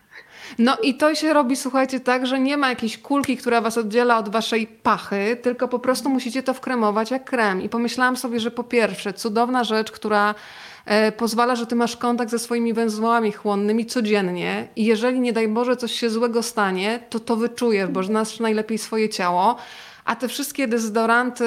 [0.60, 4.18] No i to się robi, słuchajcie, tak, że nie ma jakiejś kulki, która was oddziela
[4.18, 7.62] od waszej pachy, tylko po prostu musicie to wkremować jak krem.
[7.62, 10.36] I pomyślałam sobie, że po pierwsze, cudowna rzecz, która
[10.86, 15.48] e, pozwala, że ty masz kontakt ze swoimi węzłami chłonnymi codziennie i jeżeli nie daj
[15.48, 19.58] Boże coś się złego stanie, to to wyczujesz, bo znasz najlepiej swoje ciało
[20.06, 21.46] a te wszystkie dezodoranty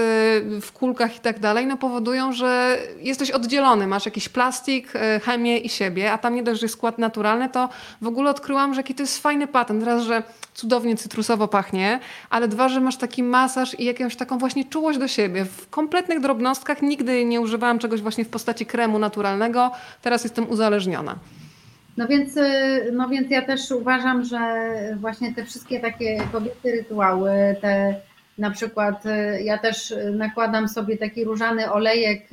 [0.60, 5.58] w kulkach i tak dalej, no powodują, że jesteś oddzielony, masz jakiś plastik, e, chemię
[5.58, 7.68] i siebie, a tam nie dość, że jest skład naturalny, to
[8.02, 9.84] w ogóle odkryłam, że jaki to jest fajny patent.
[9.84, 10.22] Raz, że
[10.54, 12.00] cudownie cytrusowo pachnie,
[12.30, 15.44] ale dwa, że masz taki masaż i jakąś taką właśnie czułość do siebie.
[15.44, 19.70] W kompletnych drobnostkach nigdy nie używałam czegoś właśnie w postaci kremu naturalnego,
[20.02, 21.16] teraz jestem uzależniona.
[21.96, 24.38] No więc, y, no więc ja też uważam, że
[25.00, 28.00] właśnie te wszystkie takie kobiety rytuały, te
[28.38, 32.28] na przykład y, ja też nakładam sobie taki różany olejek,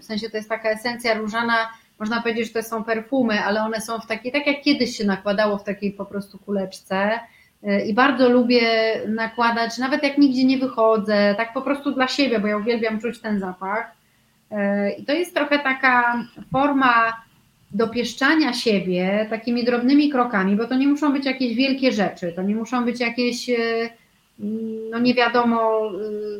[0.00, 1.54] w sensie to jest taka esencja różana,
[2.02, 5.04] można powiedzieć, że to są perfumy, ale one są w takiej, tak jak kiedyś się
[5.04, 7.20] nakładało w takiej po prostu kuleczce.
[7.64, 8.62] Y, I bardzo lubię
[9.08, 13.20] nakładać, nawet jak nigdzie nie wychodzę, tak po prostu dla siebie, bo ja uwielbiam czuć
[13.20, 13.92] ten zapach.
[14.52, 14.56] Y,
[14.98, 17.22] I to jest trochę taka forma
[17.70, 22.54] dopieszczania siebie takimi drobnymi krokami, bo to nie muszą być jakieś wielkie rzeczy, to nie
[22.54, 23.50] muszą być jakieś
[24.90, 25.90] no nie wiadomo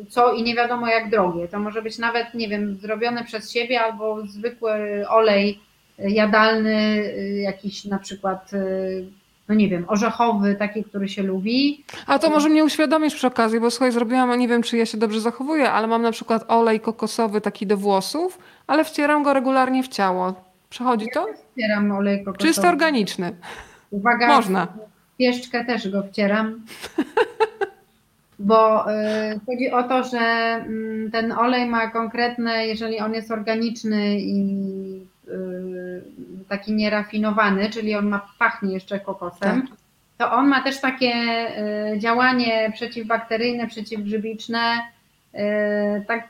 [0.01, 1.47] y, co i nie wiadomo jak drogie.
[1.47, 5.59] To może być nawet, nie wiem, zrobione przez siebie albo zwykły olej
[5.99, 9.05] jadalny, y, jakiś na przykład, y,
[9.49, 11.83] no nie wiem, orzechowy, taki, który się lubi.
[12.07, 14.97] A to może mnie uświadomić przy okazji, bo słuchaj, zrobiłam, nie wiem czy ja się
[14.97, 19.83] dobrze zachowuję, ale mam na przykład olej kokosowy taki do włosów, ale wcieram go regularnie
[19.83, 20.33] w ciało.
[20.69, 21.27] Przechodzi to?
[21.27, 22.47] Ja wcieram olej kokosowy.
[22.47, 23.35] Czysto organiczny.
[23.91, 24.67] Uwaga, Można.
[25.17, 26.61] Pieszczkę też go wcieram.
[28.39, 34.19] bo y, chodzi o to, że mm, ten olej ma konkretne, jeżeli on jest organiczny
[34.19, 34.67] i
[35.27, 36.01] y,
[36.49, 39.77] taki nierafinowany, czyli on ma pachnie jeszcze kokosem, tak.
[40.17, 41.13] to on ma też takie
[41.93, 44.79] y, działanie przeciwbakteryjne, przeciwgrzybiczne,
[46.07, 46.29] tak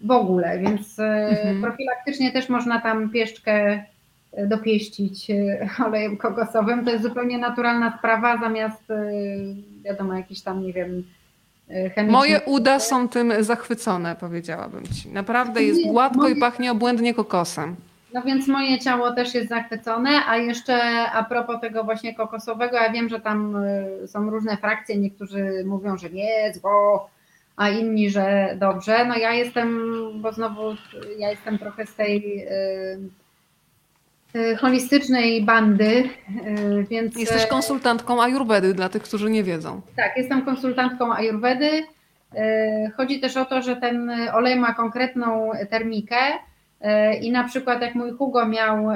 [0.00, 1.62] w ogóle, więc mhm.
[1.62, 3.84] profilaktycznie też można tam pieszczkę
[4.46, 5.26] dopieścić
[5.86, 6.84] olejem kokosowym.
[6.84, 8.82] To jest zupełnie naturalna sprawa, zamiast
[9.84, 11.04] wiadomo, jakiś tam, nie wiem,
[11.68, 12.18] E, chemiczne.
[12.18, 15.08] Moje uda są tym zachwycone, powiedziałabym ci.
[15.08, 17.76] Naprawdę jest gładko i pachnie obłędnie kokosem.
[18.14, 20.82] No więc moje ciało też jest zachwycone, a jeszcze
[21.12, 25.98] a propos tego właśnie kokosowego, ja wiem, że tam e, są różne frakcje, niektórzy mówią,
[25.98, 27.10] że nie, zło,
[27.56, 29.04] a inni, że dobrze.
[29.04, 29.80] No ja jestem,
[30.14, 30.62] bo znowu
[31.18, 33.21] ja jestem trochę z tej Y,
[34.58, 36.08] holistycznej bandy,
[36.46, 37.18] y, więc...
[37.18, 39.80] Jesteś konsultantką Ayurvedy dla tych, którzy nie wiedzą.
[39.96, 41.66] Tak, jestem konsultantką Ayurvedy.
[41.66, 41.86] Y,
[42.96, 46.16] chodzi też o to, że ten olej ma konkretną termikę
[47.20, 48.86] i na przykład jak mój Hugo miał,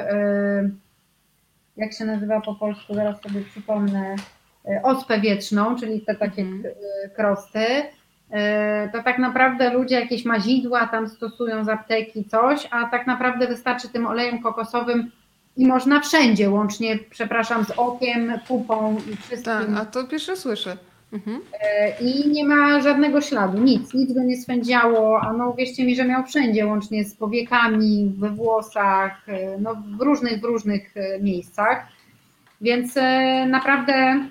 [1.77, 4.17] jak się nazywa po polsku, zaraz sobie przypomnę,
[4.83, 6.63] ospę wieczną, czyli te takie mm.
[7.17, 7.67] krosty,
[8.93, 13.89] to tak naprawdę ludzie jakieś mazidła tam stosują z apteki, coś, a tak naprawdę wystarczy
[13.89, 15.11] tym olejem kokosowym
[15.57, 19.45] i można wszędzie, łącznie, przepraszam, z okiem, pupą i wszystkim.
[19.45, 20.77] Tak, a to pierwsze słyszę.
[21.13, 21.41] Mhm.
[21.63, 25.97] E, I nie ma żadnego śladu, nic, nic go nie swędziało, a no uwierzcie mi,
[25.97, 31.21] że miał wszędzie, łącznie z powiekami, we włosach, e, no w różnych, w różnych e,
[31.21, 31.87] miejscach.
[32.61, 32.95] Więc
[33.47, 34.27] naprawdę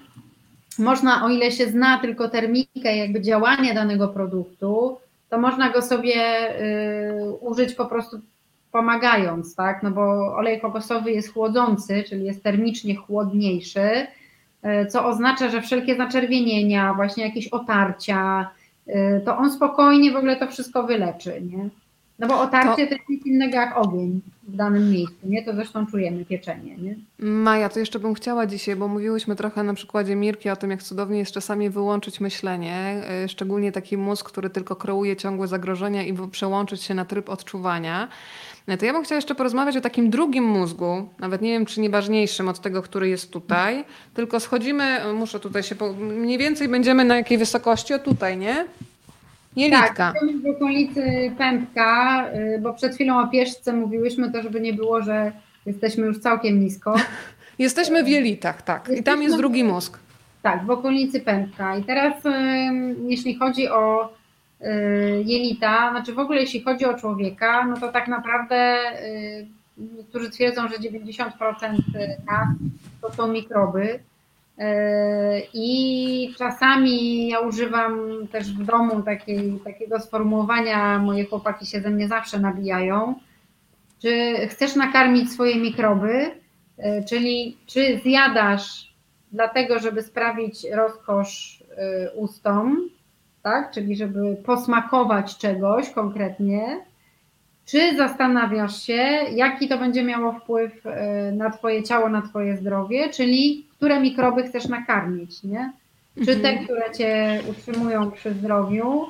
[0.79, 4.97] można, o ile się zna tylko termikę, jakby działanie danego produktu,
[5.29, 6.21] to można go sobie
[7.41, 8.21] użyć po prostu
[8.75, 9.83] pomagając, tak?
[9.83, 14.07] No bo olej kokosowy jest chłodzący, czyli jest termicznie chłodniejszy,
[14.63, 18.49] e, co oznacza, że wszelkie zaczerwienienia, właśnie jakieś otarcia,
[18.87, 21.69] e, to on spokojnie w ogóle to wszystko wyleczy, nie?
[22.19, 22.89] No bo otarcie to...
[22.89, 25.45] to jest nic innego jak ogień w danym miejscu, nie?
[25.45, 26.95] To zresztą czujemy pieczenie, nie?
[27.19, 30.83] Maja, to jeszcze bym chciała dzisiaj, bo mówiłyśmy trochę na przykładzie Mirki o tym, jak
[30.83, 32.75] cudownie jest czasami wyłączyć myślenie,
[33.23, 38.07] e, szczególnie taki mózg, który tylko kreuje ciągłe zagrożenia i przełączyć się na tryb odczuwania.
[38.67, 41.81] No to ja bym chciała jeszcze porozmawiać o takim drugim mózgu, nawet nie wiem, czy
[41.81, 43.83] nieważniejszym od tego, który jest tutaj,
[44.13, 47.93] tylko schodzimy, muszę tutaj się, po, mniej więcej będziemy na jakiej wysokości?
[47.93, 48.65] O tutaj, nie?
[49.55, 49.93] Jelitka.
[49.93, 52.25] Tak, w okolicy pępka,
[52.55, 55.31] y, bo przed chwilą o pieszce mówiłyśmy to, żeby nie było, że
[55.65, 56.95] jesteśmy już całkiem nisko.
[57.59, 58.89] Jesteśmy w jelitach, tak.
[58.99, 59.99] I tam jest drugi mózg.
[60.41, 61.77] Tak, w okolicy pępka.
[61.77, 62.13] I teraz
[63.07, 64.13] jeśli chodzi o
[65.25, 70.67] jelita, znaczy w ogóle jeśli chodzi o człowieka, no to tak naprawdę y, niektórzy twierdzą,
[70.67, 71.29] że 90%
[72.27, 72.47] nas
[73.01, 73.99] to są mikroby.
[75.53, 77.99] I czasami ja używam
[78.31, 83.15] też w domu takiej, takiego sformułowania, moje chłopaki się ze mnie zawsze nabijają,
[84.01, 86.31] czy chcesz nakarmić swoje mikroby,
[87.09, 88.93] czyli czy zjadasz
[89.31, 91.63] dlatego, żeby sprawić rozkosz
[92.15, 92.89] ustom,
[93.45, 93.71] tak?
[93.71, 96.79] czyli żeby posmakować czegoś konkretnie,
[97.65, 99.03] czy zastanawiasz się,
[99.35, 100.83] jaki to będzie miało wpływ
[101.33, 105.71] na Twoje ciało, na Twoje zdrowie, czyli które mikroby chcesz nakarmić, nie?
[106.25, 106.63] Czy te, mhm.
[106.63, 109.05] które cię utrzymują przy zdrowiu,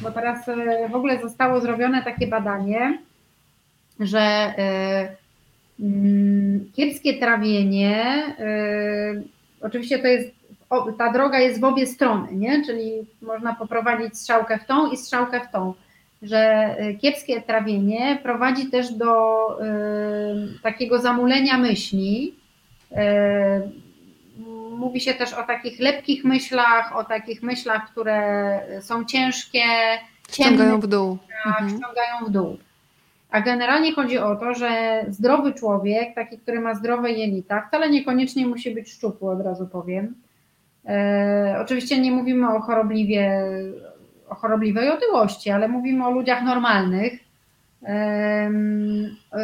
[0.00, 2.98] bo teraz e, w ogóle zostało zrobione takie badanie,
[4.00, 5.16] że e,
[5.80, 8.22] mm, kiepskie trawienie,
[9.60, 10.37] oczywiście to jest,
[10.98, 12.64] ta droga jest w obie strony, nie?
[12.66, 15.74] czyli można poprowadzić strzałkę w tą i strzałkę w tą,
[16.22, 19.08] że kiepskie trawienie prowadzi też do
[20.62, 22.34] takiego zamulenia myśli,
[24.78, 29.62] mówi się też o takich lepkich myślach, o takich myślach, które są ciężkie,
[30.30, 31.18] ściągają w dół.
[31.46, 31.68] Mhm.
[31.68, 32.58] Ściągają w dół.
[33.30, 38.46] A generalnie chodzi o to, że zdrowy człowiek, taki, który ma zdrowe jelita, wcale niekoniecznie
[38.46, 40.14] musi być szczupły, od razu powiem.
[40.88, 43.42] E, oczywiście nie mówimy o chorobliwie,
[44.28, 47.28] o chorobliwej otyłości, ale mówimy o ludziach normalnych,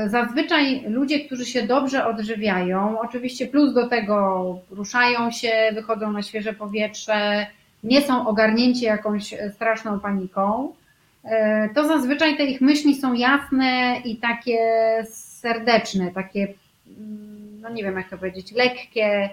[0.06, 6.52] Zazwyczaj ludzie, którzy się dobrze odżywiają, oczywiście plus do tego ruszają się, wychodzą na świeże
[6.52, 7.46] powietrze,
[7.84, 10.72] nie są ogarnięci jakąś straszną paniką,
[11.24, 14.58] e, to zazwyczaj te ich myśli są jasne i takie
[15.08, 16.54] serdeczne, takie,
[16.98, 19.30] mm, no nie wiem jak to powiedzieć, lekkie,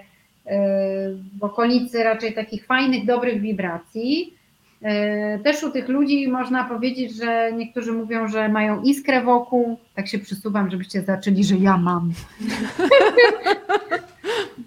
[1.38, 4.34] w okolicy raczej takich fajnych, dobrych wibracji.
[4.82, 9.78] E, też u tych ludzi można powiedzieć, że niektórzy mówią, że mają iskrę wokół.
[9.94, 12.12] Tak się przysuwam, żebyście zaczęli, że ja mam.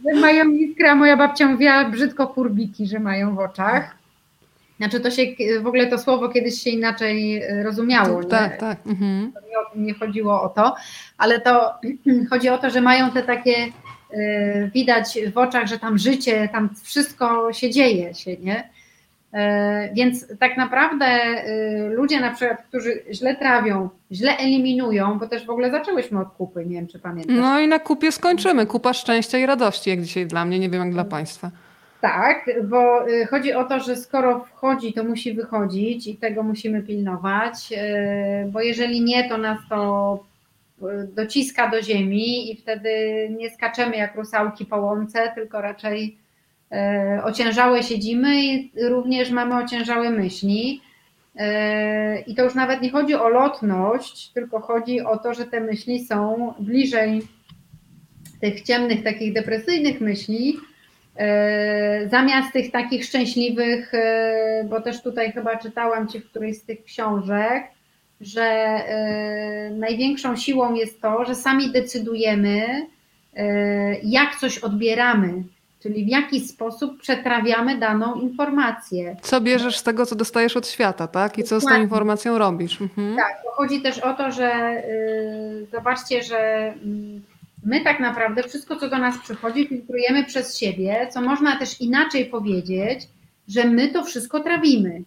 [0.05, 3.95] że mają iskrę, a moja babcia mówiła brzydko kurbiki, że mają w oczach.
[4.77, 5.21] Znaczy to się
[5.61, 8.23] w ogóle to słowo kiedyś się inaczej rozumiało.
[8.23, 8.57] Tak, nie?
[8.57, 8.59] tak.
[8.59, 8.87] tak.
[8.87, 9.33] Mhm.
[9.75, 10.75] Nie chodziło o to,
[11.17, 11.73] ale to
[12.29, 13.55] chodzi o to, że mają te takie
[14.73, 18.69] widać w oczach, że tam życie, tam wszystko się dzieje się, nie?
[19.35, 25.45] E, więc tak naprawdę e, ludzie na przykład, którzy źle trawią, źle eliminują, bo też
[25.45, 27.35] w ogóle zaczęłyśmy od kupy, nie wiem czy pamiętasz.
[27.35, 28.65] No i na kupie skończymy.
[28.65, 31.51] Kupa szczęścia i radości, jak dzisiaj dla mnie, nie wiem jak dla Państwa.
[32.01, 37.73] Tak, bo chodzi o to, że skoro wchodzi, to musi wychodzić i tego musimy pilnować,
[38.47, 40.19] bo jeżeli nie, to nas to
[41.07, 42.89] dociska do ziemi i wtedy
[43.37, 46.17] nie skaczemy jak rusałki po łące, tylko raczej
[46.71, 50.81] E, ociężałe siedzimy i również mamy ociężałe myśli.
[51.35, 55.61] E, I to już nawet nie chodzi o lotność, tylko chodzi o to, że te
[55.61, 57.21] myśli są bliżej
[58.41, 60.57] tych ciemnych, takich depresyjnych myśli,
[61.17, 63.91] e, zamiast tych takich szczęśliwych,
[64.69, 67.63] bo też tutaj chyba czytałam Ci w którejś z tych książek,
[68.21, 68.79] że
[69.71, 72.87] największą siłą jest to, że sami decydujemy,
[74.03, 75.43] jak coś odbieramy
[75.85, 79.15] czyli w jaki sposób przetrawiamy daną informację.
[79.21, 81.37] Co bierzesz z tego, co dostajesz od świata, tak?
[81.37, 82.81] I co z tą informacją robisz.
[82.81, 83.15] Mhm.
[83.15, 84.83] Tak, bo chodzi też o to, że
[85.59, 87.21] yy, zobaczcie, że yy,
[87.65, 92.25] my tak naprawdę wszystko, co do nas przychodzi, filtrujemy przez siebie, co można też inaczej
[92.25, 93.07] powiedzieć,
[93.47, 95.03] że my to wszystko trawimy.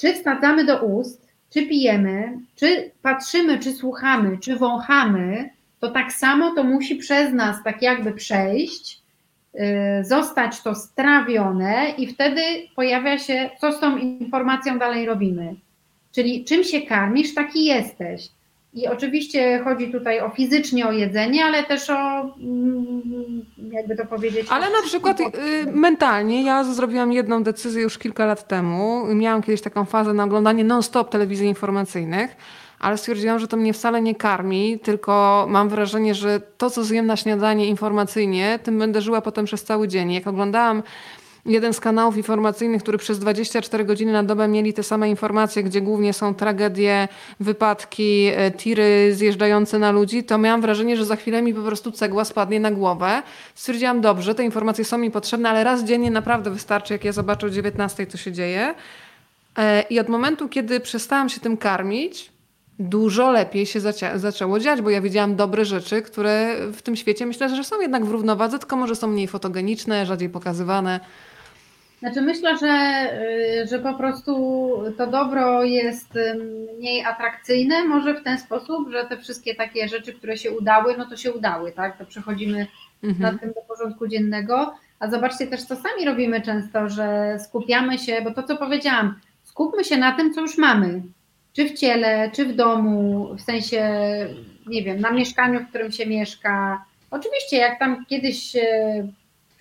[0.00, 1.21] Czy wsadzamy do ust,
[1.52, 5.50] czy pijemy, czy patrzymy, czy słuchamy, czy wąchamy,
[5.80, 9.02] to tak samo to musi przez nas tak jakby przejść
[9.54, 12.40] Y, zostać to strawione i wtedy
[12.76, 15.54] pojawia się, co z tą informacją dalej robimy.
[16.12, 18.28] Czyli czym się karmisz, taki jesteś.
[18.74, 24.46] I oczywiście chodzi tutaj o fizycznie o jedzenie, ale też o, mm, jakby to powiedzieć.
[24.50, 25.24] Ale na przykład y,
[25.72, 29.06] mentalnie, ja zrobiłam jedną decyzję już kilka lat temu.
[29.14, 32.36] Miałam kiedyś taką fazę na oglądanie non-stop telewizji informacyjnych
[32.82, 37.06] ale stwierdziłam, że to mnie wcale nie karmi, tylko mam wrażenie, że to, co zjem
[37.06, 40.12] na śniadanie informacyjnie, tym będę żyła potem przez cały dzień.
[40.12, 40.82] Jak oglądałam
[41.44, 45.80] jeden z kanałów informacyjnych, który przez 24 godziny na dobę mieli te same informacje, gdzie
[45.80, 47.08] głównie są tragedie,
[47.40, 51.92] wypadki, e, tiry zjeżdżające na ludzi, to miałam wrażenie, że za chwilę mi po prostu
[51.92, 53.22] cegła spadnie na głowę.
[53.54, 57.46] Stwierdziłam, dobrze, te informacje są mi potrzebne, ale raz dziennie naprawdę wystarczy, jak ja zobaczę
[57.46, 58.74] o 19, co się dzieje.
[59.58, 62.32] E, I od momentu, kiedy przestałam się tym karmić,
[62.78, 63.80] dużo lepiej się
[64.14, 68.04] zaczęło dziać, bo ja widziałam dobre rzeczy, które w tym świecie myślę, że są jednak
[68.04, 71.00] w równowadze, tylko może są mniej fotogeniczne, rzadziej pokazywane.
[72.02, 73.06] Znaczy myślę, że,
[73.62, 74.34] y, że po prostu
[74.98, 76.18] to dobro jest
[76.78, 81.06] mniej atrakcyjne, może w ten sposób, że te wszystkie takie rzeczy, które się udały, no
[81.06, 81.98] to się udały, tak?
[81.98, 82.66] To przechodzimy
[83.02, 83.32] mhm.
[83.32, 84.74] nad tym do porządku dziennego.
[85.00, 89.84] A zobaczcie też, co sami robimy często, że skupiamy się, bo to co powiedziałam, skupmy
[89.84, 91.02] się na tym, co już mamy
[91.52, 93.90] czy w ciele, czy w domu, w sensie,
[94.66, 96.84] nie wiem, na mieszkaniu, w którym się mieszka.
[97.10, 98.62] Oczywiście, jak tam kiedyś się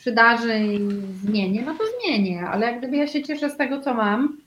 [0.01, 0.79] przydarzy i
[1.25, 4.37] zmienię, no to zmienię, ale jak gdyby ja się cieszę z tego, co mam.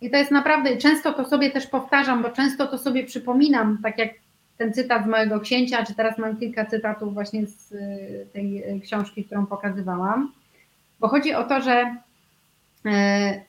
[0.00, 3.98] I to jest naprawdę, często to sobie też powtarzam, bo często to sobie przypominam, tak
[3.98, 4.10] jak
[4.58, 8.80] ten cytat z mojego księcia, czy teraz mam kilka cytatów właśnie z y, tej y,
[8.80, 10.32] książki, którą pokazywałam.
[11.00, 11.96] Bo chodzi o to, że
[12.86, 13.40] e,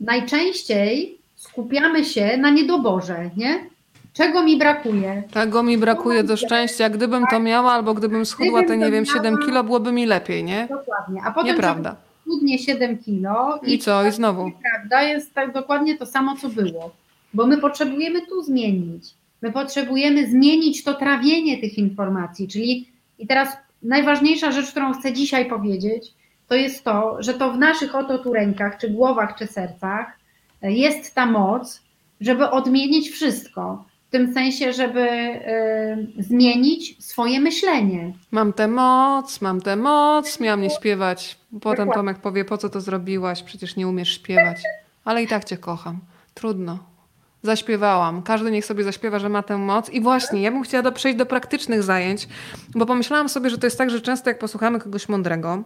[0.00, 3.64] najczęściej skupiamy się na niedoborze, nie?
[4.12, 5.22] Czego mi brakuje?
[5.30, 6.90] Czego mi brakuje do szczęścia.
[6.90, 10.66] Gdybym to miała, albo gdybym schudła te, nie wiem, 7 kilo, byłoby mi lepiej, nie?
[10.70, 11.22] Dokładnie.
[11.24, 11.96] A potem Nieprawda.
[12.22, 14.06] schudnie 7 kilo i, i co?
[14.06, 14.50] I znowu.
[14.70, 16.90] Prawda jest tak dokładnie to samo, co było.
[17.34, 19.14] Bo my potrzebujemy tu zmienić.
[19.42, 25.46] My potrzebujemy zmienić to trawienie tych informacji, czyli i teraz najważniejsza rzecz, którą chcę dzisiaj
[25.46, 26.12] powiedzieć,
[26.48, 30.06] to jest to, że to w naszych oto tu rękach, czy głowach, czy sercach
[30.62, 31.82] jest ta moc,
[32.20, 33.84] żeby odmienić wszystko.
[34.08, 35.00] W tym sensie, żeby
[36.18, 38.12] y, zmienić swoje myślenie.
[38.30, 41.38] Mam tę moc, mam tę moc, miałam nie śpiewać.
[41.60, 44.62] Potem Tomek powie, po co to zrobiłaś, przecież nie umiesz śpiewać.
[45.04, 45.98] Ale i tak cię kocham.
[46.34, 46.78] Trudno.
[47.42, 48.22] Zaśpiewałam.
[48.22, 49.90] Każdy niech sobie zaśpiewa, że ma tę moc.
[49.90, 52.28] I właśnie, ja bym chciała do, przejść do praktycznych zajęć,
[52.74, 55.62] bo pomyślałam sobie, że to jest tak, że często jak posłuchamy kogoś mądrego,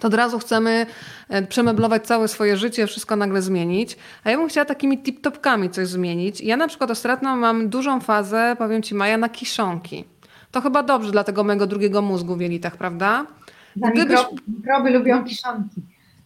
[0.00, 0.86] to od razu chcemy
[1.28, 3.96] e, przemeblować całe swoje życie, wszystko nagle zmienić.
[4.24, 6.40] A ja bym chciała takimi tip-topkami coś zmienić.
[6.40, 10.04] Ja na przykład ostatnio mam dużą fazę, powiem Ci Maja, na kiszonki.
[10.50, 13.26] To chyba dobrze dla tego mojego drugiego mózgu w jelitach, prawda?
[13.76, 14.18] Gdybyś...
[14.18, 15.82] Mikroby, mikroby lubią kiszonki.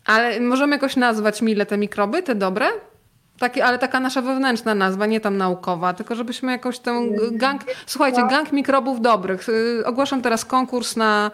[0.06, 2.66] Ale możemy jakoś nazwać mile te mikroby, te dobre?
[3.40, 7.60] Taki, ale taka nasza wewnętrzna nazwa, nie tam naukowa, tylko żebyśmy jakoś tę gang...
[7.86, 9.48] Słuchajcie, gang mikrobów dobrych.
[9.48, 11.30] Y, ogłaszam teraz konkurs na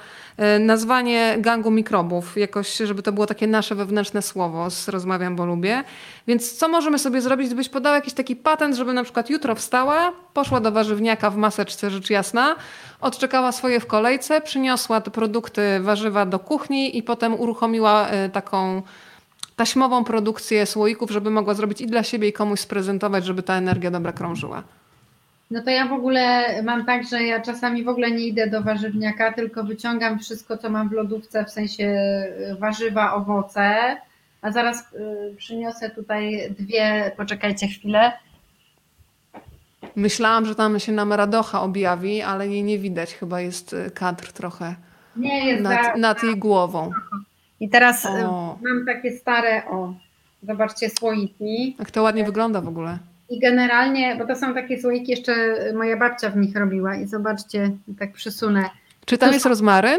[0.56, 2.36] y, nazwanie gangu mikrobów.
[2.36, 5.84] Jakoś, żeby to było takie nasze wewnętrzne słowo z Rozmawiam, bo lubię.
[6.26, 10.12] Więc co możemy sobie zrobić, gdybyś podał jakiś taki patent, żeby na przykład jutro wstała,
[10.34, 12.56] poszła do warzywniaka w maseczce, rzecz jasna,
[13.00, 18.82] odczekała swoje w kolejce, przyniosła te produkty, warzywa do kuchni i potem uruchomiła y, taką
[19.56, 23.90] taśmową produkcję słoików, żeby mogła zrobić i dla siebie, i komuś sprezentować, żeby ta energia
[23.90, 24.62] dobra krążyła.
[25.50, 28.62] No to ja w ogóle mam tak, że ja czasami w ogóle nie idę do
[28.62, 33.96] warzywniaka, tylko wyciągam wszystko, co mam w lodówce, w sensie y, warzywa, owoce.
[34.42, 38.12] A zaraz y, przyniosę tutaj dwie, poczekajcie chwilę.
[39.96, 43.14] Myślałam, że tam się nam radocha objawi, ale jej nie widać.
[43.14, 44.74] Chyba jest y, kadr trochę
[45.16, 45.96] nie jest nad, za...
[45.96, 46.90] nad jej głową.
[47.60, 48.58] I teraz y, o.
[48.62, 49.94] mam takie stare, o,
[50.42, 51.76] zobaczcie, słoiki.
[51.78, 52.98] Jak to ładnie wygląda w ogóle.
[53.28, 57.70] I generalnie, bo to są takie słoiki, jeszcze moja babcia w nich robiła i zobaczcie,
[57.98, 58.70] tak przysunę.
[59.04, 59.98] Czy tam to jest rozmaryn?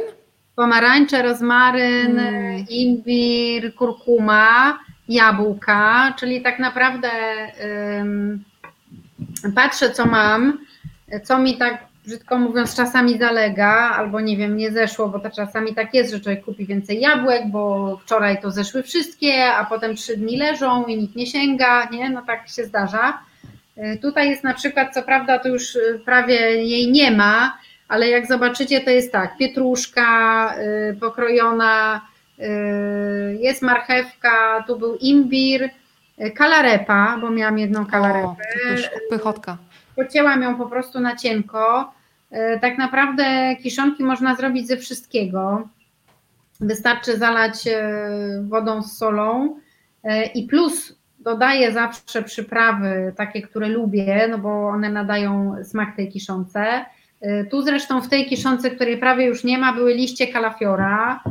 [0.56, 2.66] Pomarańcze, rozmaryn, mm.
[2.70, 4.80] imbir, kurkuma,
[5.10, 7.10] jabłka, czyli tak naprawdę
[7.98, 8.44] um,
[9.56, 10.58] patrzę co mam,
[11.24, 15.76] co mi tak brzydko mówiąc, czasami zalega, albo nie wiem, nie zeszło, bo to czasami
[15.76, 20.18] tak jest, że człowiek kupi więcej jabłek, bo wczoraj to zeszły wszystkie, a potem trzy
[20.18, 22.10] dni leżą i nikt nie sięga, nie?
[22.10, 23.20] No tak się zdarza.
[23.78, 27.58] Y, tutaj jest na przykład, co prawda, to już y, prawie jej nie ma,
[27.88, 30.54] ale jak zobaczycie, to jest tak: pietruszka
[30.92, 32.02] y, pokrojona,
[33.40, 35.70] jest marchewka, tu był imbir,
[36.36, 38.28] kalarepa, bo miałam jedną kalarepę.
[38.28, 38.36] O,
[39.10, 39.58] pychotka.
[39.96, 41.97] Pocięłam ją po prostu na cienko
[42.62, 45.68] tak naprawdę kiszonki można zrobić ze wszystkiego.
[46.62, 48.00] Wystarczy zalać e,
[48.44, 49.60] wodą z solą
[50.04, 56.12] e, i plus dodaję zawsze przyprawy takie, które lubię, no bo one nadają smak tej
[56.12, 56.86] kiszonce.
[57.52, 61.24] Tu zresztą w tej kiszonce, której prawie już nie ma, były liście kalafiora.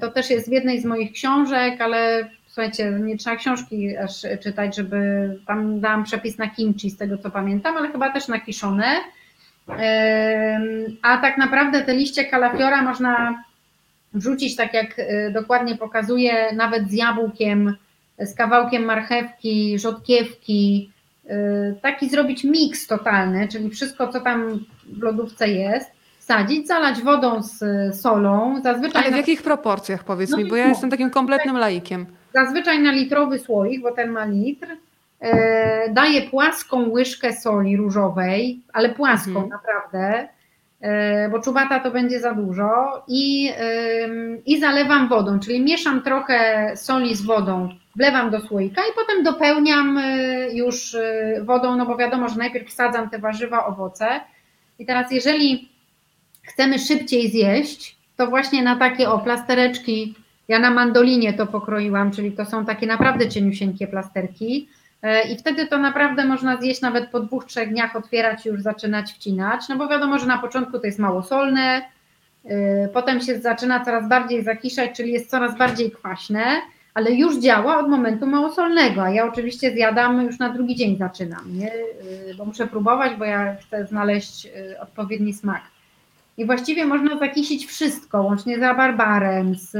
[0.00, 4.76] To też jest w jednej z moich książek, ale słuchajcie, nie trzeba książki aż czytać,
[4.76, 8.86] żeby tam dałam przepis na kimchi z tego co pamiętam, ale chyba też na kiszone.
[11.02, 13.44] A tak naprawdę te liście kalafiora można
[14.14, 17.76] wrzucić, tak jak e, dokładnie pokazuje, nawet z jabłkiem,
[18.18, 20.92] z kawałkiem marchewki, rzodkiewki,
[21.28, 21.36] e,
[21.82, 27.60] taki zrobić miks totalny, czyli wszystko, co tam w lodówce jest, wsadzić, zalać wodą z
[28.00, 28.60] solą.
[28.62, 29.16] Zazwyczaj Ale w na...
[29.16, 32.06] jakich proporcjach powiedz no mi, bo ja jestem takim kompletnym laikiem.
[32.34, 34.66] Zazwyczaj na litrowy słoik, bo ten ma litr,
[35.90, 39.48] daję płaską łyżkę soli różowej, ale płaską mhm.
[39.48, 40.28] naprawdę,
[40.80, 43.02] e, bo czubata to będzie za dużo.
[43.08, 43.52] I,
[44.46, 49.98] i zalewam wodą, czyli mieszam trochę soli z wodą, wlewam do słoika i potem dopełniam
[49.98, 50.96] e, już
[51.42, 54.06] wodą, no bo wiadomo, że najpierw wsadzam te warzywa, owoce.
[54.78, 55.68] I teraz jeżeli
[56.42, 60.14] chcemy szybciej zjeść, to właśnie na takie o plastereczki,
[60.48, 64.75] ja na mandolinie to pokroiłam, czyli to są takie naprawdę cieniusieńkie plasterki, E,
[65.30, 69.12] I wtedy to naprawdę można zjeść nawet po dwóch, trzech dniach, otwierać i już zaczynać
[69.12, 71.82] wcinać, no bo wiadomo, że na początku to jest mało solne,
[72.44, 76.44] e, potem się zaczyna coraz bardziej zakiszać, czyli jest coraz bardziej kwaśne,
[76.94, 81.58] ale już działa od momentu małosolnego, a ja oczywiście zjadam już na drugi dzień zaczynam,
[81.58, 81.72] nie?
[81.72, 84.48] E, bo muszę próbować, bo ja chcę znaleźć
[84.80, 85.62] odpowiedni smak.
[86.38, 89.76] I właściwie można zakisić wszystko, łącznie z rabarbarem, z,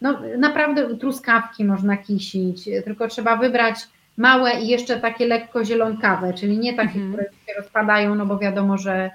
[0.00, 3.76] no naprawdę truskawki można kisić, tylko trzeba wybrać
[4.16, 7.12] małe i jeszcze takie lekko zielonkawe, czyli nie takie, mhm.
[7.12, 9.10] które się rozpadają, no bo wiadomo, że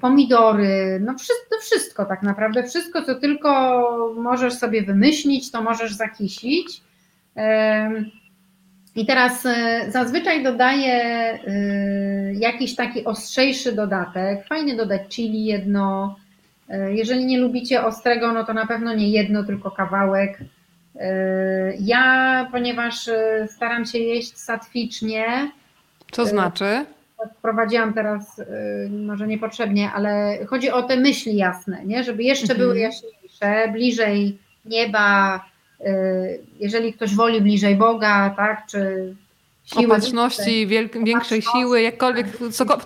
[0.00, 6.82] pomidory, no wszystko, wszystko tak naprawdę, wszystko co tylko możesz sobie wymyślić, to możesz zakisić.
[8.96, 11.38] I teraz e, zazwyczaj dodaję e,
[12.34, 14.46] jakiś taki ostrzejszy dodatek.
[14.46, 16.16] Fajnie dodać chili jedno.
[16.68, 20.38] E, jeżeli nie lubicie ostrego, no to na pewno nie jedno, tylko kawałek.
[21.78, 25.50] Ja, ponieważ e, staram się jeść satwicznie.
[26.10, 26.84] Co znaczy?
[27.38, 28.40] Wprowadziłam teraz,
[28.90, 32.04] może niepotrzebnie, ale chodzi o te myśli jasne, nie?
[32.04, 32.58] żeby jeszcze mhm.
[32.58, 35.44] były jaśniejsze, bliżej nieba,
[36.60, 39.14] jeżeli ktoś woli bliżej Boga, tak, czy
[39.64, 39.86] siły.
[39.86, 42.26] Opatrzności, wielk, większej siły, jakkolwiek,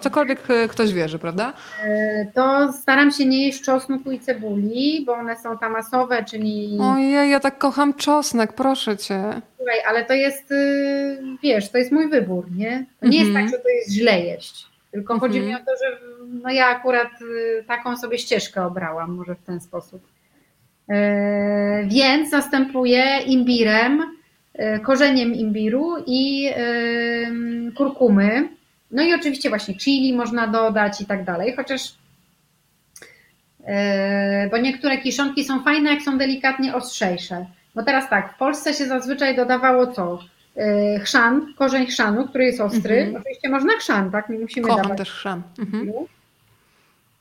[0.01, 1.53] cokolwiek e, ktoś wierzy, prawda?
[1.85, 6.79] E, to staram się nie jeść czosnku i cebuli, bo one są tamasowe, czyli...
[6.81, 9.41] Ojej, ja tak kocham czosnek, proszę cię.
[9.57, 12.87] Słuchaj, ale to jest, y, wiesz, to jest mój wybór, nie?
[13.01, 13.47] To nie jest mhm.
[13.47, 14.67] tak, że to jest źle jeść.
[14.93, 15.99] Tylko chodzi mi o to, że
[16.43, 20.03] no ja akurat y, taką sobie ścieżkę obrałam, może w ten sposób.
[20.89, 24.03] E, więc zastępuję imbirem
[24.83, 26.51] korzeniem imbiru i
[27.77, 28.49] kurkumy.
[28.91, 31.95] No i oczywiście właśnie chili można dodać i tak dalej, chociaż
[34.51, 37.47] bo niektóre kiszonki są fajne, jak są delikatnie ostrzejsze.
[37.75, 40.19] Bo teraz tak, w Polsce się zazwyczaj dodawało co?
[41.03, 42.97] Chrzan, korzeń chrzanu, który jest ostry.
[42.97, 43.23] Mhm.
[43.23, 44.29] Oczywiście można chrzan, tak?
[44.29, 44.99] Nie musimy Kocham dawać.
[44.99, 45.43] też chrzan.
[45.59, 45.93] Mhm.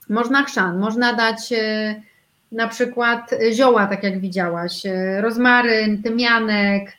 [0.09, 1.53] Można chrzan, można dać
[2.51, 4.83] na przykład zioła, tak jak widziałaś,
[5.19, 6.93] rozmaryn, tymianek,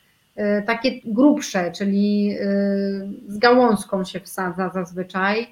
[0.66, 2.36] takie grubsze, czyli
[3.28, 5.46] z gałązką się wsadza zazwyczaj.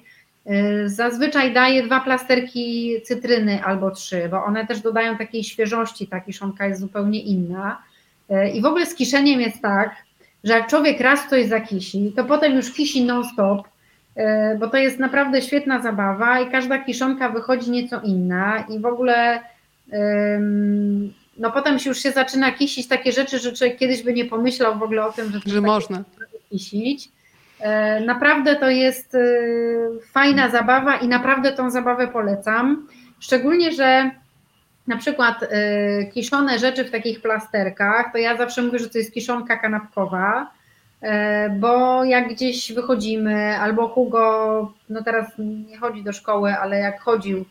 [0.85, 6.67] Zazwyczaj daję dwa plasterki cytryny albo trzy, bo one też dodają takiej świeżości, ta kiszonka
[6.67, 7.81] jest zupełnie inna.
[8.53, 9.95] I w ogóle z kiszeniem jest tak,
[10.43, 13.67] że jak człowiek raz coś zakisi, to potem już kisi non-stop,
[14.59, 19.39] bo to jest naprawdę świetna zabawa i każda kiszonka wychodzi nieco inna i w ogóle
[21.37, 24.83] no potem już się zaczyna kisić takie rzeczy, że człowiek kiedyś by nie pomyślał w
[24.83, 26.03] ogóle o tym, że, że można
[26.49, 27.09] kisić.
[27.59, 29.19] E, naprawdę to jest e,
[30.11, 32.87] fajna zabawa i naprawdę tą zabawę polecam.
[33.19, 34.11] Szczególnie, że
[34.87, 39.13] na przykład e, kiszone rzeczy w takich plasterkach, to ja zawsze mówię, że to jest
[39.13, 40.51] kiszonka kanapkowa,
[41.59, 45.25] bo jak gdzieś wychodzimy, albo Hugo, no teraz
[45.69, 47.45] nie chodzi do szkoły, ale jak chodził,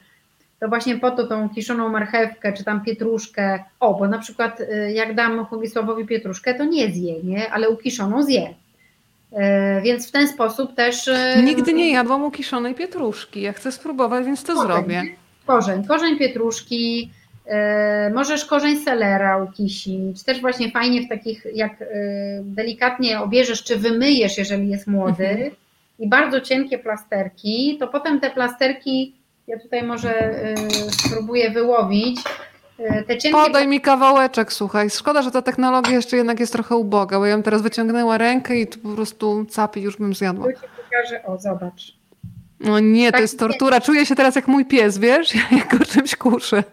[0.62, 4.92] to właśnie po to tą kiszoną marchewkę, czy tam pietruszkę, o, bo na przykład y,
[4.92, 8.48] jak dam Hugisławowi pietruszkę, to nie zje, nie, ale ukiszoną zje.
[8.48, 9.36] Y,
[9.82, 11.08] więc w ten sposób też...
[11.08, 15.02] Y, Nigdy nie jadłam ukiszonej pietruszki, ja chcę spróbować, więc to korzeń, zrobię.
[15.46, 17.10] Korzeń, korzeń pietruszki,
[18.14, 21.84] możesz korzeń selera ukisić, też właśnie fajnie w takich, jak
[22.42, 25.50] delikatnie obierzesz, czy wymyjesz, jeżeli jest młody, mhm.
[25.98, 30.56] i bardzo cienkie plasterki, to potem te plasterki ja tutaj może y,
[30.92, 32.20] spróbuję wyłowić.
[32.80, 33.38] Y, te cienkie...
[33.38, 34.90] Podaj mi kawałeczek, słuchaj.
[34.90, 38.56] Szkoda, że ta technologia jeszcze jednak jest trochę uboga, bo ja bym teraz wyciągnęła rękę
[38.56, 40.52] i tu po prostu capi już bym zjadła.
[40.52, 41.96] Ci pokażę, o zobacz.
[42.60, 43.80] No nie, tak to jest tortura.
[43.80, 45.34] Czuję się teraz jak mój pies, wiesz?
[45.58, 46.64] Jak go czymś kuszę.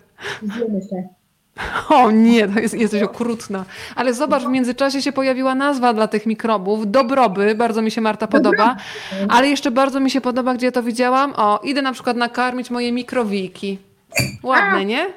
[0.44, 1.19] Zjemy się.
[1.90, 3.66] O nie, to jest, jesteś okrutna.
[3.96, 6.92] Ale zobacz, w międzyczasie się pojawiła nazwa dla tych mikrobów.
[6.92, 8.76] Dobroby, bardzo mi się Marta podoba.
[9.30, 11.34] Ale jeszcze bardzo mi się podoba, gdzie ja to widziałam.
[11.36, 13.78] O, idę na przykład nakarmić moje mikrowijki.
[14.44, 15.08] Ładne, nie?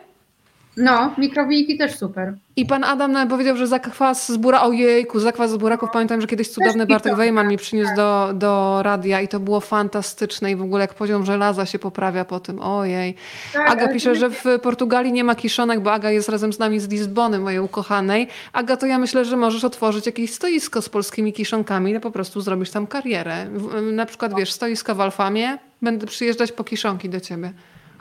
[0.77, 2.35] No, mikrowijki też super.
[2.57, 6.27] I pan Adam nawet powiedział, że zakwas z buraków, ojejku, zakwas z buraków, pamiętam, że
[6.27, 10.63] kiedyś cudowny Bartek Wejman mi przyniósł do, do radia i to było fantastyczne i w
[10.63, 13.15] ogóle jak poziom żelaza się poprawia po tym, ojej.
[13.53, 16.81] Tak, Aga pisze, że w Portugalii nie ma kiszonek, bo Aga jest razem z nami
[16.81, 18.29] z Lizbony, mojej ukochanej.
[18.53, 22.41] Aga, to ja myślę, że możesz otworzyć jakieś stoisko z polskimi kiszonkami i po prostu
[22.41, 23.47] zrobisz tam karierę.
[23.93, 27.53] Na przykład, wiesz, stoisko w Alfamie, będę przyjeżdżać po kiszonki do ciebie.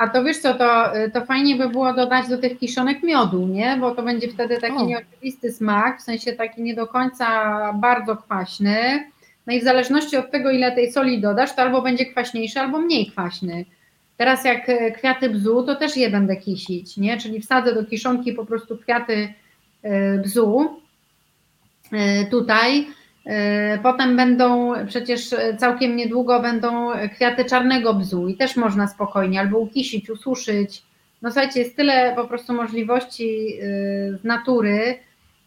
[0.01, 3.77] A to wiesz co, to, to fajnie by było dodać do tych kiszonek miodu, nie?
[3.79, 4.85] Bo to będzie wtedy taki o.
[4.85, 7.27] nieoczywisty smak, w sensie taki nie do końca
[7.73, 9.03] bardzo kwaśny.
[9.47, 12.79] No i w zależności od tego, ile tej soli dodasz, to albo będzie kwaśniejszy, albo
[12.79, 13.65] mniej kwaśny.
[14.17, 17.17] Teraz jak e, kwiaty bzu, to też je będę kisić, nie?
[17.17, 19.33] Czyli wsadzę do kiszonki po prostu kwiaty
[19.83, 20.79] e, bzu
[21.91, 22.87] e, tutaj
[23.83, 30.09] potem będą, przecież całkiem niedługo będą kwiaty czarnego bzu i też można spokojnie albo ukisić,
[30.09, 30.83] ususzyć.
[31.21, 34.99] No słuchajcie, jest tyle po prostu możliwości e, z natury,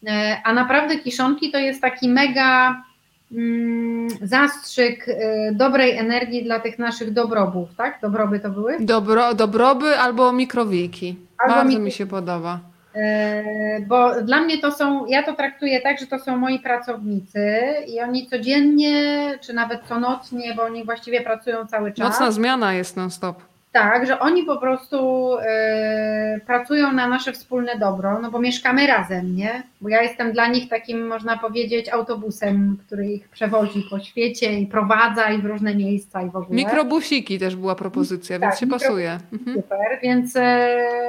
[0.07, 2.83] e, a naprawdę kiszonki to jest taki mega
[3.31, 5.05] mm, zastrzyk
[5.53, 7.99] dobrej energii dla tych naszych dobrobów, tak?
[8.01, 8.77] Dobroby to były?
[8.79, 11.15] Dobro, dobroby albo mikrowiki.
[11.37, 12.59] Albo Bardzo mi się podoba.
[12.95, 13.43] E,
[13.87, 18.01] bo dla mnie to są, ja to traktuję tak, że to są moi pracownicy i
[18.01, 22.09] oni codziennie, czy nawet co nocnie, bo oni właściwie pracują cały czas.
[22.09, 23.54] Nocna zmiana jest non-stop.
[23.75, 29.35] Tak, że oni po prostu y, pracują na nasze wspólne dobro, no bo mieszkamy razem,
[29.35, 29.63] nie?
[29.81, 34.67] Bo ja jestem dla nich takim, można powiedzieć, autobusem, który ich przewozi po świecie i
[34.67, 36.55] prowadza i w różne miejsca i w ogóle.
[36.55, 39.19] Mikrobusiki też była propozycja, tak, więc się pasuje.
[39.33, 39.57] Mhm.
[39.57, 40.39] Super, więc y,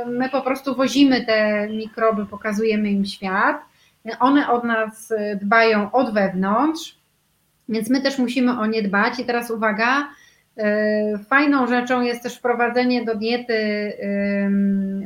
[0.06, 3.56] my po prostu wozimy te mikroby, pokazujemy im świat.
[4.20, 5.12] One od nas
[5.43, 6.97] dbają od wewnątrz,
[7.68, 9.18] więc my też musimy o nie dbać.
[9.18, 10.26] I teraz uwaga, E,
[11.28, 13.93] fajną rzeczą jest też wprowadzenie do diety,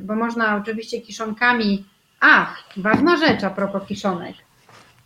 [0.03, 1.85] bo można oczywiście kiszonkami.
[2.21, 4.35] Ach, ważna rzecz a propos kiszonek.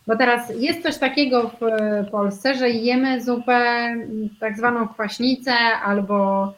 [0.07, 3.85] Bo teraz jest coś takiego w Polsce, że jemy zupę
[4.39, 5.53] tak zwaną kwaśnicę
[5.85, 6.53] albo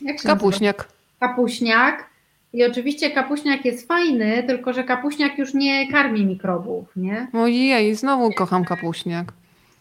[0.00, 0.76] jak się kapuśniak.
[0.76, 0.94] Nazywa?
[1.20, 2.10] Kapuśniak.
[2.52, 7.28] I oczywiście kapuśniak jest fajny, tylko że kapuśniak już nie karmi mikrobów, nie?
[7.32, 9.32] Ojej, znowu kocham kapuśniak.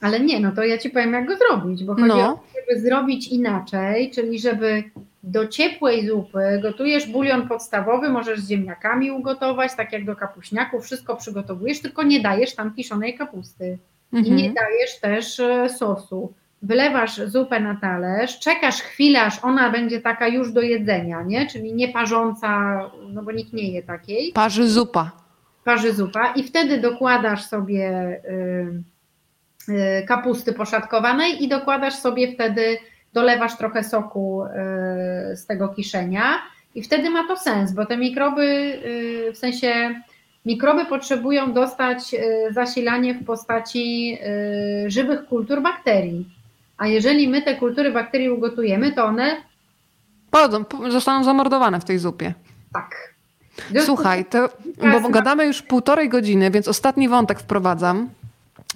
[0.03, 2.33] Ale nie, no to ja ci powiem, jak go zrobić, bo chodzi no.
[2.33, 4.83] o to, żeby zrobić inaczej, czyli żeby
[5.23, 11.15] do ciepłej zupy gotujesz bulion podstawowy, możesz z ziemniakami ugotować, tak jak do kapuśniaków, wszystko
[11.15, 13.77] przygotowujesz, tylko nie dajesz tam kiszonej kapusty
[14.13, 14.25] mhm.
[14.25, 16.33] i nie dajesz też e, sosu.
[16.61, 21.47] Wylewasz zupę na talerz, czekasz chwilę, aż ona będzie taka już do jedzenia, nie?
[21.47, 24.31] czyli nie parząca, no bo nikt nie je takiej.
[24.33, 25.11] Parzy zupa.
[25.63, 28.83] Parzy zupa i wtedy dokładasz sobie y, y,
[30.07, 32.77] kapusty poszatkowanej i dokładasz sobie wtedy
[33.13, 36.41] dolewasz trochę soku y, z tego kiszenia
[36.75, 40.01] i wtedy ma to sens, bo te mikroby, y, w sensie
[40.45, 44.17] mikroby potrzebują dostać y, zasilanie w postaci
[44.87, 46.29] żywych kultur bakterii.
[46.77, 49.35] A jeżeli my te kultury bakterii ugotujemy, to one
[50.31, 52.33] Podą, zostaną zamordowane w tej zupie.
[52.73, 53.13] Tak.
[53.85, 54.49] Słuchaj, to,
[55.01, 58.09] bo gadamy już półtorej godziny, więc ostatni wątek wprowadzam.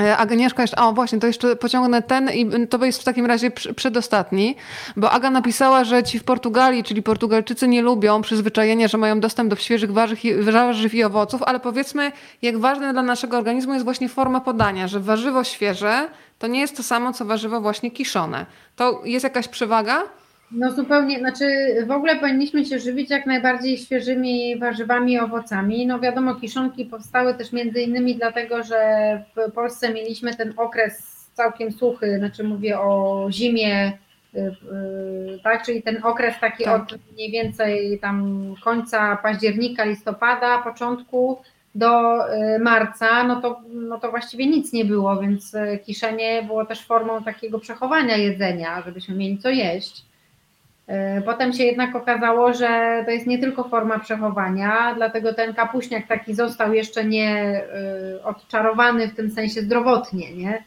[0.01, 3.51] E, Agnieszka jeszcze, o właśnie, to jeszcze pociągnę ten i to jest w takim razie
[3.51, 4.55] przedostatni,
[4.97, 9.49] bo Aga napisała, że ci w Portugalii, czyli Portugalczycy nie lubią przyzwyczajenia, że mają dostęp
[9.49, 12.11] do świeżych warzyw i, warzyw i owoców, ale powiedzmy,
[12.41, 16.09] jak ważne dla naszego organizmu jest właśnie forma podania, że warzywo świeże
[16.39, 18.45] to nie jest to samo, co warzywo właśnie kiszone.
[18.75, 20.03] To jest jakaś przewaga?
[20.51, 21.45] No zupełnie, znaczy
[21.87, 25.87] w ogóle powinniśmy się żywić jak najbardziej świeżymi warzywami i owocami.
[25.87, 28.79] No wiadomo, kiszonki powstały też między innymi dlatego, że
[29.35, 33.97] w Polsce mieliśmy ten okres całkiem suchy, znaczy mówię o zimie,
[34.35, 36.81] y, y, tak, czyli ten okres taki tak.
[36.81, 41.37] od mniej więcej tam końca października, listopada, początku
[41.75, 45.55] do y, marca, no to, no to właściwie nic nie było, więc
[45.85, 50.06] kiszenie było też formą takiego przechowania jedzenia, żebyśmy mieli co jeść.
[50.87, 56.07] E, potem się jednak okazało, że to jest nie tylko forma przechowania, dlatego ten kapuśniak
[56.07, 60.63] taki został jeszcze nie e, odczarowany w tym sensie zdrowotnie, nie?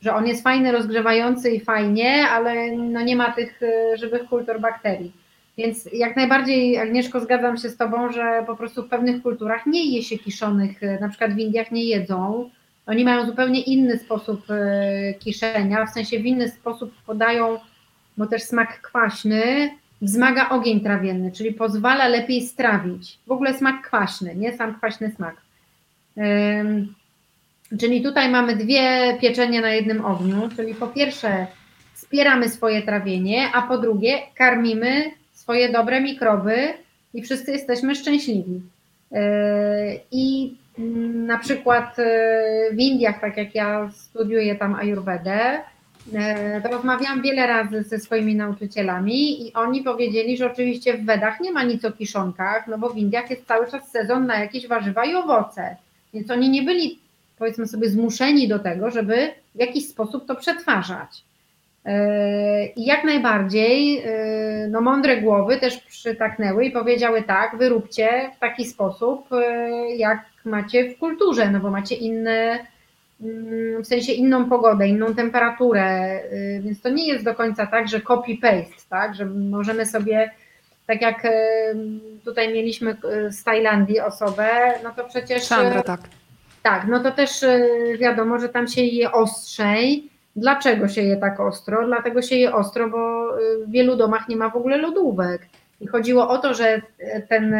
[0.00, 4.60] że on jest fajny, rozgrzewający i fajnie, ale no nie ma tych e, żywych kultur
[4.60, 5.12] bakterii.
[5.58, 9.96] Więc jak najbardziej, Agnieszko, zgadzam się z Tobą, że po prostu w pewnych kulturach nie
[9.96, 12.50] je się kiszonych, na przykład w Indiach nie jedzą.
[12.86, 14.46] Oni mają zupełnie inny sposób
[15.18, 17.58] kiszenia, w sensie w inny sposób podają
[18.16, 19.70] bo też smak kwaśny
[20.02, 23.18] wzmaga ogień trawienny, czyli pozwala lepiej strawić.
[23.26, 25.36] W ogóle smak kwaśny, nie sam kwaśny smak.
[27.80, 31.46] Czyli tutaj mamy dwie pieczenie na jednym ogniu, czyli po pierwsze
[31.94, 36.74] wspieramy swoje trawienie, a po drugie karmimy swoje dobre mikroby
[37.14, 38.60] i wszyscy jesteśmy szczęśliwi.
[39.10, 39.18] Yy,
[40.10, 40.54] I
[41.26, 45.60] na przykład yy, w Indiach, tak jak ja studiuję tam Ayurvedę,
[46.72, 51.62] rozmawiałam wiele razy ze swoimi nauczycielami i oni powiedzieli, że oczywiście w Wedach nie ma
[51.62, 55.14] nic o kiszonkach, no bo w Indiach jest cały czas sezon na jakieś warzywa i
[55.14, 55.76] owoce.
[56.14, 56.98] Więc oni nie byli,
[57.38, 61.24] powiedzmy sobie, zmuszeni do tego, żeby w jakiś sposób to przetwarzać.
[61.84, 68.38] E, I jak najbardziej, e, no mądre głowy też przytaknęły i powiedziały tak, wyróbcie w
[68.38, 69.28] taki sposób,
[69.96, 72.66] jak macie w kulturze, no bo macie inne
[73.82, 77.98] w sensie inną pogodę, inną temperaturę, y, więc to nie jest do końca tak, że
[78.00, 80.30] copy-paste, tak, że możemy sobie,
[80.86, 81.30] tak jak y,
[82.24, 84.48] tutaj mieliśmy y, z Tajlandii osobę,
[84.84, 85.42] no to przecież...
[85.42, 86.00] Sandra, tak.
[86.62, 87.30] Tak, no to też
[87.98, 90.10] wiadomo, że tam się je ostrzej.
[90.36, 91.86] Dlaczego się je tak ostro?
[91.86, 93.28] Dlatego się je ostro, bo
[93.66, 95.42] w wielu domach nie ma w ogóle lodówek.
[95.80, 96.82] I chodziło o to, że
[97.28, 97.56] ten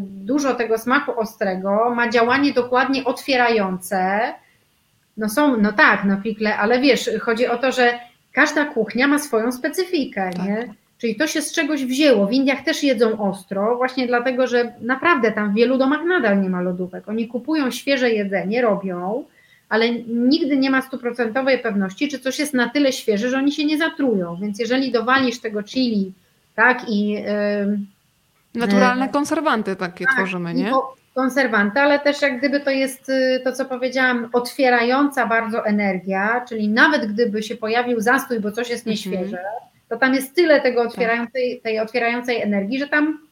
[0.00, 4.34] dużo tego smaku ostrego ma działanie dokładnie otwierające,
[5.16, 7.98] no są, no tak, no pikle, ale wiesz, chodzi o to, że
[8.32, 10.46] każda kuchnia ma swoją specyfikę, tak.
[10.46, 10.74] nie?
[10.98, 12.26] Czyli to się z czegoś wzięło.
[12.26, 16.50] W Indiach też jedzą ostro, właśnie dlatego, że naprawdę tam w wielu domach nadal nie
[16.50, 17.08] ma lodówek.
[17.08, 19.24] Oni kupują świeże jedzenie, robią,
[19.68, 23.64] ale nigdy nie ma stuprocentowej pewności, czy coś jest na tyle świeże, że oni się
[23.64, 24.36] nie zatrują.
[24.36, 26.12] Więc jeżeli dowalisz tego chili,
[26.54, 27.08] tak, i.
[27.08, 27.78] Yy,
[28.54, 30.72] Naturalne konserwanty takie tak, tworzymy, nie?
[31.14, 36.68] Konserwanty, ale też jak gdyby to jest y, to, co powiedziałam, otwierająca bardzo energia, czyli
[36.68, 38.90] nawet gdyby się pojawił zastój, bo coś jest mhm.
[38.90, 39.38] nieświeże,
[39.88, 40.90] to tam jest tyle tego tak.
[40.90, 43.28] otwierającej, tej otwierającej energii, że tam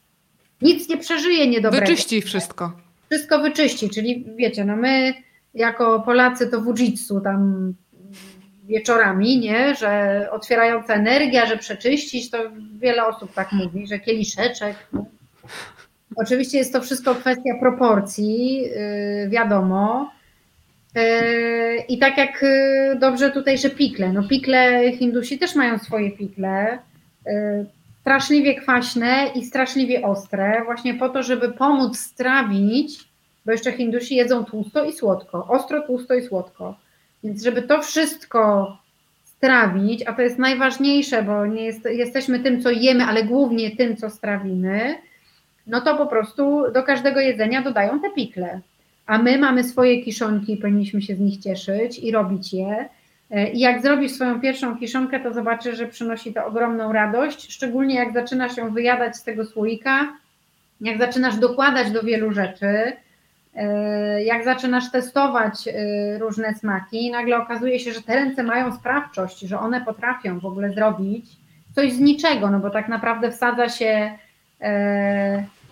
[0.62, 1.86] nic nie przeżyje niedobrego.
[1.86, 2.72] Wyczyści wszystko.
[3.10, 5.14] Wszystko wyczyści, czyli wiecie, no my
[5.54, 7.72] jako Polacy to wujitsu tam
[8.64, 12.38] wieczorami, nie, że otwierająca energia, że przeczyścić, to
[12.80, 14.76] wiele osób tak mówi, że kieliszeczek.
[16.16, 18.64] Oczywiście jest to wszystko kwestia proporcji,
[19.24, 20.10] y, wiadomo.
[20.97, 24.12] Y, I tak jak y, dobrze tutaj, że pikle.
[24.12, 26.78] No pikle Hindusi też mają swoje pikle.
[28.01, 32.98] Straszliwie kwaśne i straszliwie ostre, właśnie po to, żeby pomóc strawić,
[33.47, 35.47] bo jeszcze Hindusi jedzą tłusto i słodko.
[35.48, 36.76] Ostro, tłusto i słodko.
[37.24, 38.76] Więc żeby to wszystko
[39.24, 43.97] strawić, a to jest najważniejsze, bo nie jest, jesteśmy tym, co jemy, ale głównie tym,
[43.97, 44.94] co strawimy,
[45.66, 48.60] no to po prostu do każdego jedzenia dodają te pikle.
[49.06, 52.89] A my mamy swoje kiszonki powinniśmy się z nich cieszyć i robić je.
[53.52, 58.12] I jak zrobisz swoją pierwszą kiszonkę, to zobaczysz, że przynosi to ogromną radość, szczególnie jak
[58.12, 60.12] zaczynasz ją wyjadać z tego słoika,
[60.80, 62.93] jak zaczynasz dokładać do wielu rzeczy,
[63.55, 69.40] e, jak zaczynasz testować e, różne smaki, nagle okazuje się, że te ręce mają sprawczość,
[69.40, 71.26] że one potrafią w ogóle zrobić
[71.74, 74.18] coś z niczego, no bo tak naprawdę wsadza się e,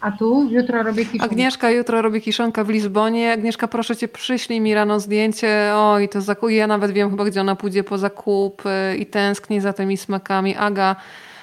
[0.01, 1.25] a tu jutro robię kiszonkę.
[1.25, 3.33] Agnieszka jutro robi kiszonkę w Lizbonie.
[3.33, 5.73] Agnieszka, proszę cię, przyślij mi rano zdjęcie.
[5.75, 6.53] Oj, to zakupy.
[6.53, 8.63] Ja nawet wiem chyba, gdzie ona pójdzie po zakup
[8.99, 10.57] i tęskni za tymi smakami.
[10.57, 10.97] Aga,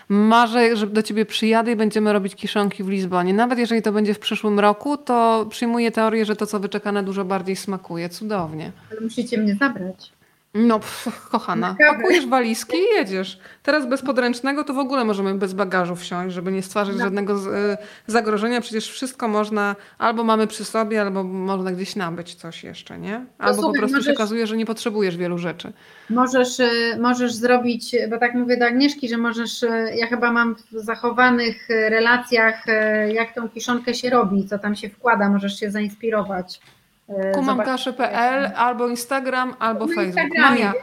[0.10, 3.34] marzę, że do ciebie przyjadę i będziemy robić kiszonki w Lizbonie.
[3.34, 7.26] Nawet jeżeli to będzie w przyszłym roku, to przyjmuję teorię, że to, co wyczekane, dużo
[7.26, 8.10] bardziej smakuje.
[8.10, 8.72] Cudownie.
[8.92, 10.12] Ale musicie mnie zabrać.
[10.54, 13.40] No, pff, kochana, pakujesz walizki i jedziesz.
[13.64, 17.04] Teraz bez podręcznego to w ogóle możemy bez bagażu wsiąść, żeby nie stwarzać no.
[17.04, 18.62] żadnego z, y, zagrożenia.
[18.62, 23.26] Przecież wszystko można, albo mamy przy sobie, albo można gdzieś nabyć coś jeszcze, nie?
[23.38, 25.74] Albo po prostu możesz, się okazuje, że nie potrzebujesz wielu rzeczy.
[26.10, 30.56] Możesz, y, możesz zrobić, bo tak mówię do Agnieszki, że możesz, y, ja chyba mam
[30.56, 32.66] w zachowanych relacjach,
[33.14, 36.62] jak tą kiszonkę się robi, co tam się wkłada, możesz się zainspirować.
[37.10, 40.38] E, Kumamkasze.pl albo Instagram, albo no Facebook.
[40.38, 40.74] Maja.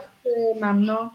[0.61, 1.13] Mam, no.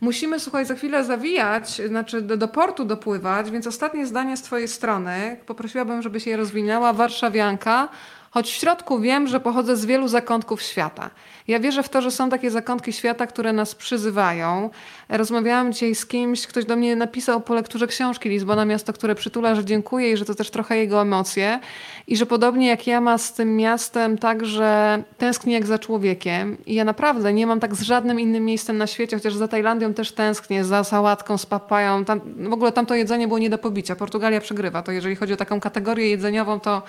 [0.00, 4.68] Musimy, słuchaj, za chwilę zawijać, znaczy do, do, portu dopływać, więc ostatnie zdanie z Twojej
[4.68, 5.36] strony.
[5.46, 6.92] Poprosiłabym, żebyś je rozwinęła.
[6.92, 7.88] Warszawianka,
[8.30, 11.10] choć w środku wiem, że pochodzę z wielu zakątków świata.
[11.48, 14.70] Ja wierzę w to, że są takie zakątki świata, które nas przyzywają.
[15.08, 19.54] Rozmawiałam dzisiaj z kimś, ktoś do mnie napisał po lekturze książki Lizbona, miasto, które przytula,
[19.54, 21.60] że dziękuję i że to też trochę jego emocje.
[22.06, 26.56] I że podobnie jak ja ma z tym miastem, także tęskni jak za człowiekiem.
[26.66, 29.94] I ja naprawdę nie mam tak z żadnym innym miejscem na świecie, chociaż za Tajlandią
[29.94, 32.04] też tęsknię, za sałatką, z papają.
[32.04, 33.96] Tam, w ogóle tamto jedzenie było nie do pobicia.
[33.96, 34.82] Portugalia przegrywa.
[34.82, 36.82] To jeżeli chodzi o taką kategorię jedzeniową, to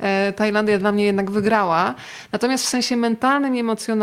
[0.00, 1.94] e, Tajlandia dla mnie jednak wygrała.
[2.32, 3.99] Natomiast w sensie mentalnym i emocjonalnym,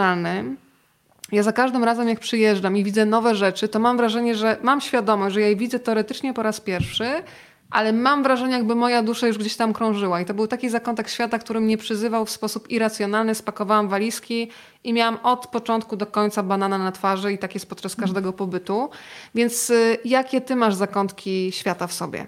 [1.32, 4.82] ja za każdym razem, jak przyjeżdżam i widzę nowe rzeczy, to mam wrażenie, że mam
[4.82, 7.24] świadomość, że ja je widzę teoretycznie po raz pierwszy,
[7.70, 10.22] ale mam wrażenie, jakby moja dusza już gdzieś tam krążyła.
[10.22, 13.36] I to był taki zakątek świata, który mnie przyzywał w sposób irracjonalny.
[13.36, 14.52] Spakowałam walizki
[14.84, 18.90] i miałam od początku do końca banana na twarzy i tak jest podczas każdego pobytu.
[19.36, 22.28] Więc y, jakie ty masz zakątki świata w sobie?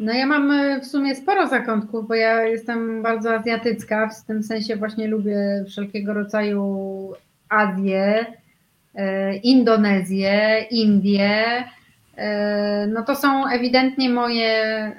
[0.00, 4.42] No ja mam y, w sumie sporo zakątków, bo ja jestem bardzo azjatycka, w tym
[4.42, 7.12] sensie właśnie lubię wszelkiego rodzaju
[7.48, 8.26] Azję,
[8.94, 9.00] y,
[9.42, 11.64] Indonezję, Indię,
[12.20, 14.94] E, no to są ewidentnie moje e,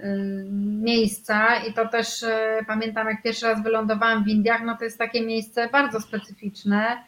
[0.82, 4.98] miejsca i to też e, pamiętam, jak pierwszy raz wylądowałam w Indiach, no to jest
[4.98, 7.04] takie miejsce bardzo specyficzne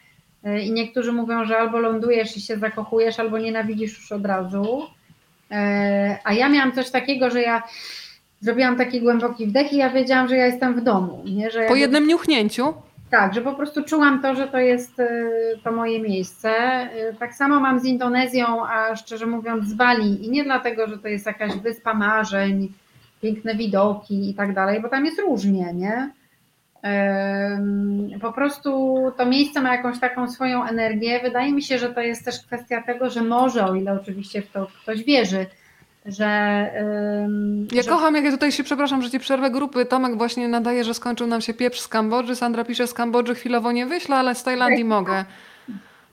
[0.62, 4.82] i niektórzy mówią, że albo lądujesz i się zakochujesz, albo nienawidzisz już od razu.
[6.24, 7.62] A ja miałam coś takiego, że ja
[8.40, 11.22] zrobiłam taki głęboki wdech i ja wiedziałam, że ja jestem w domu.
[11.24, 11.50] Nie?
[11.50, 12.74] Że po jednym niuchnięciu?
[13.10, 15.30] Tak, że po prostu czułam to, że to jest y,
[15.64, 16.50] to moje miejsce.
[17.10, 20.98] Y, tak samo mam z Indonezją, a szczerze mówiąc z Bali i nie dlatego, że
[20.98, 22.72] to jest jakaś wyspa marzeń,
[23.22, 26.10] piękne widoki i tak dalej, bo tam jest różnie, nie?
[28.22, 31.20] Po prostu to miejsce ma jakąś taką swoją energię.
[31.22, 34.50] Wydaje mi się, że to jest też kwestia tego, że może, o ile oczywiście w
[34.50, 35.46] to ktoś wierzy,
[36.06, 36.24] że...
[37.72, 37.88] ja że...
[37.90, 39.86] kocham, jak ja tutaj się, przepraszam, że ci przerwę grupy.
[39.86, 42.36] Tomek właśnie nadaje, że skończył nam się pieprz z Kambodży.
[42.36, 45.24] Sandra pisze, z Kambodży chwilowo nie wyślę, ale z Tajlandii mogę.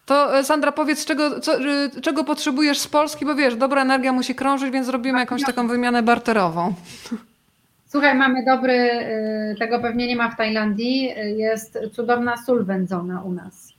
[0.06, 4.14] To e, Sandra, powiedz, czego, co, e, czego potrzebujesz z Polski, bo wiesz, dobra energia
[4.14, 6.74] musi krążyć, więc zrobimy jakąś taką wymianę barterową.
[7.92, 13.32] Słuchaj, mamy dobry, e, tego pewnie nie ma w Tajlandii, jest cudowna sól wędzona u
[13.32, 13.74] nas.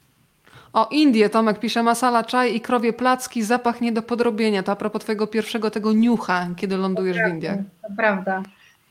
[0.73, 4.63] O Indię, Tomek pisze, masala czaj i krowie placki, zapach nie do podrobienia.
[4.63, 7.59] To a propos twojego pierwszego tego niucha, kiedy lądujesz w Indiach.
[7.83, 8.43] To prawda.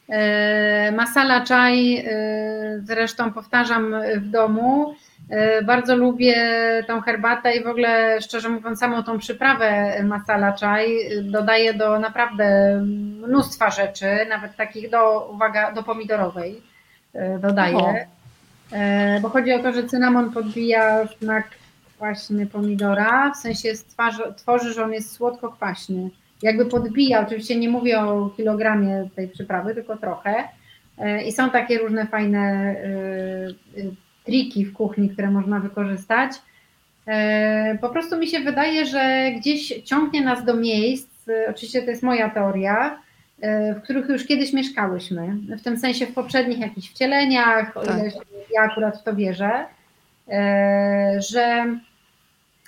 [0.10, 2.06] E, masala czaj,
[2.84, 4.96] zresztą powtarzam w domu.
[5.32, 6.36] E, bardzo lubię
[6.88, 10.88] tą herbatę i w ogóle, szczerze mówiąc, samą tą przyprawę masala czaj
[11.24, 12.76] dodaję do naprawdę
[13.28, 16.62] mnóstwa rzeczy, nawet takich do, uwaga, do pomidorowej
[17.40, 17.78] dodaję.
[17.78, 17.94] O.
[19.22, 21.48] Bo chodzi o to, że cynamon podbija smak
[22.02, 26.10] kwaśny pomidora, w sensie stwarzy, tworzy, że on jest słodko-kwaśny.
[26.42, 30.36] Jakby podbija, oczywiście nie mówię o kilogramie tej przyprawy, tylko trochę.
[30.98, 32.86] E, I są takie różne fajne e,
[33.78, 33.92] e,
[34.32, 36.32] triki w kuchni, które można wykorzystać.
[37.82, 41.10] Po prostu mi się wydaje, że gdzieś ciągnie nas do miejsc,
[41.50, 43.00] oczywiście to jest moja teoria,
[43.78, 45.36] w których już kiedyś mieszkałyśmy.
[45.58, 48.28] W tym sensie w poprzednich jakichś wcieleniach, o ile tak.
[48.54, 49.66] ja akurat w to wierzę,
[51.30, 51.76] że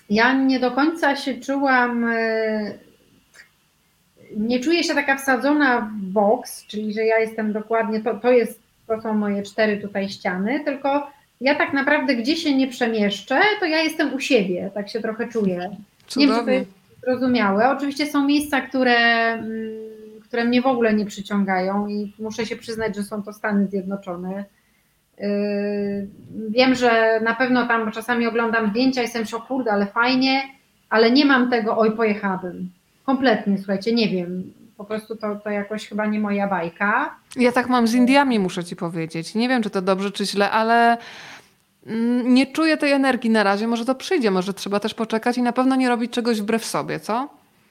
[0.09, 2.73] ja nie do końca się czułam, e,
[4.37, 8.59] nie czuję się taka wsadzona w boks, czyli że ja jestem dokładnie, to, to jest,
[8.87, 11.11] to są moje cztery tutaj ściany, tylko
[11.41, 15.27] ja tak naprawdę gdzie się nie przemieszczę, to ja jestem u siebie, tak się trochę
[15.27, 15.75] czuję.
[16.07, 16.27] Cudownie.
[16.27, 17.69] Nie wiem, czy to jest zrozumiałe.
[17.69, 18.97] Oczywiście są miejsca, które,
[19.33, 19.83] mm,
[20.23, 24.45] które mnie w ogóle nie przyciągają i muszę się przyznać, że są to Stany Zjednoczone.
[25.17, 25.27] Yy,
[26.49, 30.41] wiem, że na pewno tam czasami oglądam zdjęcia i jestem, kurde, ale fajnie,
[30.89, 32.69] ale nie mam tego, oj, pojechałabym.
[33.05, 34.53] Kompletnie, słuchajcie, nie wiem.
[34.77, 37.15] Po prostu to, to jakoś chyba nie moja bajka.
[37.35, 39.35] Ja tak mam z Indiami, muszę ci powiedzieć.
[39.35, 40.97] Nie wiem, czy to dobrze, czy źle, ale
[41.87, 43.67] mm, nie czuję tej energii na razie.
[43.67, 46.99] Może to przyjdzie, może trzeba też poczekać i na pewno nie robić czegoś wbrew sobie,
[46.99, 47.29] co?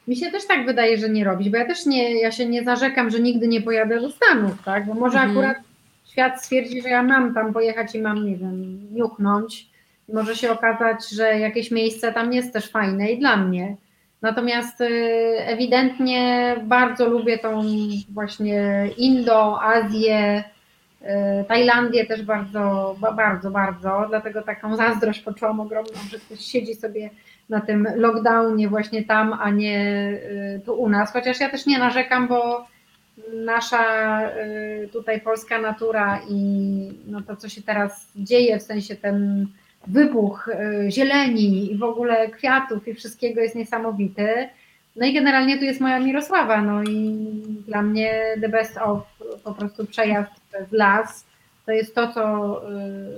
[0.09, 2.65] Mi się też tak wydaje, że nie robić, bo ja też nie, ja się nie
[2.65, 4.87] zarzekam, że nigdy nie pojadę do Stanów, tak?
[4.87, 5.31] Bo może Mhm.
[5.39, 5.57] akurat
[6.13, 9.67] świat stwierdzi, że ja mam tam pojechać i mam, nie wiem, niuchnąć.
[10.09, 13.77] I może się okazać, że jakieś miejsce tam jest też fajne i dla mnie.
[14.23, 14.87] Natomiast y,
[15.39, 17.63] ewidentnie bardzo lubię tą
[18.11, 20.45] właśnie Indo, Azję,
[21.03, 21.07] y,
[21.49, 24.05] Tajlandię też bardzo, ba- bardzo, bardzo.
[24.09, 27.11] Dlatego taką zazdrość poczułam ogromną, że ktoś siedzi sobie
[27.49, 30.09] na tym lockdownie właśnie tam, a nie
[30.57, 31.13] y, tu u nas.
[31.13, 32.67] Chociaż ja też nie narzekam, bo
[33.33, 33.85] nasza
[34.93, 36.39] tutaj polska natura i
[37.07, 39.47] no to, co się teraz dzieje, w sensie ten
[39.87, 44.49] wybuch y, zieleni i w ogóle kwiatów i wszystkiego jest niesamowity.
[44.97, 47.17] No i generalnie tu jest moja Mirosława, no i
[47.67, 48.99] dla mnie the best of
[49.45, 50.31] po prostu przejazd
[50.71, 51.25] w las.
[51.67, 52.23] To jest to, co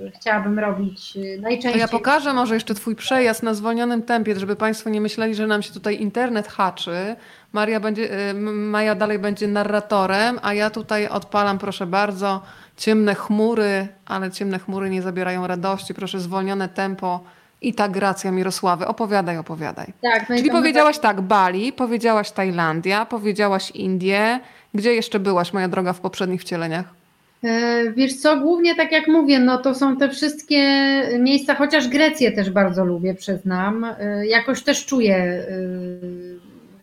[0.07, 1.79] y, chciałabym robić y, To najczęściej.
[1.81, 5.61] ja pokażę może jeszcze twój przejazd na zwolnionym tempie, żeby państwo nie myśleli, że nam
[5.61, 7.15] się tutaj internet haczy.
[7.53, 12.41] Maria będzie, y, Maja dalej będzie narratorem, a ja tutaj odpalam, proszę bardzo,
[12.77, 15.93] ciemne chmury, ale ciemne chmury nie zabierają radości.
[15.93, 17.23] Proszę, zwolnione tempo
[17.61, 18.87] i ta gracja Mirosławy.
[18.87, 19.93] Opowiadaj, opowiadaj.
[20.01, 24.39] Tak, no Czyli powiedziałaś tak, Bali, powiedziałaś Tajlandia, powiedziałaś Indie.
[24.73, 26.85] Gdzie jeszcze byłaś, moja droga, w poprzednich wcieleniach?
[27.43, 30.61] E, Wiesz co, głównie tak jak mówię, no to są te wszystkie
[31.19, 33.83] miejsca, chociaż Grecję też bardzo lubię, przyznam.
[33.83, 35.45] E, Jakoś też czuję e,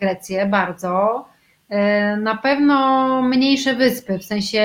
[0.01, 1.25] Grecję bardzo.
[1.73, 4.61] E, Na pewno mniejsze wyspy, w sensie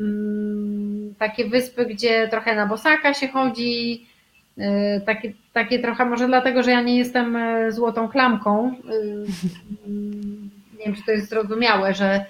[0.00, 4.06] mm, takie wyspy, gdzie trochę na bosaka się chodzi,
[4.58, 8.74] e, takie, takie trochę, może dlatego, że ja nie jestem e, złotą klamką.
[10.78, 12.24] Nie wiem, czy to jest zrozumiałe, że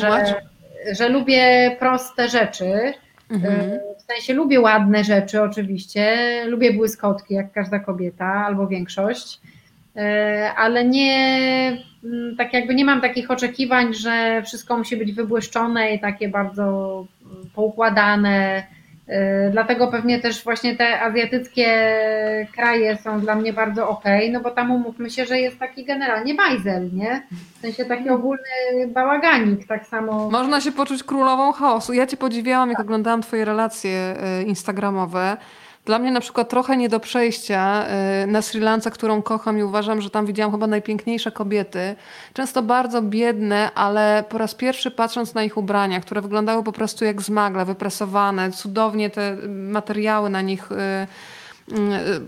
[0.00, 2.92] że, że lubię proste rzeczy.
[3.30, 3.80] Mhm.
[3.98, 6.16] W sensie lubię ładne rzeczy oczywiście,
[6.46, 9.40] lubię błyskotki jak każda kobieta albo większość,
[10.56, 11.89] ale nie
[12.38, 17.50] tak jakby nie mam takich oczekiwań, że wszystko musi być wybłyszczone i takie bardzo mm,
[17.54, 18.62] poukładane.
[19.08, 21.96] E, Dlatego pewnie też właśnie te azjatyckie
[22.54, 26.34] kraje są dla mnie bardzo okej, no bo tam umówmy się, że jest taki generalnie
[26.34, 27.22] bajzel, nie?
[27.56, 30.30] W sensie taki ogólny bałaganik, tak samo.
[30.30, 31.92] Można się poczuć królową chaosu.
[31.92, 35.36] Ja cię podziwiałam, jak oglądałam twoje relacje y, instagramowe.
[35.84, 37.86] Dla mnie na przykład trochę nie do przejścia
[38.24, 41.96] y, na Sri Lance, którą kocham i uważam, że tam widziałam chyba najpiękniejsze kobiety.
[42.32, 47.04] Często bardzo biedne, ale po raz pierwszy patrząc na ich ubrania, które wyglądały po prostu
[47.04, 50.74] jak z magla, wypresowane, cudownie te materiały na nich y,
[51.72, 52.20] y,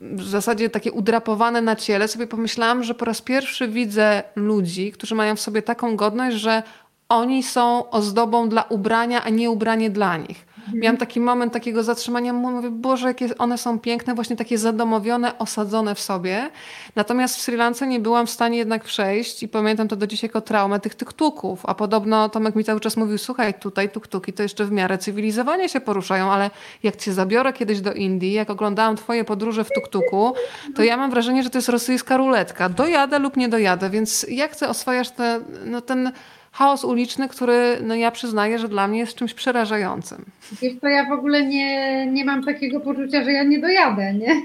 [0.00, 5.14] w zasadzie takie udrapowane na ciele, sobie pomyślałam, że po raz pierwszy widzę ludzi, którzy
[5.14, 6.62] mają w sobie taką godność, że
[7.08, 10.51] oni są ozdobą dla ubrania, a nie ubranie dla nich.
[10.74, 15.94] Miałam taki moment takiego zatrzymania, mówię, Boże, jakie one są piękne, właśnie takie zadomowione, osadzone
[15.94, 16.50] w sobie.
[16.96, 20.28] Natomiast w Sri Lance nie byłam w stanie jednak przejść i pamiętam to do dzisiaj
[20.28, 21.66] jako traumę tych tuktuków.
[21.66, 25.68] A podobno Tomek mi cały czas mówił, słuchaj, tutaj tuktuki to jeszcze w miarę cywilizowanie
[25.68, 26.50] się poruszają, ale
[26.82, 30.34] jak cię zabiorę kiedyś do Indii, jak oglądałam twoje podróże w tuktuku,
[30.74, 32.68] to ja mam wrażenie, że to jest rosyjska ruletka.
[32.68, 36.12] Dojadę lub nie dojadę, więc jak ty oswajasz te, no, ten
[36.52, 40.24] chaos uliczny, który no, ja przyznaję, że dla mnie jest czymś przerażającym.
[40.62, 44.34] Wiesz to ja w ogóle nie, nie mam takiego poczucia, że ja nie dojadę, nie?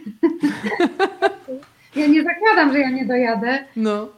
[1.96, 3.66] Ja nie zakładam, że ja nie dojadę.
[3.76, 4.10] No.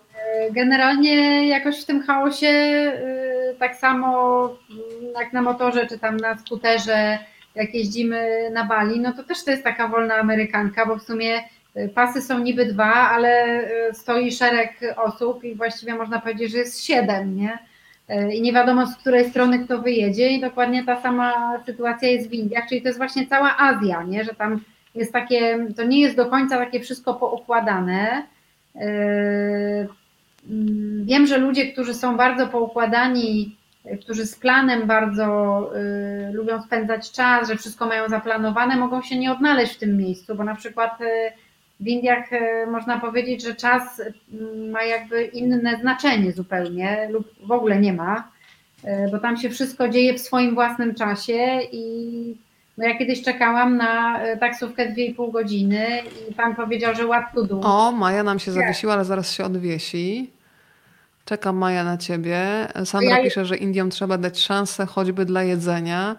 [0.52, 6.38] Generalnie jakoś w tym chaosie y, tak samo mm, jak na motorze czy tam na
[6.38, 7.20] skuterze,
[7.56, 11.44] jak jeździmy na Bali, no to też to jest taka wolna amerykanka, bo w sumie
[11.78, 13.64] y, pasy są niby dwa, ale
[13.94, 17.69] stoi szereg osób i właściwie można powiedzieć, że jest siedem, nie?
[18.12, 22.30] Y, I nie wiadomo z której strony kto wyjedzie i dokładnie ta sama sytuacja jest
[22.30, 24.24] w Indiach, czyli to jest właśnie cała Azja, nie?
[24.24, 24.62] Że tam
[24.96, 28.24] jest takie, to nie jest do końca takie wszystko poukładane.
[28.76, 28.82] Yy,
[30.50, 33.56] mm, Wiem, że ludzie, którzy są bardzo poukładani,
[33.86, 35.72] yy, którzy z planem bardzo
[36.34, 40.44] lubią spędzać czas, że wszystko mają zaplanowane, mogą się nie odnaleźć w tym miejscu, bo
[40.44, 41.00] na przykład
[41.80, 44.02] w Indiach e, można powiedzieć, że czas
[44.34, 48.32] mm, ma jakby inne znaczenie zupełnie lub w ogóle nie ma,
[48.84, 52.38] e, bo tam się wszystko dzieje w swoim własnym czasie i
[52.78, 55.88] no ja kiedyś czekałam na e, taksówkę 2,5 godziny
[56.30, 57.62] i pan powiedział, że what to do.
[57.62, 60.32] O, Maja nam się zawiesiła, ale zaraz się odwiesi.
[61.26, 62.68] Czekam Maja na ciebie.
[62.86, 66.16] Sandra Ja- pisze, że Indiom trzeba dać szansę choćby dla jedzenia.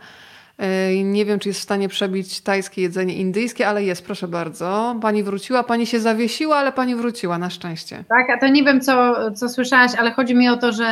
[1.04, 4.96] Nie wiem, czy jest w stanie przebić tajskie jedzenie indyjskie, ale jest, proszę bardzo.
[5.02, 8.04] Pani wróciła, pani się zawiesiła, ale pani wróciła, na szczęście.
[8.08, 10.86] Tak, a to nie wiem, co, co słyszałaś, ale chodzi mi o to, że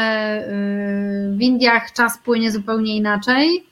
[1.32, 3.65] y, w Indiach czas płynie zupełnie inaczej.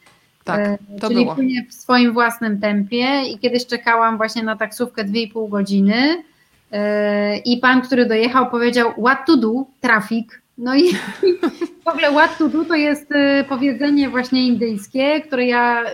[0.45, 1.35] Tak, E, to czyli było.
[1.35, 6.23] płynie w swoim własnym tempie i kiedyś czekałam właśnie na taksówkę 2,5 godziny
[6.73, 10.43] e, i pan, który dojechał powiedział what to do, trafik.
[10.59, 10.93] No i
[11.85, 15.91] w ogóle to do to jest e, powiedzenie właśnie indyjskie, które ja e,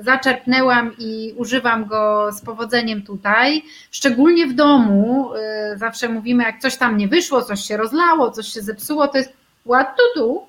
[0.00, 5.30] zaczerpnęłam i używam go z powodzeniem tutaj, szczególnie w domu.
[5.34, 9.18] e, Zawsze mówimy, jak coś tam nie wyszło, coś się rozlało, coś się zepsuło, to
[9.18, 9.32] jest
[9.66, 10.46] to do.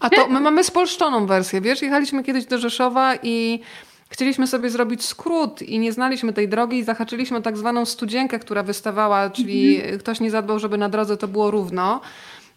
[0.00, 1.82] A to my mamy spolszczoną wersję, wiesz?
[1.82, 3.60] Jechaliśmy kiedyś do Rzeszowa i
[4.08, 8.62] chcieliśmy sobie zrobić skrót i nie znaliśmy tej drogi i zahaczyliśmy tak zwaną studzienkę, która
[8.62, 12.00] wystawała, czyli ktoś nie zadbał, żeby na drodze to było równo.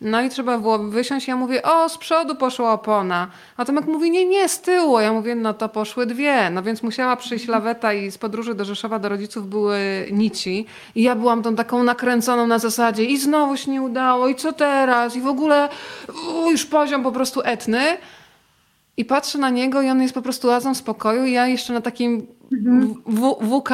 [0.03, 1.27] No i trzeba było wysiąść.
[1.27, 3.27] Ja mówię, o, z przodu poszła opona.
[3.57, 4.99] A Tomek mówi, nie, nie, z tyłu.
[4.99, 6.49] Ja mówię, no to poszły dwie.
[6.49, 10.65] No więc musiała przyjść laweta i z podróży do Rzeszowa do rodziców były nici.
[10.95, 14.53] I ja byłam tą taką nakręconą na zasadzie i znowu się nie udało, i co
[14.53, 15.15] teraz?
[15.15, 15.69] I w ogóle
[16.35, 17.97] u, już poziom po prostu etny.
[18.97, 21.25] I patrzę na niego i on jest po prostu oazą spokoju.
[21.25, 22.27] I ja jeszcze na takim
[23.05, 23.69] w, WK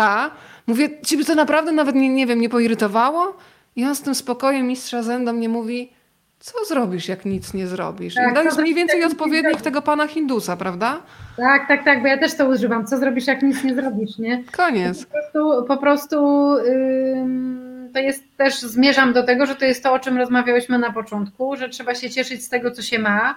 [0.68, 3.38] mówię, ciebie to naprawdę nawet, nie, nie wiem, nie poirytowało?
[3.76, 5.99] I on z tym spokojem mistrza do mnie mówi,
[6.40, 8.16] co zrobisz, jak nic nie zrobisz?
[8.16, 11.02] Tak, I to jest mniej więcej odpowiednik tego pana Hindusa, prawda?
[11.38, 12.88] Tak, tak, tak, bo ja też to używam.
[12.88, 14.44] Co zrobisz, jak nic nie zrobisz, nie?
[14.52, 15.06] Koniec.
[15.06, 16.18] Po prostu, po prostu
[16.56, 20.94] ym, to jest też, zmierzam do tego, że to jest to, o czym rozmawiałyśmy na
[20.94, 23.36] początku, że trzeba się cieszyć z tego, co się ma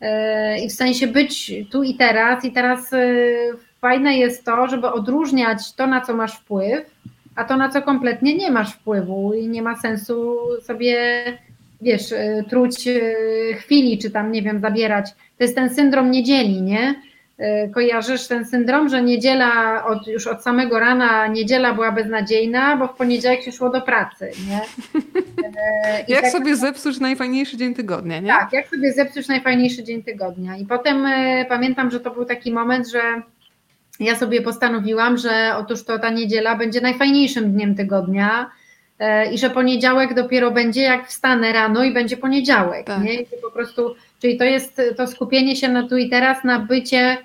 [0.00, 0.08] yy,
[0.64, 2.44] i w sensie być tu i teraz.
[2.44, 6.90] I teraz yy, fajne jest to, żeby odróżniać to, na co masz wpływ,
[7.36, 11.24] a to, na co kompletnie nie masz wpływu i nie ma sensu sobie,
[11.84, 15.10] wiesz, yy, truć yy, chwili, czy tam, nie wiem, zabierać.
[15.38, 16.94] To jest ten syndrom niedzieli, nie?
[17.40, 22.88] Y, Kojarzysz ten syndrom, że niedziela, od, już od samego rana niedziela była beznadziejna, bo
[22.88, 24.60] w poniedziałek się szło do pracy, nie?
[26.08, 28.28] I Jak tak- sobie zepsuć najfajniejszy dzień tygodnia, nie?
[28.28, 30.56] tak, jak sobie zepsuć najfajniejszy dzień tygodnia.
[30.56, 33.00] I potem y, pamiętam, że to był taki moment, że
[34.00, 38.50] ja sobie postanowiłam, że otóż to ta niedziela będzie najfajniejszym dniem tygodnia
[39.32, 43.02] i że poniedziałek dopiero będzie jak wstanę rano i będzie poniedziałek, Tak.
[43.02, 43.14] nie?
[43.14, 47.16] I po prostu, czyli to jest to skupienie się na tu i teraz, na bycie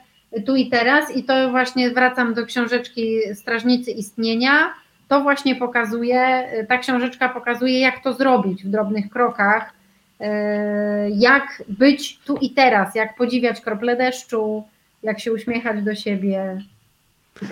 [0.46, 4.74] tu i teraz i to właśnie wracam do książeczki Strażnicy Istnienia,
[5.08, 9.74] to właśnie pokazuje, ta książeczka pokazuje, jak to zrobić w drobnych krokach,
[10.20, 14.64] e, jak być tu i teraz, jak podziwiać krople deszczu,
[15.04, 16.62] jak się uśmiechać do siebie.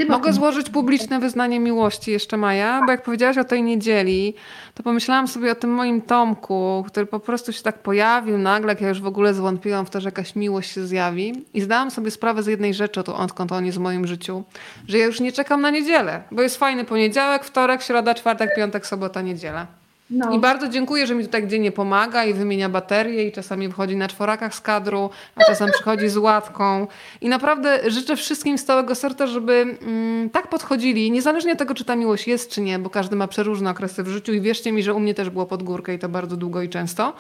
[0.10, 4.34] Mogę złożyć publiczne wyznanie miłości jeszcze, Maja, bo jak powiedziałaś o tej niedzieli,
[4.74, 8.82] to pomyślałam sobie o tym moim Tomku, który po prostu się tak pojawił nagle, jak
[8.82, 12.12] ja już w ogóle zwątpiłam w to, że jakaś miłość się zjawi i zdałam sobie
[12.12, 14.44] sprawę z jednej rzeczy, odkąd on jest w moim życiu,
[14.88, 18.88] że ja już nie czekam na niedzielę, bo jest fajny poniedziałek, wtorek, środa, czwartek, piątek,
[18.88, 19.68] sobota, niedziela.
[20.10, 23.68] No, I bardzo dziękuję, że mi tutaj gdzie nie pomaga i wymienia baterie i czasami
[23.68, 26.88] wychodzi na czworakach z kadru, a czasem przychodzi z łatką.
[27.22, 31.86] I naprawdę życzę wszystkim z całego serca, żeby mm, tak podchodzili, niezależnie od tego, czy
[31.86, 34.84] ta miłość jest, czy nie, bo każdy ma przeróżne okresy w życiu i wierzcie mi,
[34.84, 37.14] że u mnie też było pod górkę i to bardzo długo i często,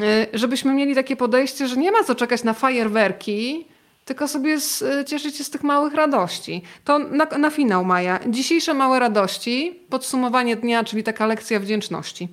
[0.00, 3.66] y, żebyśmy mieli takie podejście, że nie ma co czekać na fajerwerki,
[4.04, 6.62] tylko sobie z, y, cieszyć się z tych małych radości.
[6.84, 8.20] To na, na finał, Maja.
[8.28, 12.28] Dzisiejsze małe radości, podsumowanie dnia, czyli taka lekcja wdzięczności.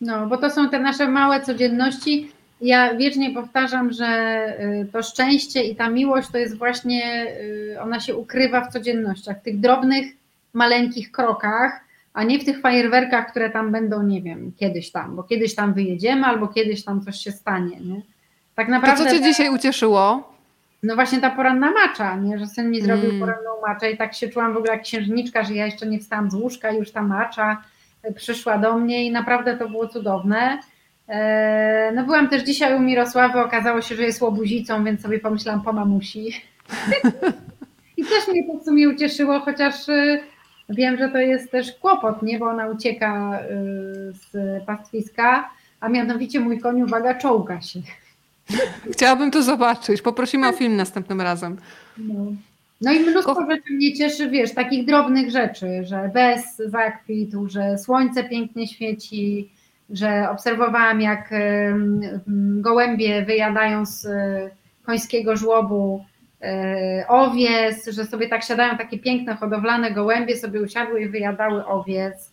[0.00, 2.32] no, bo to są te nasze małe codzienności.
[2.60, 4.06] Ja wiecznie powtarzam, że
[4.60, 7.26] y, to szczęście i ta miłość to jest właśnie,
[7.74, 10.06] y, ona się ukrywa w codziennościach, w tych drobnych,
[10.52, 11.80] maleńkich krokach,
[12.14, 15.74] a nie w tych fajerwerkach, które tam będą, nie wiem, kiedyś tam, bo kiedyś tam
[15.74, 18.02] wyjedziemy albo kiedyś tam coś się stanie, nie?
[18.54, 20.33] Tak To naprawdę, co cię dzisiaj ucieszyło?
[20.84, 22.38] No właśnie ta poranna macza, nie?
[22.38, 23.20] że syn mi zrobił Mm.
[23.20, 26.30] poranną maczę i tak się czułam w ogóle jak księżniczka, że ja jeszcze nie wstałam
[26.30, 27.62] z łóżka już ta macza
[28.08, 30.58] y, przyszła do mnie i naprawdę to było cudowne.
[31.08, 35.62] E, No byłam też dzisiaj u Mirosławy, okazało się, że jest łobuzicą, więc sobie pomyślałam
[35.62, 36.32] po mamusi.
[37.96, 40.20] I też mnie to w sumie ucieszyło, chociaż y,
[40.68, 42.38] wiem, że to jest też kłopot, nie?
[42.38, 43.40] bo ona ucieka
[44.10, 44.32] z
[44.66, 45.50] pastwiska,
[45.80, 47.80] a mianowicie mój koń, uwaga, czołga się.
[48.92, 50.02] Chciałabym to zobaczyć.
[50.02, 51.56] Poprosimy o film następnym razem.
[51.98, 52.14] No.
[52.80, 57.78] No i mnóstwo Ko- rzeczy mnie cieszy, wiesz, takich drobnych rzeczy, że bez zakwitł, że
[57.78, 59.50] słońce pięknie świeci,
[59.90, 61.30] że obserwowałam jak
[62.60, 64.50] gołębie wyjadają z e,
[64.84, 66.04] końskiego żłobu
[66.42, 72.30] e, owiec, że sobie tak siadają takie piękne hodowlane gołębie, sobie usiadły i wyjadały owiec,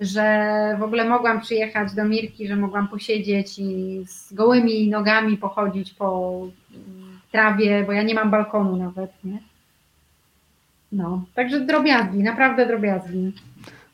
[0.00, 5.94] że w ogóle mogłam przyjechać do Mirki, że mogłam posiedzieć i z gołymi nogami pochodzić
[5.94, 6.40] po
[6.70, 9.38] mm, trawie, bo ja nie mam balkonu nawet, nie?
[10.92, 13.32] No, także drobiazgi, naprawdę drobiazgi.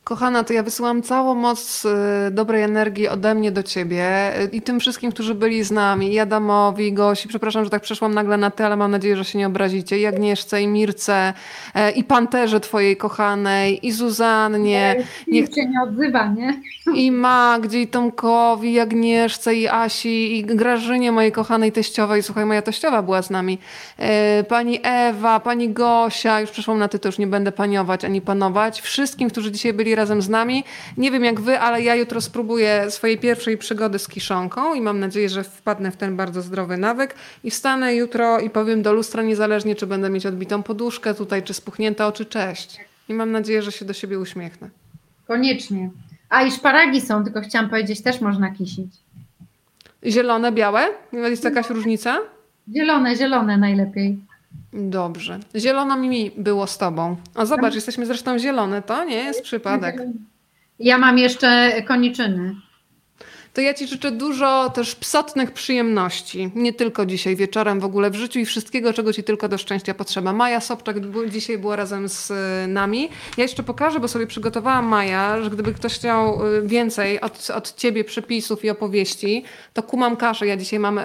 [0.05, 4.62] Kochana, to ja wysyłam całą moc y, dobrej energii ode mnie do ciebie y, i
[4.62, 7.28] tym wszystkim, którzy byli z nami, i Adamowi, Gosi.
[7.28, 9.98] Przepraszam, że tak przeszłam nagle na ty, ale mam nadzieję, że się nie obrazicie.
[9.98, 11.32] I Agnieszce, i Mirce,
[11.74, 16.60] e, i Panterze twojej kochanej, i Zuzannie, niech Nikt się nie odzywa, nie?
[16.94, 22.22] i Magdzie, i Tomkowi, i Agnieszce, i Asi, i Grażynie, mojej kochanej teściowej.
[22.22, 23.59] Słuchaj, moja teściowa była z nami.
[23.98, 28.20] E, Pani Ewa, pani Gosia, już przeszłam na ty, to już nie będę paniować ani
[28.20, 28.81] panować.
[28.81, 30.64] Wszystkim, którzy dzisiaj byli razem z nami.
[30.96, 35.00] Nie wiem jak wy, ale ja jutro spróbuję swojej pierwszej przygody z kiszonką i mam
[35.00, 37.14] nadzieję, że wpadnę w ten bardzo zdrowy nawyk
[37.44, 41.54] i wstanę jutro i powiem do lustra niezależnie, czy będę mieć odbitą poduszkę tutaj, czy
[41.54, 42.80] spuchnięte oczy, cześć.
[43.08, 44.70] I mam nadzieję, że się do siebie uśmiechnę.
[45.26, 45.90] Koniecznie.
[46.28, 48.92] A i szparagi są, tylko chciałam powiedzieć, też można kisić.
[50.06, 50.88] Zielone, białe?
[51.12, 52.18] Jest jakaś różnica?
[52.76, 54.18] Zielone, zielone najlepiej.
[54.72, 55.39] Dobrze.
[55.56, 57.16] Zielono mi było z tobą.
[57.35, 60.02] A zobacz, jesteśmy zresztą zielone, to nie jest przypadek.
[60.78, 62.56] Ja mam jeszcze koniczyny.
[63.55, 66.51] To ja ci życzę dużo też psotnych przyjemności.
[66.55, 69.94] Nie tylko dzisiaj wieczorem, w ogóle w życiu i wszystkiego, czego ci tylko do szczęścia
[69.94, 70.32] potrzeba.
[70.32, 70.97] Maja Sobczak
[71.28, 72.35] dzisiaj była razem z y,
[72.68, 73.09] nami.
[73.36, 77.74] Ja jeszcze pokażę, bo sobie przygotowałam Maja, że gdyby ktoś chciał y, więcej od, od
[77.74, 79.44] ciebie przepisów i opowieści,
[79.74, 80.47] to kumam kaszę.
[80.47, 81.02] Ja dzisiaj mam y,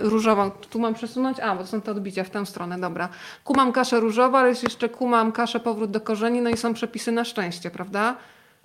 [0.00, 0.50] różową.
[0.50, 1.40] Tu mam przesunąć?
[1.40, 3.08] A, bo to są te odbicia w tę stronę, dobra.
[3.44, 7.24] Kumam kaszę różową, ale jeszcze kumam kaszę powrót do korzeni, no i są przepisy na
[7.24, 8.16] szczęście, prawda?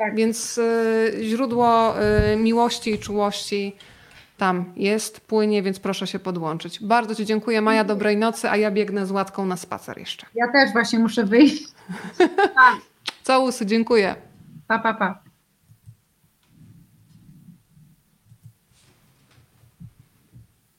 [0.03, 0.15] Tak.
[0.15, 1.93] Więc y, źródło
[2.34, 3.75] y, miłości i czułości
[4.38, 6.84] tam jest, płynie, więc proszę się podłączyć.
[6.84, 10.25] Bardzo Ci dziękuję, Maja, dobrej nocy, a ja biegnę z Łatką na spacer jeszcze.
[10.35, 11.63] Ja też właśnie muszę wyjść.
[13.23, 14.15] Całusy, dziękuję.
[14.67, 15.22] Pa, pa, pa.